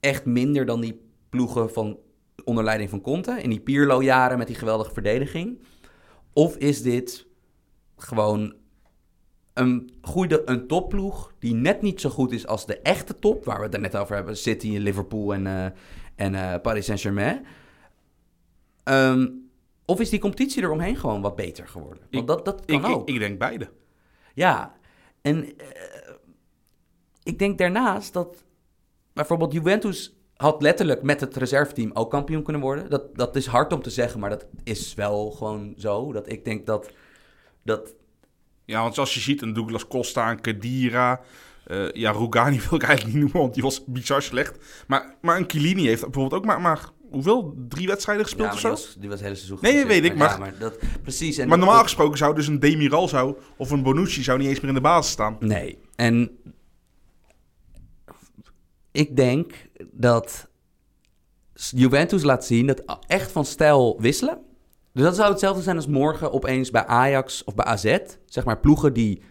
echt 0.00 0.24
minder 0.24 0.66
dan 0.66 0.80
die 0.80 1.00
ploegen 1.28 1.70
van 1.70 1.98
onder 2.44 2.64
leiding 2.64 2.90
van 2.90 3.00
Conte... 3.00 3.42
in 3.42 3.50
die 3.50 3.60
Pirlo-jaren 3.60 4.38
met 4.38 4.46
die 4.46 4.56
geweldige 4.56 4.92
verdediging? 4.92 5.58
Of 6.32 6.56
is 6.56 6.82
dit 6.82 7.26
gewoon 7.96 8.54
een 9.54 9.92
goede 10.02 10.42
een 10.44 10.66
topploeg... 10.66 11.32
die 11.38 11.54
net 11.54 11.82
niet 11.82 12.00
zo 12.00 12.10
goed 12.10 12.32
is 12.32 12.46
als 12.46 12.66
de 12.66 12.78
echte 12.80 13.14
top... 13.18 13.44
waar 13.44 13.58
we 13.58 13.64
het 13.64 13.74
er 13.74 13.80
net 13.80 13.96
over 13.96 14.14
hebben, 14.16 14.36
City, 14.36 14.76
Liverpool 14.76 15.34
en, 15.34 15.46
eh, 15.46 15.66
en 16.14 16.34
eh, 16.34 16.60
Paris 16.60 16.84
Saint-Germain... 16.84 17.44
Ehm, 18.84 19.28
of 19.84 20.00
is 20.00 20.10
die 20.10 20.20
competitie 20.20 20.62
eromheen 20.62 20.96
gewoon 20.96 21.20
wat 21.20 21.36
beter 21.36 21.68
geworden? 21.68 21.98
Want 22.10 22.14
Ik- 22.14 22.26
dat, 22.26 22.44
dat 22.44 22.64
kan 22.64 22.76
Ik, 22.76 22.86
ik, 22.86 22.94
ook. 22.96 23.08
ik 23.08 23.18
denk 23.18 23.38
beide. 23.38 23.70
Ja, 24.34 24.74
en 25.22 25.44
eh, 25.58 26.12
ik 27.22 27.38
denk 27.38 27.58
daarnaast 27.58 28.12
dat 28.12 28.44
bijvoorbeeld 29.12 29.52
Juventus 29.52 30.17
had 30.38 30.62
letterlijk 30.62 31.02
met 31.02 31.20
het 31.20 31.36
reserveteam 31.36 31.90
ook 31.94 32.10
kampioen 32.10 32.42
kunnen 32.42 32.62
worden. 32.62 32.90
Dat, 32.90 33.16
dat 33.16 33.36
is 33.36 33.46
hard 33.46 33.72
om 33.72 33.82
te 33.82 33.90
zeggen, 33.90 34.20
maar 34.20 34.30
dat 34.30 34.46
is 34.64 34.94
wel 34.94 35.30
gewoon 35.30 35.74
zo. 35.76 36.12
Dat 36.12 36.32
ik 36.32 36.44
denk 36.44 36.66
dat, 36.66 36.90
dat 37.62 37.94
Ja, 38.64 38.82
want 38.82 38.94
zoals 38.94 39.14
je 39.14 39.20
ziet, 39.20 39.42
een 39.42 39.52
Douglas 39.52 39.86
Costa, 39.88 40.30
een 40.30 40.40
Kedira... 40.40 41.20
eh, 41.66 41.90
ja, 41.92 42.10
Rugani 42.10 42.60
wil 42.68 42.78
ik 42.78 42.82
eigenlijk 42.82 43.14
niet 43.14 43.22
noemen, 43.24 43.40
want 43.40 43.54
die 43.54 43.62
was 43.62 43.84
bizar 43.86 44.22
slecht. 44.22 44.84
Maar, 44.86 45.14
maar 45.20 45.36
een 45.36 45.44
Chiellini 45.50 45.86
heeft 45.86 46.02
bijvoorbeeld 46.02 46.40
ook 46.42 46.46
maar, 46.46 46.60
maar 46.60 46.80
hoeveel? 47.10 47.54
Drie 47.68 47.86
wedstrijden 47.86 48.24
gespeeld 48.24 48.48
ja, 48.48 48.54
of 48.54 48.60
zo? 48.60 48.68
die, 48.68 48.76
was, 48.76 48.94
die 48.98 49.08
was 49.08 49.18
het 49.18 49.24
hele 49.28 49.34
seizoen 49.40 49.58
Nee, 49.60 49.86
weet 49.86 50.04
ik, 50.04 50.12
ja, 50.12 50.18
maar- 50.18 50.38
maar 50.38 50.54
dat, 50.58 50.78
precies. 51.02 51.38
En 51.38 51.48
Maar 51.48 51.58
normaal 51.58 51.82
gesproken 51.82 52.18
zou 52.18 52.34
dus 52.34 52.46
een 52.46 52.58
Demiral 52.60 53.08
zou, 53.08 53.36
of 53.56 53.70
een 53.70 53.82
Bonucci 53.82 54.22
zou 54.22 54.38
niet 54.38 54.48
eens 54.48 54.60
meer 54.60 54.68
in 54.68 54.74
de 54.74 54.80
basis 54.80 55.12
staan. 55.12 55.36
Nee. 55.40 55.78
En 55.96 56.30
ik 58.92 59.16
denk 59.16 59.52
dat 59.90 60.48
Juventus 61.54 62.22
laat 62.22 62.44
zien 62.44 62.66
dat 62.66 62.82
echt 63.06 63.32
van 63.32 63.44
stijl 63.44 64.00
wisselen. 64.00 64.38
Dus 64.92 65.02
dat 65.02 65.16
zou 65.16 65.30
hetzelfde 65.30 65.62
zijn 65.62 65.76
als 65.76 65.86
morgen 65.86 66.32
opeens 66.32 66.70
bij 66.70 66.86
Ajax 66.86 67.44
of 67.44 67.54
bij 67.54 67.64
AZ. 67.64 67.98
Zeg 68.24 68.44
maar 68.44 68.60
ploegen 68.60 68.92
die, 68.92 69.22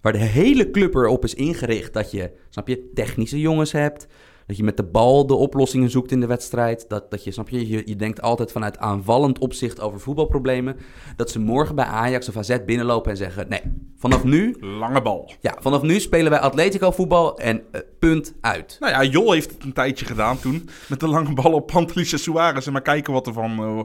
waar 0.00 0.12
de 0.12 0.18
hele 0.18 0.70
club 0.70 0.94
erop 0.94 1.24
is 1.24 1.34
ingericht 1.34 1.92
dat 1.92 2.10
je, 2.10 2.30
snap 2.48 2.68
je, 2.68 2.90
technische 2.94 3.40
jongens 3.40 3.72
hebt. 3.72 4.06
Dat 4.46 4.56
je 4.56 4.64
met 4.64 4.76
de 4.76 4.82
bal 4.84 5.26
de 5.26 5.34
oplossingen 5.34 5.90
zoekt 5.90 6.12
in 6.12 6.20
de 6.20 6.26
wedstrijd. 6.26 6.84
Dat, 6.88 7.10
dat 7.10 7.24
je, 7.24 7.30
snap 7.30 7.48
je, 7.48 7.68
je, 7.68 7.82
je 7.84 7.96
denkt 7.96 8.22
altijd 8.22 8.52
vanuit 8.52 8.78
aanvallend 8.78 9.38
opzicht 9.38 9.80
over 9.80 10.00
voetbalproblemen. 10.00 10.76
Dat 11.16 11.30
ze 11.30 11.38
morgen 11.38 11.74
bij 11.74 11.84
Ajax 11.84 12.28
of 12.28 12.36
AZ 12.36 12.56
binnenlopen 12.66 13.10
en 13.10 13.16
zeggen... 13.16 13.48
Nee, 13.48 13.60
vanaf 13.96 14.24
nu 14.24 14.56
Lange 14.60 15.02
bal. 15.02 15.32
ja, 15.40 15.56
vanaf 15.60 15.82
nu 15.82 16.00
spelen 16.00 16.30
wij 16.30 16.40
Atletico 16.40 16.90
voetbal 16.90 17.38
en 17.38 17.62
eh, 17.72 17.80
punt 17.98 18.34
uit. 18.40 18.76
Nou 18.80 18.92
ja, 18.92 19.04
Jol 19.10 19.32
heeft 19.32 19.50
het 19.50 19.62
een 19.64 19.72
tijdje 19.72 20.04
gedaan 20.04 20.38
toen. 20.40 20.68
Met 20.88 21.00
de 21.00 21.08
lange 21.08 21.34
bal 21.34 21.52
op 21.52 21.66
Pantelice 21.66 22.16
Suarez. 22.16 22.66
En 22.66 22.72
maar 22.72 22.82
kijken 22.82 23.12
wat 23.12 23.26
er 23.26 23.32
van, 23.32 23.50
eh, 23.50 23.80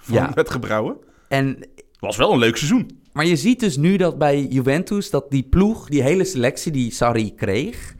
van 0.00 0.14
Ja. 0.14 0.30
werd 0.34 0.50
gebrouwen. 0.50 0.96
En, 1.28 1.58
Was 2.00 2.16
wel 2.16 2.32
een 2.32 2.38
leuk 2.38 2.56
seizoen. 2.56 2.90
maar 3.12 3.26
je 3.26 3.36
ziet 3.36 3.60
dus 3.60 3.76
nu 3.76 3.96
dat 3.96 4.18
bij 4.18 4.46
Juventus, 4.50 5.10
dat 5.10 5.30
die 5.30 5.42
ploeg, 5.42 5.88
die 5.88 6.02
hele 6.02 6.24
selectie 6.24 6.72
die 6.72 6.92
Sarri 6.92 7.34
kreeg... 7.34 7.94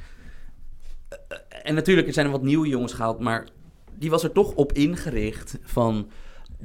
En 1.65 1.75
natuurlijk, 1.75 2.07
er 2.07 2.13
zijn 2.13 2.27
er 2.27 2.33
wat 2.33 2.43
nieuwe 2.43 2.69
jongens 2.69 2.93
gehaald, 2.93 3.19
maar 3.21 3.49
die 3.99 4.11
was 4.11 4.23
er 4.23 4.33
toch 4.33 4.55
op 4.55 4.73
ingericht 4.73 5.59
van... 5.63 6.09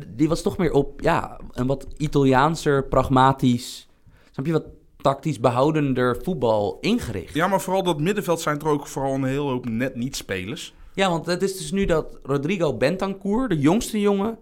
Die 0.07 0.29
was 0.29 0.41
toch 0.41 0.57
meer 0.57 0.71
op, 0.71 1.01
ja, 1.01 1.39
een 1.51 1.67
wat 1.67 1.87
Italiaanser, 1.97 2.87
pragmatisch... 2.87 3.87
Snap 4.31 4.45
je, 4.45 4.51
wat 4.51 4.65
tactisch 4.97 5.39
behoudender 5.39 6.23
voetbal 6.23 6.77
ingericht. 6.81 7.33
Ja, 7.33 7.47
maar 7.47 7.61
vooral 7.61 7.83
dat 7.83 7.99
middenveld 7.99 8.41
zijn 8.41 8.59
er 8.59 8.67
ook 8.67 8.87
vooral 8.87 9.13
een 9.13 9.23
hele 9.23 9.39
hoop 9.49 9.69
net 9.69 9.95
niet 9.95 10.15
spelers. 10.15 10.73
Ja, 10.93 11.09
want 11.09 11.25
het 11.25 11.41
is 11.41 11.57
dus 11.57 11.71
nu 11.71 11.85
dat 11.85 12.19
Rodrigo 12.23 12.77
Bentancur, 12.77 13.47
de 13.47 13.59
jongste 13.59 13.99
jongen, 13.99 14.37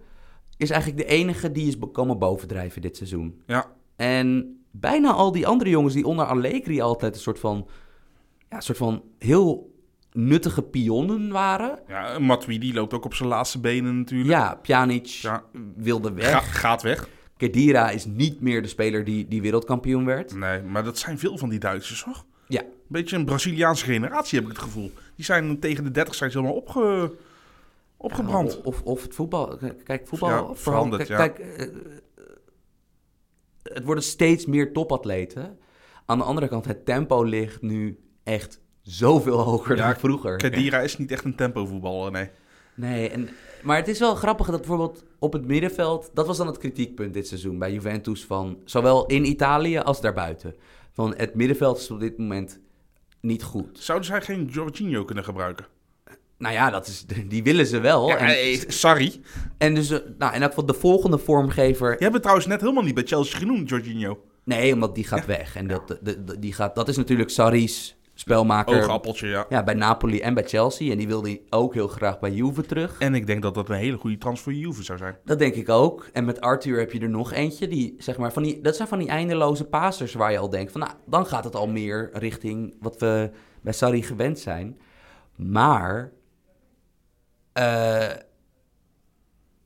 is 0.57 0.69
eigenlijk 0.69 1.07
de 1.07 1.13
enige 1.13 1.51
die 1.51 1.67
is 1.67 1.77
komen 1.91 2.19
bovendrijven 2.19 2.81
dit 2.81 2.97
seizoen. 2.97 3.41
Ja, 3.45 3.71
En 3.95 4.57
bijna 4.71 5.11
al 5.11 5.31
die 5.31 5.47
andere 5.47 5.69
jongens 5.69 5.93
die 5.93 6.05
onder 6.05 6.25
Allegri 6.25 6.81
altijd 6.81 7.15
een 7.15 7.21
soort 7.21 7.39
van, 7.39 7.67
ja, 8.49 8.55
een 8.55 8.61
soort 8.61 8.77
van 8.77 9.03
heel 9.19 9.75
nuttige 10.17 10.61
pionnen 10.61 11.31
waren. 11.31 11.79
ja 11.87 12.19
Matuidi 12.19 12.73
loopt 12.73 12.93
ook 12.93 13.05
op 13.05 13.13
zijn 13.13 13.29
laatste 13.29 13.59
benen 13.59 13.97
natuurlijk. 13.97 14.29
Ja, 14.29 14.55
Pjanic 14.61 15.05
Ja. 15.05 15.43
wilde 15.75 16.13
weg. 16.13 16.29
Ga- 16.31 16.39
gaat 16.39 16.81
weg. 16.81 17.09
Kedira 17.37 17.89
is 17.89 18.05
niet 18.05 18.41
meer 18.41 18.61
de 18.61 18.67
speler 18.67 19.03
die, 19.03 19.27
die 19.27 19.41
wereldkampioen 19.41 20.05
werd. 20.05 20.35
Nee, 20.35 20.61
maar 20.61 20.83
dat 20.83 20.97
zijn 20.97 21.19
veel 21.19 21.37
van 21.37 21.49
die 21.49 21.59
Duitsers, 21.59 22.03
hoor. 22.03 22.23
Ja, 22.47 22.61
Een 22.61 22.67
beetje 22.87 23.15
een 23.15 23.25
Braziliaanse 23.25 23.85
generatie, 23.85 24.39
heb 24.39 24.47
ik 24.49 24.53
het 24.55 24.63
gevoel. 24.63 24.91
Die 25.15 25.25
zijn 25.25 25.59
tegen 25.59 25.83
de 25.83 25.91
30 25.91 26.15
zijn 26.15 26.31
ze 26.31 26.37
helemaal 26.37 26.57
opge, 26.59 27.15
opgebrand. 27.97 28.61
Of, 28.61 28.81
of 28.81 29.01
het 29.01 29.15
voetbal. 29.15 29.57
Kijk, 29.83 30.07
voetbal. 30.07 30.29
Ja, 30.29 30.55
veranderd, 30.55 31.07
ja. 31.07 31.15
Kijk, 31.17 31.39
eh, 31.39 31.67
het 33.63 33.83
worden 33.83 34.03
steeds 34.03 34.45
meer 34.45 34.73
topatleten. 34.73 35.57
Aan 36.05 36.17
de 36.17 36.23
andere 36.23 36.47
kant, 36.47 36.65
het 36.65 36.85
tempo 36.85 37.23
ligt 37.23 37.61
nu 37.61 37.99
echt 38.23 38.61
zoveel 38.87 39.39
hoger 39.39 39.75
Ja, 39.77 39.87
dan 39.87 39.99
vroeger. 39.99 40.37
Kedira 40.37 40.79
is 40.79 40.97
niet 40.97 41.11
echt 41.11 41.23
een 41.23 41.35
tempovoetballer, 41.35 42.11
nee. 42.11 42.29
Nee, 42.75 43.09
en, 43.09 43.29
maar 43.63 43.77
het 43.77 43.87
is 43.87 43.99
wel 43.99 44.15
grappig 44.15 44.47
dat 44.47 44.59
bijvoorbeeld 44.59 45.03
op 45.19 45.33
het 45.33 45.45
middenveld... 45.45 46.09
Dat 46.13 46.27
was 46.27 46.37
dan 46.37 46.47
het 46.47 46.57
kritiekpunt 46.57 47.13
dit 47.13 47.27
seizoen 47.27 47.57
bij 47.59 47.73
Juventus 47.73 48.25
van... 48.25 48.57
Zowel 48.65 49.05
in 49.05 49.25
Italië 49.25 49.77
als 49.77 50.01
daarbuiten. 50.01 50.55
Van 50.93 51.13
het 51.15 51.35
middenveld 51.35 51.77
is 51.77 51.91
op 51.91 51.99
dit 51.99 52.17
moment 52.17 52.59
niet 53.21 53.43
goed. 53.43 53.79
Zouden 53.79 54.07
zij 54.07 54.21
geen 54.21 54.45
Jorginho 54.45 55.05
kunnen 55.05 55.23
gebruiken? 55.23 55.65
Nou 56.37 56.53
ja, 56.53 56.69
dat 56.69 56.87
is, 56.87 57.05
die 57.27 57.43
willen 57.43 57.65
ze 57.65 57.79
wel. 57.79 58.07
Ja, 58.07 58.17
en, 58.17 58.27
eh, 58.27 58.59
sorry. 58.67 59.21
en 59.57 59.73
dus, 59.75 59.89
eh, 59.89 59.99
nou, 60.17 60.35
in 60.35 60.41
elk 60.41 60.49
geval 60.49 60.65
de 60.65 60.73
volgende 60.73 61.17
vormgever... 61.17 61.91
Je 61.91 61.97
hebt 61.99 62.13
het 62.13 62.21
trouwens 62.21 62.47
net 62.47 62.61
helemaal 62.61 62.83
niet 62.83 62.95
bij 62.95 63.03
Chelsea 63.05 63.37
genoemd, 63.39 63.69
Jorginho. 63.69 64.23
Nee, 64.43 64.73
omdat 64.73 64.95
die 64.95 65.03
gaat 65.07 65.25
weg. 65.25 65.55
En 65.55 65.67
dat, 65.67 65.87
de, 66.01 66.23
de- 66.23 66.39
die 66.39 66.53
gaat, 66.53 66.75
dat 66.75 66.87
is 66.87 66.97
natuurlijk 66.97 67.29
Sarri's 67.29 67.96
spelmaker 68.19 68.83
Oogappeltje, 68.83 69.27
ja. 69.27 69.45
ja, 69.49 69.63
bij 69.63 69.73
Napoli 69.73 70.19
en 70.19 70.33
bij 70.33 70.43
Chelsea. 70.43 70.91
En 70.91 70.97
die 70.97 71.07
wilde 71.07 71.29
hij 71.29 71.41
ook 71.49 71.73
heel 71.73 71.87
graag 71.87 72.19
bij 72.19 72.31
Juve 72.31 72.61
terug. 72.61 72.99
En 72.99 73.15
ik 73.15 73.27
denk 73.27 73.41
dat 73.41 73.53
dat 73.53 73.69
een 73.69 73.75
hele 73.75 73.97
goede 73.97 74.17
transfer 74.17 74.53
voor 74.53 74.61
Juve 74.61 74.83
zou 74.83 74.97
zijn. 74.97 75.17
Dat 75.25 75.39
denk 75.39 75.55
ik 75.55 75.69
ook. 75.69 76.09
En 76.13 76.25
met 76.25 76.41
Arthur 76.41 76.79
heb 76.79 76.91
je 76.91 76.99
er 76.99 77.09
nog 77.09 77.31
eentje. 77.31 77.67
Die, 77.67 77.95
zeg 77.97 78.17
maar, 78.17 78.33
van 78.33 78.43
die, 78.43 78.61
dat 78.61 78.75
zijn 78.75 78.87
van 78.87 78.99
die 78.99 79.07
eindeloze 79.07 79.65
pasers 79.65 80.13
waar 80.13 80.31
je 80.31 80.37
al 80.37 80.49
denkt 80.49 80.71
van... 80.71 80.81
Nou, 80.81 80.93
dan 81.05 81.25
gaat 81.25 81.43
het 81.43 81.55
al 81.55 81.67
meer 81.67 82.09
richting 82.13 82.75
wat 82.79 82.99
we 82.99 83.31
bij 83.61 83.73
Sarri 83.73 84.03
gewend 84.03 84.39
zijn. 84.39 84.79
Maar... 85.35 86.11
eh, 87.53 88.09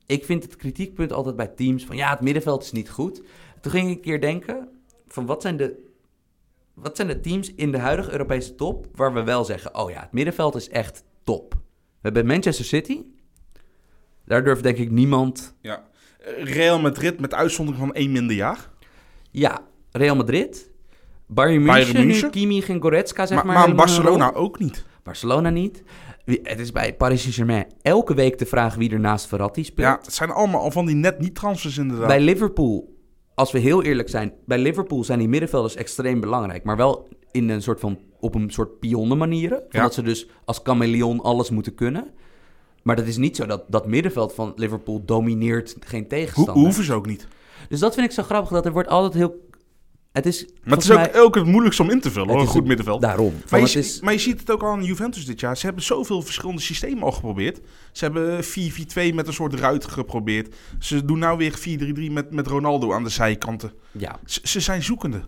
ik 0.06 0.24
vind 0.24 0.42
het 0.42 0.56
kritiekpunt 0.56 1.12
altijd 1.12 1.36
bij 1.36 1.48
teams 1.48 1.84
van... 1.84 1.96
Ja, 1.96 2.10
het 2.10 2.20
middenveld 2.20 2.62
is 2.62 2.72
niet 2.72 2.90
goed. 2.90 3.22
Toen 3.60 3.72
ging 3.72 3.90
ik 3.90 3.96
een 3.96 4.02
keer 4.02 4.20
denken 4.20 4.68
van 5.06 5.26
wat 5.26 5.42
zijn 5.42 5.56
de... 5.56 5.90
Wat 6.74 6.96
zijn 6.96 7.08
de 7.08 7.20
teams 7.20 7.54
in 7.54 7.72
de 7.72 7.78
huidige 7.78 8.12
Europese 8.12 8.54
top 8.54 8.86
waar 8.94 9.12
we 9.14 9.22
wel 9.22 9.44
zeggen... 9.44 9.74
Oh 9.74 9.90
ja, 9.90 10.00
het 10.00 10.12
middenveld 10.12 10.54
is 10.54 10.68
echt 10.68 11.04
top. 11.24 11.54
We 11.54 11.60
hebben 12.00 12.26
Manchester 12.26 12.64
City. 12.64 13.02
Daar 14.24 14.44
durft 14.44 14.62
denk 14.62 14.76
ik 14.76 14.90
niemand 14.90 15.56
Ja. 15.60 15.82
Real 16.36 16.80
Madrid 16.80 17.20
met 17.20 17.34
uitzondering 17.34 17.84
van 17.84 17.94
één 17.94 18.12
minder 18.12 18.36
jaar. 18.36 18.70
Ja, 19.30 19.60
Real 19.90 20.16
Madrid. 20.16 20.70
Bayern 21.26 21.64
Bayern 21.64 21.86
München, 21.86 22.00
nu 22.00 22.06
München. 22.06 22.30
Kimmich 22.30 22.68
en 22.68 22.82
Goretzka, 22.82 23.26
zeg 23.26 23.44
maar 23.44 23.54
maar. 23.68 23.74
Barcelona 23.74 24.32
ook 24.32 24.58
niet. 24.58 24.84
Barcelona 25.02 25.50
niet. 25.50 25.82
Het 26.24 26.58
is 26.58 26.72
bij 26.72 26.94
Paris 26.94 27.20
Saint-Germain 27.20 27.66
elke 27.82 28.14
week 28.14 28.38
de 28.38 28.46
vraag 28.46 28.74
wie 28.74 28.90
er 28.90 29.00
naast 29.00 29.26
Verratti 29.26 29.64
speelt. 29.64 29.88
Ja, 29.88 29.98
het 30.02 30.14
zijn 30.14 30.30
allemaal 30.30 30.60
al 30.60 30.70
van 30.70 30.86
die 30.86 30.94
net 30.94 31.18
niet 31.18 31.34
transfers 31.34 31.78
inderdaad. 31.78 32.06
Bij 32.06 32.20
Liverpool, 32.20 32.91
als 33.34 33.52
we 33.52 33.58
heel 33.58 33.82
eerlijk 33.82 34.08
zijn, 34.08 34.32
bij 34.44 34.58
Liverpool 34.58 35.04
zijn 35.04 35.18
die 35.18 35.28
middenvelders 35.28 35.76
extreem 35.76 36.20
belangrijk. 36.20 36.64
Maar 36.64 36.76
wel 36.76 37.08
in 37.30 37.48
een 37.48 37.62
soort 37.62 37.80
van, 37.80 37.98
op 38.20 38.34
een 38.34 38.50
soort 38.50 38.78
pionnen 38.78 39.18
manieren. 39.18 39.62
Ja. 39.68 39.82
Dat 39.82 39.94
ze 39.94 40.02
dus 40.02 40.28
als 40.44 40.60
chameleon 40.62 41.20
alles 41.20 41.50
moeten 41.50 41.74
kunnen. 41.74 42.10
Maar 42.82 42.96
dat 42.96 43.06
is 43.06 43.16
niet 43.16 43.36
zo 43.36 43.46
dat 43.46 43.64
dat 43.68 43.86
middenveld 43.86 44.34
van 44.34 44.52
Liverpool 44.56 45.04
domineert 45.04 45.76
geen 45.80 46.08
tegenstander. 46.08 46.54
hoeven 46.64 46.84
ze 46.84 46.94
ook 46.94 47.06
niet. 47.06 47.26
Dus 47.68 47.80
dat 47.80 47.94
vind 47.94 48.06
ik 48.06 48.12
zo 48.12 48.22
grappig, 48.22 48.50
dat 48.50 48.66
er 48.66 48.72
wordt 48.72 48.88
altijd 48.88 49.14
heel... 49.14 49.50
Het 50.12 50.26
is, 50.26 50.46
Maar 50.64 50.74
het 50.74 50.82
is 50.84 50.90
ook, 50.90 50.96
mij- 50.96 51.20
ook 51.20 51.34
het 51.34 51.44
moeilijkste 51.46 51.82
om 51.82 51.90
in 51.90 52.00
te 52.00 52.10
vullen, 52.10 52.28
hoor, 52.28 52.40
een 52.40 52.46
goed 52.46 52.66
middenveld. 52.66 53.00
Daarom. 53.00 53.34
Maar 53.50 53.60
je, 53.60 53.78
is, 53.78 54.00
maar 54.00 54.12
je 54.12 54.18
ziet 54.18 54.40
het 54.40 54.50
ook 54.50 54.62
al 54.62 54.70
aan 54.70 54.84
Juventus 54.84 55.24
dit 55.26 55.40
jaar. 55.40 55.56
Ze 55.56 55.66
hebben 55.66 55.84
zoveel 55.84 56.22
verschillende 56.22 56.60
systemen 56.60 57.02
al 57.02 57.12
geprobeerd. 57.12 57.60
Ze 57.92 58.04
hebben 58.04 58.44
4-4-2 58.44 59.14
met 59.14 59.26
een 59.26 59.32
soort 59.32 59.54
ruit 59.54 59.84
geprobeerd. 59.86 60.54
Ze 60.78 61.04
doen 61.04 61.18
nou 61.18 61.38
weer 61.38 61.58
4-3-3 62.08 62.12
met, 62.12 62.30
met 62.30 62.46
Ronaldo 62.46 62.92
aan 62.92 63.02
de 63.04 63.08
zijkanten. 63.10 63.72
ja, 63.90 64.18
Ze, 64.24 64.40
ze 64.42 64.60
zijn 64.60 64.82
zoekende. 64.82 65.22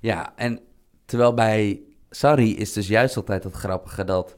Ja, 0.00 0.32
en 0.36 0.60
terwijl 1.04 1.34
bij 1.34 1.80
Sarri 2.10 2.56
is 2.56 2.72
dus 2.72 2.88
juist 2.88 3.16
altijd 3.16 3.44
het 3.44 3.54
grappige 3.54 4.04
dat 4.04 4.36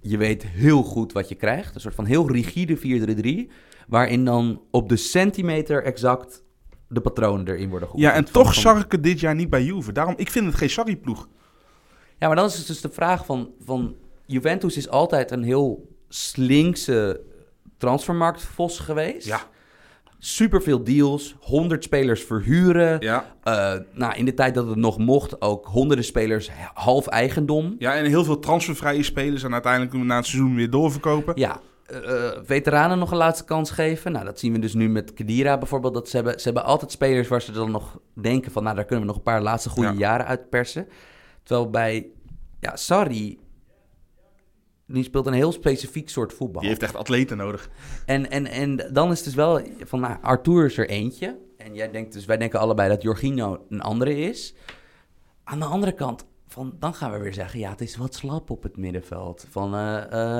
je 0.00 0.16
weet 0.16 0.42
heel 0.46 0.82
goed 0.82 1.12
wat 1.12 1.28
je 1.28 1.34
krijgt. 1.34 1.74
Een 1.74 1.80
soort 1.80 1.94
van 1.94 2.04
heel 2.04 2.30
rigide 2.32 3.46
4-3-3, 3.48 3.52
waarin 3.88 4.24
dan 4.24 4.62
op 4.70 4.88
de 4.88 4.96
centimeter 4.96 5.84
exact 5.84 6.42
de 6.88 7.00
patronen 7.00 7.48
erin 7.48 7.68
worden 7.70 7.88
Ja, 7.94 7.94
geoefend. 8.08 8.26
en 8.26 8.32
toch 8.32 8.52
van- 8.54 8.62
zag 8.62 8.84
ik 8.84 8.92
het 8.92 9.02
dit 9.02 9.20
jaar 9.20 9.34
niet 9.34 9.50
bij 9.50 9.62
Juve. 9.64 9.92
Daarom, 9.92 10.14
ik 10.16 10.30
vind 10.30 10.46
het 10.46 10.54
geen 10.54 10.70
Sarri-ploeg. 10.70 11.28
Ja, 12.18 12.26
maar 12.26 12.36
dan 12.36 12.46
is 12.46 12.58
het 12.58 12.66
dus 12.66 12.80
de 12.80 12.90
vraag 12.90 13.24
van, 13.26 13.50
van 13.64 13.94
Juventus 14.26 14.76
is 14.76 14.88
altijd 14.88 15.30
een 15.30 15.42
heel 15.42 15.88
slinkse 16.08 17.20
transfermarktvos 17.78 18.78
geweest. 18.78 19.26
Ja. 19.26 19.40
Superveel 20.18 20.84
deals, 20.84 21.36
100 21.40 21.84
spelers 21.84 22.22
verhuren. 22.22 23.00
Ja. 23.00 23.34
Eh, 23.42 23.74
nou, 23.92 24.14
in 24.16 24.24
de 24.24 24.34
tijd 24.34 24.54
dat 24.54 24.66
het 24.68 24.76
nog 24.76 24.98
mocht, 24.98 25.40
ook 25.40 25.66
honderden 25.66 26.04
spelers 26.04 26.50
half 26.74 27.06
eigendom. 27.06 27.74
ja, 27.78 27.94
en 27.94 28.04
heel 28.04 28.24
veel 28.24 28.38
transfervrije 28.38 29.02
spelers. 29.02 29.42
En 29.42 29.52
uiteindelijk 29.52 29.92
na 30.04 30.16
het 30.16 30.26
seizoen 30.26 30.54
weer 30.54 30.70
doorverkopen. 30.70 31.32
Ja, 31.36 31.60
eh, 31.88 32.26
eh, 32.26 32.38
veteranen 32.42 32.98
nog 32.98 33.10
een 33.10 33.16
laatste 33.16 33.44
kans 33.44 33.70
geven. 33.70 34.12
Nou, 34.12 34.24
dat 34.24 34.38
zien 34.38 34.52
we 34.52 34.58
dus 34.58 34.74
nu 34.74 34.88
met 34.88 35.12
Kedira 35.14 35.58
bijvoorbeeld. 35.58 35.94
Dat 35.94 36.08
ze, 36.08 36.16
hebben, 36.16 36.38
ze 36.38 36.44
hebben 36.44 36.64
altijd 36.64 36.90
spelers 36.90 37.28
waar 37.28 37.42
ze 37.42 37.52
dan 37.52 37.70
nog 37.70 38.00
denken 38.14 38.52
van... 38.52 38.62
nou, 38.62 38.74
daar 38.76 38.84
kunnen 38.84 39.00
we 39.00 39.10
nog 39.10 39.16
een 39.16 39.32
paar 39.32 39.42
laatste 39.42 39.68
goede 39.68 39.88
Ja. 39.92 39.98
jaren 39.98 40.26
uitpersen. 40.26 40.88
Terwijl 41.42 41.70
bij 41.70 42.10
ja, 42.60 42.76
Sarri... 42.76 43.38
die 44.86 45.04
speelt 45.04 45.26
een 45.26 45.32
heel 45.32 45.52
specifiek 45.52 46.08
soort 46.08 46.32
voetbal. 46.32 46.60
Die 46.60 46.70
heeft 46.70 46.82
echt 46.82 46.96
atleten 46.96 47.36
nodig. 47.36 47.70
En, 48.06 48.30
en, 48.30 48.46
en 48.46 48.76
dan 48.92 49.10
is 49.10 49.16
het 49.16 49.24
dus 49.24 49.34
wel 49.34 49.60
van, 49.84 50.00
nou, 50.00 50.16
Arthur 50.22 50.64
is 50.64 50.78
er 50.78 50.88
eentje. 50.88 51.38
En 51.56 51.74
jij 51.74 51.90
denkt 51.90 52.12
dus, 52.12 52.24
wij 52.24 52.36
denken 52.36 52.60
allebei 52.60 52.88
dat 52.88 53.02
Jorginho 53.02 53.66
een 53.68 53.80
andere 53.80 54.16
is. 54.16 54.54
Aan 55.44 55.58
de 55.58 55.64
andere 55.64 55.92
kant, 55.92 56.26
van, 56.46 56.76
dan 56.78 56.94
gaan 56.94 57.12
we 57.12 57.18
weer 57.18 57.34
zeggen, 57.34 57.60
ja, 57.60 57.70
het 57.70 57.80
is 57.80 57.96
wat 57.96 58.14
slap 58.14 58.50
op 58.50 58.62
het 58.62 58.76
middenveld. 58.76 59.46
Van, 59.50 59.74
eh, 59.74 60.38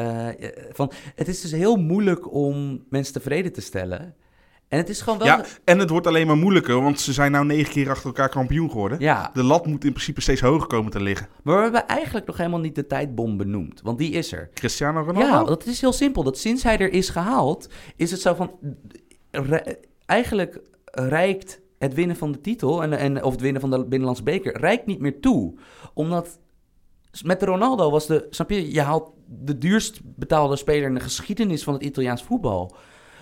eh, 0.00 0.48
eh, 0.48 0.64
van, 0.72 0.92
het 1.14 1.28
is 1.28 1.40
dus 1.40 1.52
heel 1.52 1.76
moeilijk 1.76 2.32
om 2.32 2.84
mensen 2.88 3.12
tevreden 3.12 3.52
te 3.52 3.60
stellen. 3.60 4.14
En 4.68 4.78
het 4.78 4.88
is 4.88 5.00
gewoon 5.00 5.18
wel... 5.18 5.26
Ja, 5.26 5.44
en 5.64 5.78
het 5.78 5.90
wordt 5.90 6.06
alleen 6.06 6.26
maar 6.26 6.36
moeilijker, 6.36 6.82
want 6.82 7.00
ze 7.00 7.12
zijn 7.12 7.32
nou 7.32 7.46
negen 7.46 7.72
keer 7.72 7.90
achter 7.90 8.06
elkaar 8.06 8.28
kampioen 8.28 8.70
geworden. 8.70 9.00
ja, 9.00 9.30
De 9.34 9.42
lat 9.42 9.66
moet 9.66 9.84
in 9.84 9.92
principe 9.92 10.20
steeds 10.20 10.40
hoger 10.40 10.66
komen 10.66 10.90
te 10.90 11.00
liggen. 11.00 11.28
maar 11.42 11.56
we 11.56 11.62
hebben 11.62 11.86
eigenlijk 11.86 12.26
nog 12.26 12.36
helemaal 12.36 12.60
niet 12.60 12.74
de 12.74 12.86
tijdbom 12.86 13.36
benoemd. 13.36 13.80
Want 13.82 13.98
die 13.98 14.10
is 14.10 14.32
er. 14.32 14.50
Cristiano 14.54 15.00
Ronaldo? 15.00 15.28
Ja, 15.28 15.44
dat 15.44 15.66
is 15.66 15.80
heel 15.80 15.92
simpel. 15.92 16.22
Dat 16.22 16.38
sinds 16.38 16.62
hij 16.62 16.78
er 16.78 16.92
is 16.92 17.08
gehaald, 17.08 17.68
is 17.96 18.10
het 18.10 18.20
zo 18.20 18.34
van... 18.34 18.50
eigenlijk 20.06 20.60
reikt 20.84 21.60
het 21.78 21.94
winnen 21.94 22.16
van 22.16 22.32
de 22.32 22.40
titel, 22.40 22.82
en, 22.82 22.92
en, 22.92 23.22
of 23.24 23.32
het 23.32 23.40
winnen 23.40 23.60
van 23.60 23.70
de 23.70 23.84
Binnenlandse 23.84 24.22
beker, 24.22 24.58
reikt 24.58 24.86
niet 24.86 25.00
meer 25.00 25.20
toe. 25.20 25.54
Omdat 25.94 26.38
met 27.22 27.42
Ronaldo 27.42 27.90
was 27.90 28.06
de... 28.06 28.26
Snap 28.30 28.50
je? 28.50 28.72
Je 28.72 28.80
haalt 28.80 29.12
de 29.26 29.58
duurst 29.58 30.00
betaalde 30.02 30.56
speler 30.56 30.88
in 30.88 30.94
de 30.94 31.00
geschiedenis 31.00 31.62
van 31.62 31.74
het 31.74 31.82
Italiaans 31.82 32.22
voetbal. 32.22 32.76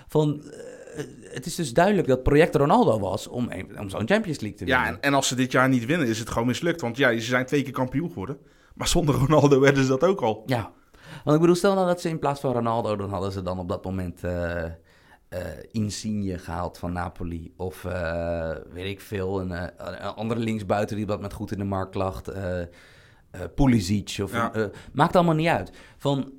Van... 0.09 0.43
eh, 0.99 1.05
het 1.23 1.47
is 1.47 1.55
dus 1.55 1.73
duidelijk 1.73 2.09
dat 2.09 2.23
project 2.23 2.55
Ronaldo 2.55 2.99
was 2.99 3.29
om, 3.29 3.49
om 3.79 3.89
zo'n 3.89 4.09
Champions 4.09 4.41
League 4.41 4.59
te 4.59 4.65
winnen. 4.65 4.85
Ja, 4.85 4.89
en, 4.89 5.01
en 5.01 5.15
als 5.15 5.29
ze 5.29 5.35
dit 5.35 5.53
jaar 5.53 5.69
niet 5.69 5.87
winnen, 5.87 6.07
is 6.07 6.19
het 6.19 6.31
gewoon 6.31 6.47
mislukt. 6.47 6.81
Want 6.81 6.97
ja, 6.97 7.13
ze 7.13 7.21
zijn 7.21 7.47
twee 7.47 7.63
keer 7.63 7.73
kampioen 7.73 8.09
geworden. 8.09 8.39
Maar 8.75 8.89
zonder 8.89 9.15
Ronaldo 9.15 9.61
werden 9.67 9.83
ze 9.83 9.89
dat 9.89 10.05
ook 10.05 10.21
al. 10.21 10.43
Ja, 10.47 10.73
want 11.25 11.37
ik 11.37 11.41
bedoel, 11.41 11.57
stel 11.57 11.75
nou 11.75 11.87
dat 11.87 12.01
ze 12.01 12.09
in 12.09 12.19
plaats 12.19 12.41
van 12.41 12.53
Ronaldo, 12.53 12.97
dan 12.97 13.11
hadden 13.11 13.33
ze 13.33 13.43
dan 13.43 13.59
op 13.59 13.69
dat 13.69 13.85
moment 13.85 14.25
eh 14.25 14.65
eh, 15.29 15.41
Insigne 15.71 16.39
gehaald 16.39 16.79
van 16.79 16.93
Napoli. 16.93 17.53
Of 17.57 17.83
weet 18.73 18.87
ik 18.87 19.01
veel, 19.01 19.41
een, 19.41 19.51
een 19.51 19.99
andere 19.99 20.41
linksbuiten 20.41 20.97
die 20.97 21.07
wat 21.07 21.21
met 21.21 21.33
goed 21.33 21.53
in 21.53 21.59
de 21.59 21.65
markt 21.65 21.95
lag. 21.95 22.23
Eh 23.31 23.41
Pulisic. 23.55 24.17
Of, 24.23 24.33
Ja. 24.33 24.53
eh, 24.53 24.65
maakt 24.93 25.17
allemaal 25.17 25.35
niet 25.35 25.47
uit. 25.49 25.71
Van, 25.97 26.33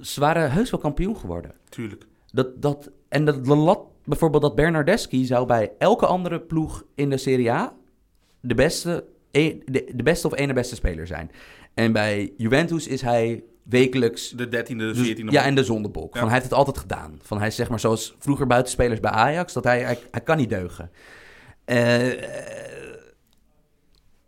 ze 0.00 0.20
waren 0.20 0.52
heus 0.52 0.70
wel 0.70 0.80
kampioen 0.80 1.16
geworden. 1.16 1.52
Tuurlijk. 1.68 2.06
Dat, 2.32 2.62
dat, 2.62 2.90
en 3.08 3.24
dat, 3.24 3.44
de 3.44 3.54
lat, 3.56 3.80
bijvoorbeeld 4.04 4.42
dat 4.42 4.54
Bernardeschi 4.54 5.24
zou 5.24 5.46
bij 5.46 5.72
elke 5.78 6.06
andere 6.06 6.40
ploeg 6.40 6.84
in 6.94 7.10
de 7.10 7.16
Serie 7.16 7.52
A 7.52 7.74
de 8.40 8.54
beste, 8.54 9.04
e- 9.30 9.58
de, 9.64 9.90
de 9.94 10.02
beste 10.02 10.26
of 10.26 10.34
ene 10.38 10.52
beste 10.52 10.74
speler 10.74 11.06
zijn. 11.06 11.30
En 11.74 11.92
bij 11.92 12.32
Juventus 12.36 12.86
is 12.86 13.00
hij 13.02 13.44
wekelijks... 13.62 14.30
De 14.30 14.48
dertiende, 14.48 14.86
de 14.86 14.92
dus- 14.92 15.06
veertiende. 15.06 15.32
ja, 15.32 15.44
en 15.44 15.54
de 15.54 15.64
zondebok. 15.64 16.14
Ja. 16.14 16.20
Van, 16.20 16.28
hij 16.28 16.38
heeft 16.38 16.50
het 16.50 16.58
altijd 16.58 16.78
gedaan. 16.78 17.18
Van, 17.22 17.38
hij 17.38 17.46
is 17.46 17.54
zeg 17.54 17.68
maar 17.68 17.80
zoals 17.80 18.14
vroeger 18.18 18.46
buitenspelers 18.46 19.00
bij 19.00 19.10
Ajax, 19.10 19.52
dat 19.52 19.64
hij, 19.64 19.80
hij, 19.82 19.98
hij 20.10 20.20
kan 20.20 20.36
niet 20.36 20.48
deugen. 20.48 20.90
Eh, 21.64 22.02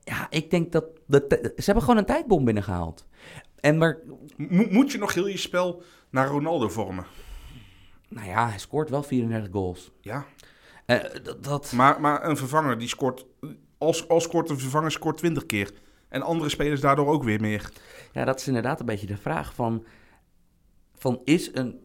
ja, 0.06 0.26
ik 0.30 0.50
denk 0.50 0.72
dat... 0.72 0.84
ze 1.08 1.62
hebben 1.64 1.82
gewoon 1.82 1.98
een 1.98 2.04
tijdbom 2.04 2.44
binnengehaald. 2.44 3.06
En 3.60 3.78
maar, 3.78 3.98
Mo- 4.36 4.66
moet 4.70 4.92
je 4.92 4.98
nog 4.98 5.14
heel 5.14 5.26
je 5.26 5.36
spel 5.36 5.82
naar 6.10 6.28
Ronaldo 6.28 6.68
vormen? 6.68 7.06
nou 8.08 8.28
ja, 8.28 8.48
hij 8.48 8.58
scoort 8.58 8.90
wel 8.90 9.02
34 9.02 9.52
goals. 9.52 9.90
Ja. 10.00 10.26
Eh, 10.86 10.98
dat, 11.40 11.72
Maar, 11.72 12.00
maar 12.00 12.28
een 12.28 12.36
vervanger 12.36 12.78
die 12.78 12.88
scoort... 12.88 13.26
Als, 13.78 14.08
als 14.08 14.24
scoort 14.24 14.50
een 14.50 14.58
vervanger 14.58 14.90
scoort 14.90 15.16
20 15.16 15.46
keer. 15.46 15.72
En 16.08 16.22
andere 16.22 16.50
spelers 16.50 16.80
daardoor 16.80 17.06
ook 17.06 17.22
weer 17.22 17.40
meer. 17.40 17.70
Ja, 18.12 18.24
dat 18.24 18.40
is 18.40 18.46
inderdaad 18.46 18.80
een 18.80 18.86
beetje 18.86 19.06
de 19.06 19.16
vraag 19.16 19.54
van... 19.54 19.84
van 20.94 21.20
is 21.24 21.50
een 21.54 21.80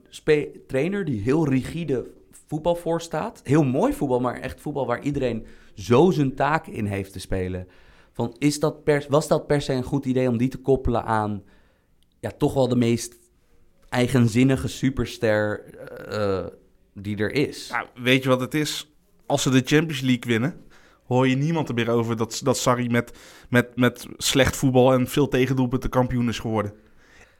trainer 0.67 1.05
die 1.05 1.21
heel 1.21 1.47
rigide 1.47 2.11
voetbal 2.47 2.75
voorstaat... 2.75 3.41
heel 3.43 3.63
mooi 3.63 3.93
voetbal, 3.93 4.19
maar 4.19 4.39
echt 4.39 4.61
voetbal 4.61 4.85
waar 4.85 5.01
iedereen 5.01 5.45
zo 5.73 6.11
zijn 6.11 6.35
taak 6.35 6.67
in 6.67 6.85
heeft 6.85 7.11
te 7.11 7.19
spelen... 7.19 7.67
Van, 8.13 8.35
is 8.37 8.59
dat 8.59 8.83
per, 8.83 9.05
was 9.09 9.27
dat 9.27 9.47
per 9.47 9.61
se 9.61 9.73
een 9.73 9.83
goed 9.83 10.05
idee 10.05 10.27
om 10.29 10.37
die 10.37 10.47
te 10.49 10.57
koppelen 10.57 11.03
aan... 11.05 11.43
ja, 12.19 12.31
toch 12.37 12.53
wel 12.53 12.67
de 12.67 12.75
meest 12.75 13.15
eigenzinnige 13.89 14.67
superster 14.67 15.63
eh, 16.09 16.45
die 16.93 17.17
er 17.17 17.31
is. 17.31 17.69
Nou, 17.71 17.87
weet 17.95 18.23
je 18.23 18.29
wat 18.29 18.39
het 18.39 18.53
is? 18.53 18.93
Als 19.25 19.41
ze 19.41 19.49
de 19.49 19.61
Champions 19.65 20.01
League 20.01 20.23
winnen, 20.31 20.61
hoor 21.05 21.27
je 21.27 21.35
niemand 21.35 21.67
er 21.69 21.73
meer 21.73 21.89
over 21.89 22.17
dat, 22.17 22.41
dat 22.43 22.57
Sarri 22.57 22.89
met, 22.89 23.17
met, 23.49 23.75
met 23.75 24.05
slecht 24.17 24.55
voetbal 24.55 24.93
en 24.93 25.07
veel 25.07 25.27
tegendoelpunten 25.27 25.89
kampioen 25.89 26.29
is 26.29 26.39
geworden. 26.39 26.73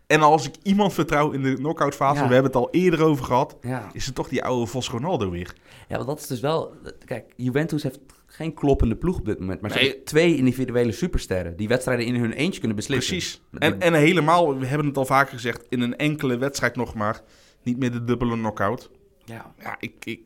En 0.07 0.21
als 0.21 0.47
ik 0.47 0.55
iemand 0.63 0.93
vertrouw 0.93 1.31
in 1.31 1.41
de 1.41 1.53
knock-out 1.53 1.95
fase, 1.95 2.21
Ja. 2.21 2.27
we 2.27 2.33
hebben 2.33 2.51
het 2.51 2.61
al 2.61 2.69
eerder 2.71 3.03
over 3.03 3.25
gehad, 3.25 3.57
Ja. 3.61 3.89
is 3.93 4.05
het 4.05 4.15
toch 4.15 4.27
die 4.27 4.43
oude 4.43 4.65
Vos 4.65 4.89
Ronaldo 4.89 5.29
weer. 5.29 5.55
ja, 5.87 5.95
want 5.95 6.07
dat 6.07 6.19
is 6.19 6.27
dus 6.27 6.39
wel... 6.39 6.73
Kijk, 7.05 7.33
Juventus 7.35 7.83
heeft 7.83 7.99
geen 8.33 8.53
kloppende 8.53 8.95
ploeg 8.95 9.17
op 9.17 9.25
dit 9.25 9.39
moment. 9.39 9.61
Maar 9.61 9.69
ze 9.71 9.77
Nee. 9.77 9.87
hebben 9.87 10.05
twee 10.05 10.35
individuele 10.37 10.91
supersterren... 10.91 11.57
die 11.57 11.67
wedstrijden 11.67 12.05
in 12.05 12.15
hun 12.15 12.31
eentje 12.31 12.59
kunnen 12.59 12.77
beslissen. 12.77 13.15
Precies. 13.17 13.41
En, 13.59 13.79
en 13.81 13.93
helemaal, 13.93 14.57
we 14.59 14.65
hebben 14.65 14.87
het 14.87 14.97
al 14.97 15.05
vaker 15.05 15.33
gezegd, 15.33 15.65
in 15.69 15.81
een 15.81 15.97
enkele 15.97 16.37
wedstrijd 16.37 16.75
nog 16.75 16.93
maar, 16.93 17.21
niet 17.63 17.77
meer 17.77 17.91
de 17.91 18.03
dubbele 18.03 18.33
knock-out. 18.35 18.89
ja. 19.25 19.53
Ja, 19.59 19.75
ik, 19.79 19.93
ik, 20.05 20.19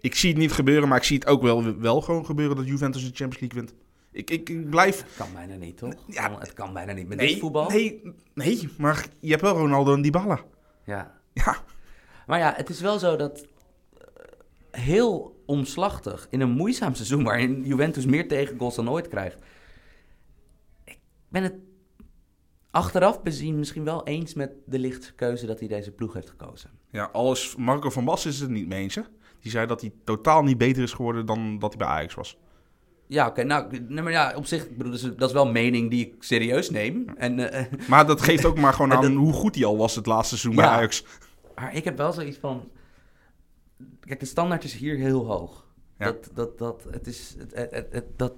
ik 0.00 0.14
zie 0.14 0.30
het 0.30 0.38
niet 0.38 0.52
gebeuren, 0.52 0.88
maar 0.88 0.98
ik 0.98 1.04
zie 1.04 1.18
het 1.18 1.26
ook 1.26 1.42
wel, 1.42 1.78
wel 1.78 2.00
gewoon 2.00 2.26
gebeuren 2.26 2.56
dat 2.56 2.66
Juventus 2.66 3.02
de 3.02 3.16
Champions 3.16 3.40
League 3.40 3.58
wint. 3.60 3.74
Ik, 4.12 4.30
ik, 4.30 4.48
ik 4.48 4.70
blijf... 4.70 4.98
Het 5.02 5.16
kan 5.16 5.28
bijna 5.34 5.54
niet, 5.54 5.76
toch? 5.76 5.94
Ja. 6.06 6.36
het 6.38 6.52
kan 6.52 6.72
bijna 6.72 6.92
niet 6.92 7.08
met 7.08 7.18
dit 7.18 7.38
voetbal. 7.38 7.68
Nee, 7.70 8.02
nee, 8.34 8.68
maar 8.78 9.06
je 9.20 9.30
hebt 9.30 9.42
wel 9.42 9.56
Ronaldo 9.56 9.94
en 9.94 10.02
Dybala. 10.02 10.40
Ja. 10.84 11.14
Ja, 11.32 11.56
Maar 12.26 12.38
ja, 12.38 12.52
het 12.56 12.68
is 12.68 12.80
wel 12.80 12.98
zo 12.98 13.16
dat 13.16 13.46
heel 14.80 15.42
omslachtig 15.46 16.26
in 16.30 16.40
een 16.40 16.50
moeizaam 16.50 16.94
seizoen 16.94 17.24
waarin 17.24 17.62
Juventus 17.64 18.06
meer 18.06 18.28
tegengoals 18.28 18.74
dan 18.76 18.90
ooit 18.90 19.08
krijgt. 19.08 19.38
Ik 20.84 20.98
ben 21.28 21.42
het 21.42 21.54
achteraf 22.70 23.22
bezien 23.22 23.58
misschien 23.58 23.84
wel 23.84 24.04
eens 24.06 24.34
met 24.34 24.50
de 24.66 24.78
lichte 24.78 25.12
keuze 25.14 25.46
dat 25.46 25.58
hij 25.58 25.68
deze 25.68 25.90
ploeg 25.92 26.12
heeft 26.14 26.30
gekozen. 26.30 26.70
ja 26.90 27.08
alles, 27.12 27.56
Marco 27.56 27.90
van 27.90 28.04
Basten 28.04 28.30
is 28.30 28.40
het 28.40 28.50
niet 28.50 28.68
mee 28.68 28.82
eens, 28.82 28.94
hè? 28.94 29.02
Die 29.40 29.50
zei 29.50 29.66
dat 29.66 29.80
hij 29.80 29.92
totaal 30.04 30.42
niet 30.42 30.58
beter 30.58 30.82
is 30.82 30.92
geworden 30.92 31.26
dan 31.26 31.58
dat 31.58 31.68
hij 31.74 31.78
bij 31.86 31.94
Ajax 31.96 32.14
was. 32.14 32.38
Ja, 33.06 33.26
oké. 33.26 33.42
nou, 33.42 33.80
nee, 33.88 34.02
maar 34.02 34.12
ja, 34.12 34.32
op 34.36 34.46
zich, 34.46 34.64
ik 34.64 34.76
bedoel, 34.76 34.92
dat 34.92 35.00
is, 35.02 35.14
dat 35.16 35.28
is 35.28 35.34
wel 35.34 35.46
een 35.46 35.52
mening 35.52 35.90
die 35.90 36.06
ik 36.06 36.14
serieus 36.18 36.70
neem. 36.70 37.08
En, 37.16 37.52
eh, 37.52 37.64
Maar 37.88 38.06
dat 38.06 38.22
geeft 38.22 38.44
ook 38.44 38.58
maar 38.58 38.72
gewoon 38.72 38.92
aan 38.96 39.02
dat- 39.02 39.12
hoe 39.12 39.32
goed 39.32 39.54
hij 39.54 39.64
al 39.64 39.76
was 39.76 39.94
het 39.94 40.06
laatste 40.06 40.38
seizoen 40.38 40.62
Ja. 40.62 40.68
bij 40.68 40.78
Ajax. 40.78 41.04
maar 41.54 41.74
ik 41.74 41.84
heb 41.84 41.96
wel 41.96 42.12
zoiets 42.12 42.38
van... 42.38 42.68
Kijk, 44.00 44.20
de 44.20 44.26
standaard 44.26 44.64
is 44.64 44.74
hier 44.74 44.96
heel 44.96 45.26
hoog. 45.26 45.66
Ja. 45.98 46.04
Dat, 46.04 46.30
dat, 46.34 46.58
dat, 46.58 46.86
het 46.90 47.06
is, 47.06 47.34
het, 47.38 47.54
het, 47.54 47.86
het, 47.92 48.18
dat, 48.18 48.32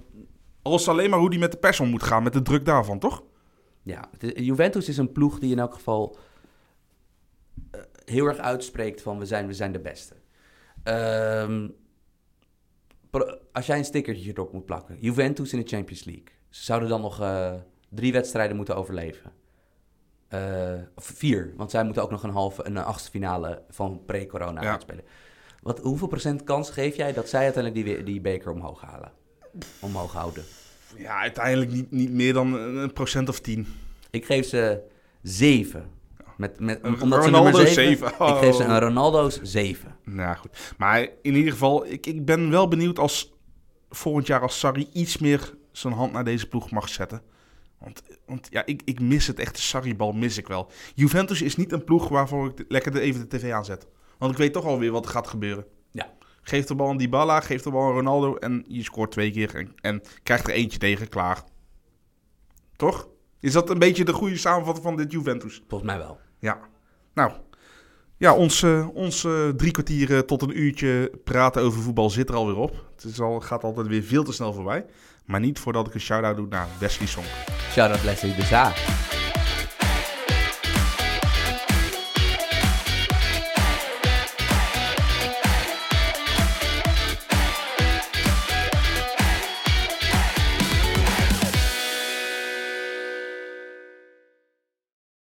Al 0.61 0.73
is 0.73 0.79
het 0.79 0.89
alleen 0.89 1.09
maar 1.09 1.19
hoe 1.19 1.29
hij 1.29 1.37
met 1.37 1.51
de 1.51 1.57
pers 1.57 1.79
om 1.79 1.89
moet 1.89 2.03
gaan, 2.03 2.23
met 2.23 2.33
de 2.33 2.41
druk 2.41 2.65
daarvan, 2.65 2.99
toch? 2.99 3.23
Ja, 3.83 4.09
Juventus 4.19 4.89
is 4.89 4.97
een 4.97 5.11
ploeg 5.11 5.39
die 5.39 5.51
in 5.51 5.59
elk 5.59 5.73
geval 5.73 6.17
eh, 7.71 7.81
heel 8.05 8.25
erg 8.25 8.37
uitspreekt 8.37 9.01
van 9.01 9.19
we 9.19 9.25
zijn, 9.25 9.47
we 9.47 9.53
zijn 9.53 9.71
de 9.71 9.79
beste. 9.79 10.15
Ehm, 10.83 11.67
als 13.51 13.65
jij 13.65 13.77
een 13.77 13.85
stickertje 13.85 14.31
erop 14.31 14.53
moet 14.53 14.65
plakken, 14.65 14.97
Juventus 14.99 15.53
in 15.53 15.59
de 15.59 15.67
Champions 15.67 16.03
League. 16.03 16.25
Ze 16.49 16.63
zouden 16.63 16.89
dan 16.89 17.01
nog 17.01 17.21
eh, 17.21 17.53
drie 17.89 18.11
wedstrijden 18.11 18.55
moeten 18.55 18.75
overleven. 18.75 19.31
Eh, 20.27 20.73
of 20.95 21.05
vier, 21.05 21.53
want 21.55 21.71
zij 21.71 21.83
moeten 21.83 22.03
ook 22.03 22.11
nog 22.11 22.23
een 22.23 22.29
halve, 22.29 22.65
een 22.65 22.77
achtste 22.77 23.09
finale 23.09 23.63
van 23.69 24.01
pre-corona 24.05 24.61
Ja. 24.61 24.71
uitspelen. 24.71 25.03
Wat, 25.61 25.79
hoeveel 25.79 26.07
procent 26.07 26.43
kans 26.43 26.69
geef 26.69 26.95
jij 26.95 27.13
dat 27.13 27.29
zij 27.29 27.43
uiteindelijk 27.43 27.85
die, 27.85 28.03
die 28.03 28.21
beker 28.21 28.51
omhoog 28.51 28.81
halen? 28.81 29.11
Omhoog 29.79 30.13
houden? 30.13 30.43
Ja, 30.97 31.19
uiteindelijk 31.19 31.71
niet, 31.71 31.91
niet 31.91 32.11
meer 32.11 32.33
dan 32.33 32.53
een 32.53 32.93
procent 32.93 33.29
of 33.29 33.39
tien. 33.39 33.67
Ik 34.09 34.25
geef 34.25 34.47
ze 34.47 34.81
7. 35.21 35.89
Met, 36.37 36.59
met, 36.59 36.79
Een 36.81 37.01
omdat 37.01 37.23
ze 37.23 37.29
Ronaldo 37.29 37.49
nummer 37.51 37.67
7. 37.73 37.83
zeven. 37.83 38.07
Ik 38.07 38.37
geef 38.43 38.55
ze 38.55 38.63
Oh. 38.63 38.69
een 38.69 38.79
Ronaldo's 38.79 39.39
7. 39.41 39.95
Nou 40.03 40.35
goed. 40.35 40.73
Maar 40.77 41.07
in 41.21 41.35
ieder 41.35 41.51
geval, 41.51 41.85
ik, 41.85 42.05
ik 42.05 42.25
ben 42.25 42.49
wel 42.49 42.67
benieuwd 42.67 42.99
als 42.99 43.33
volgend 43.89 44.27
jaar 44.27 44.41
als 44.41 44.59
Sarri 44.59 44.87
iets 44.93 45.17
meer 45.17 45.53
zijn 45.71 45.93
hand 45.93 46.11
naar 46.11 46.23
deze 46.23 46.47
ploeg 46.47 46.71
mag 46.71 46.89
zetten. 46.89 47.21
Want, 47.79 48.01
want 48.25 48.47
ja, 48.51 48.65
ik, 48.65 48.81
ik 48.85 48.99
mis 48.99 49.27
het 49.27 49.39
echt. 49.39 49.55
De 49.55 49.61
Sarri-bal 49.61 50.11
mis 50.11 50.37
ik 50.37 50.47
wel. 50.47 50.71
Juventus 50.95 51.41
is 51.41 51.55
niet 51.55 51.71
een 51.71 51.83
ploeg 51.83 52.07
waarvoor 52.07 52.47
ik 52.47 52.65
lekker 52.67 52.97
even 52.97 53.21
de 53.29 53.37
tv 53.37 53.51
aanzet. 53.51 53.87
Want 54.19 54.31
ik 54.31 54.37
weet 54.37 54.53
toch 54.53 54.65
alweer 54.65 54.91
wat 54.91 55.05
er 55.05 55.11
gaat 55.11 55.27
gebeuren. 55.27 55.65
Ja. 55.91 56.13
Geef 56.41 56.65
de 56.65 56.75
bal 56.75 56.89
aan 56.89 56.97
Dybala, 56.97 57.39
geef 57.39 57.61
de 57.61 57.71
bal 57.71 57.87
aan 57.87 57.93
Ronaldo 57.93 58.35
en 58.35 58.65
je 58.67 58.83
scoort 58.83 59.11
twee 59.11 59.31
keer 59.31 59.55
en, 59.55 59.75
en 59.81 60.01
krijgt 60.23 60.47
er 60.47 60.53
eentje 60.53 60.79
tegen, 60.79 61.09
klaar. 61.09 61.43
Toch? 62.75 63.07
Is 63.39 63.53
dat 63.53 63.69
een 63.69 63.79
beetje 63.79 64.05
de 64.05 64.13
goede 64.13 64.37
samenvatting 64.37 64.85
van 64.85 64.95
dit 64.95 65.11
Juventus? 65.11 65.63
Volgens 65.67 65.91
mij 65.91 65.99
wel. 65.99 66.19
Ja. 66.39 66.59
Nou, 67.13 67.31
ja, 68.19 68.33
ons, 68.33 68.63
ons 68.93 69.23
eh, 69.23 69.49
drie 69.49 69.71
kwartier 69.71 70.15
eh, 70.15 70.19
tot 70.19 70.41
een 70.41 70.59
uurtje 70.59 71.11
praten 71.23 71.61
over 71.61 71.81
voetbal 71.81 72.09
zit 72.09 72.29
er 72.29 72.35
alweer 72.35 72.57
op. 72.57 72.85
Het 72.95 73.03
is 73.03 73.19
al, 73.19 73.39
gaat 73.39 73.63
altijd 73.63 73.87
weer 73.87 74.03
veel 74.03 74.23
te 74.23 74.33
snel 74.33 74.53
voorbij. 74.53 74.85
Maar 75.25 75.39
niet 75.39 75.59
voordat 75.59 75.87
ik 75.87 75.93
een 75.93 75.99
shout-out 75.99 76.35
doe 76.35 76.47
naar 76.47 76.67
Wesley 76.79 77.07
Song. 77.07 77.25
Shout 77.71 77.91
out 77.91 78.03
Leslie 78.03 78.35
de. 78.35 79.28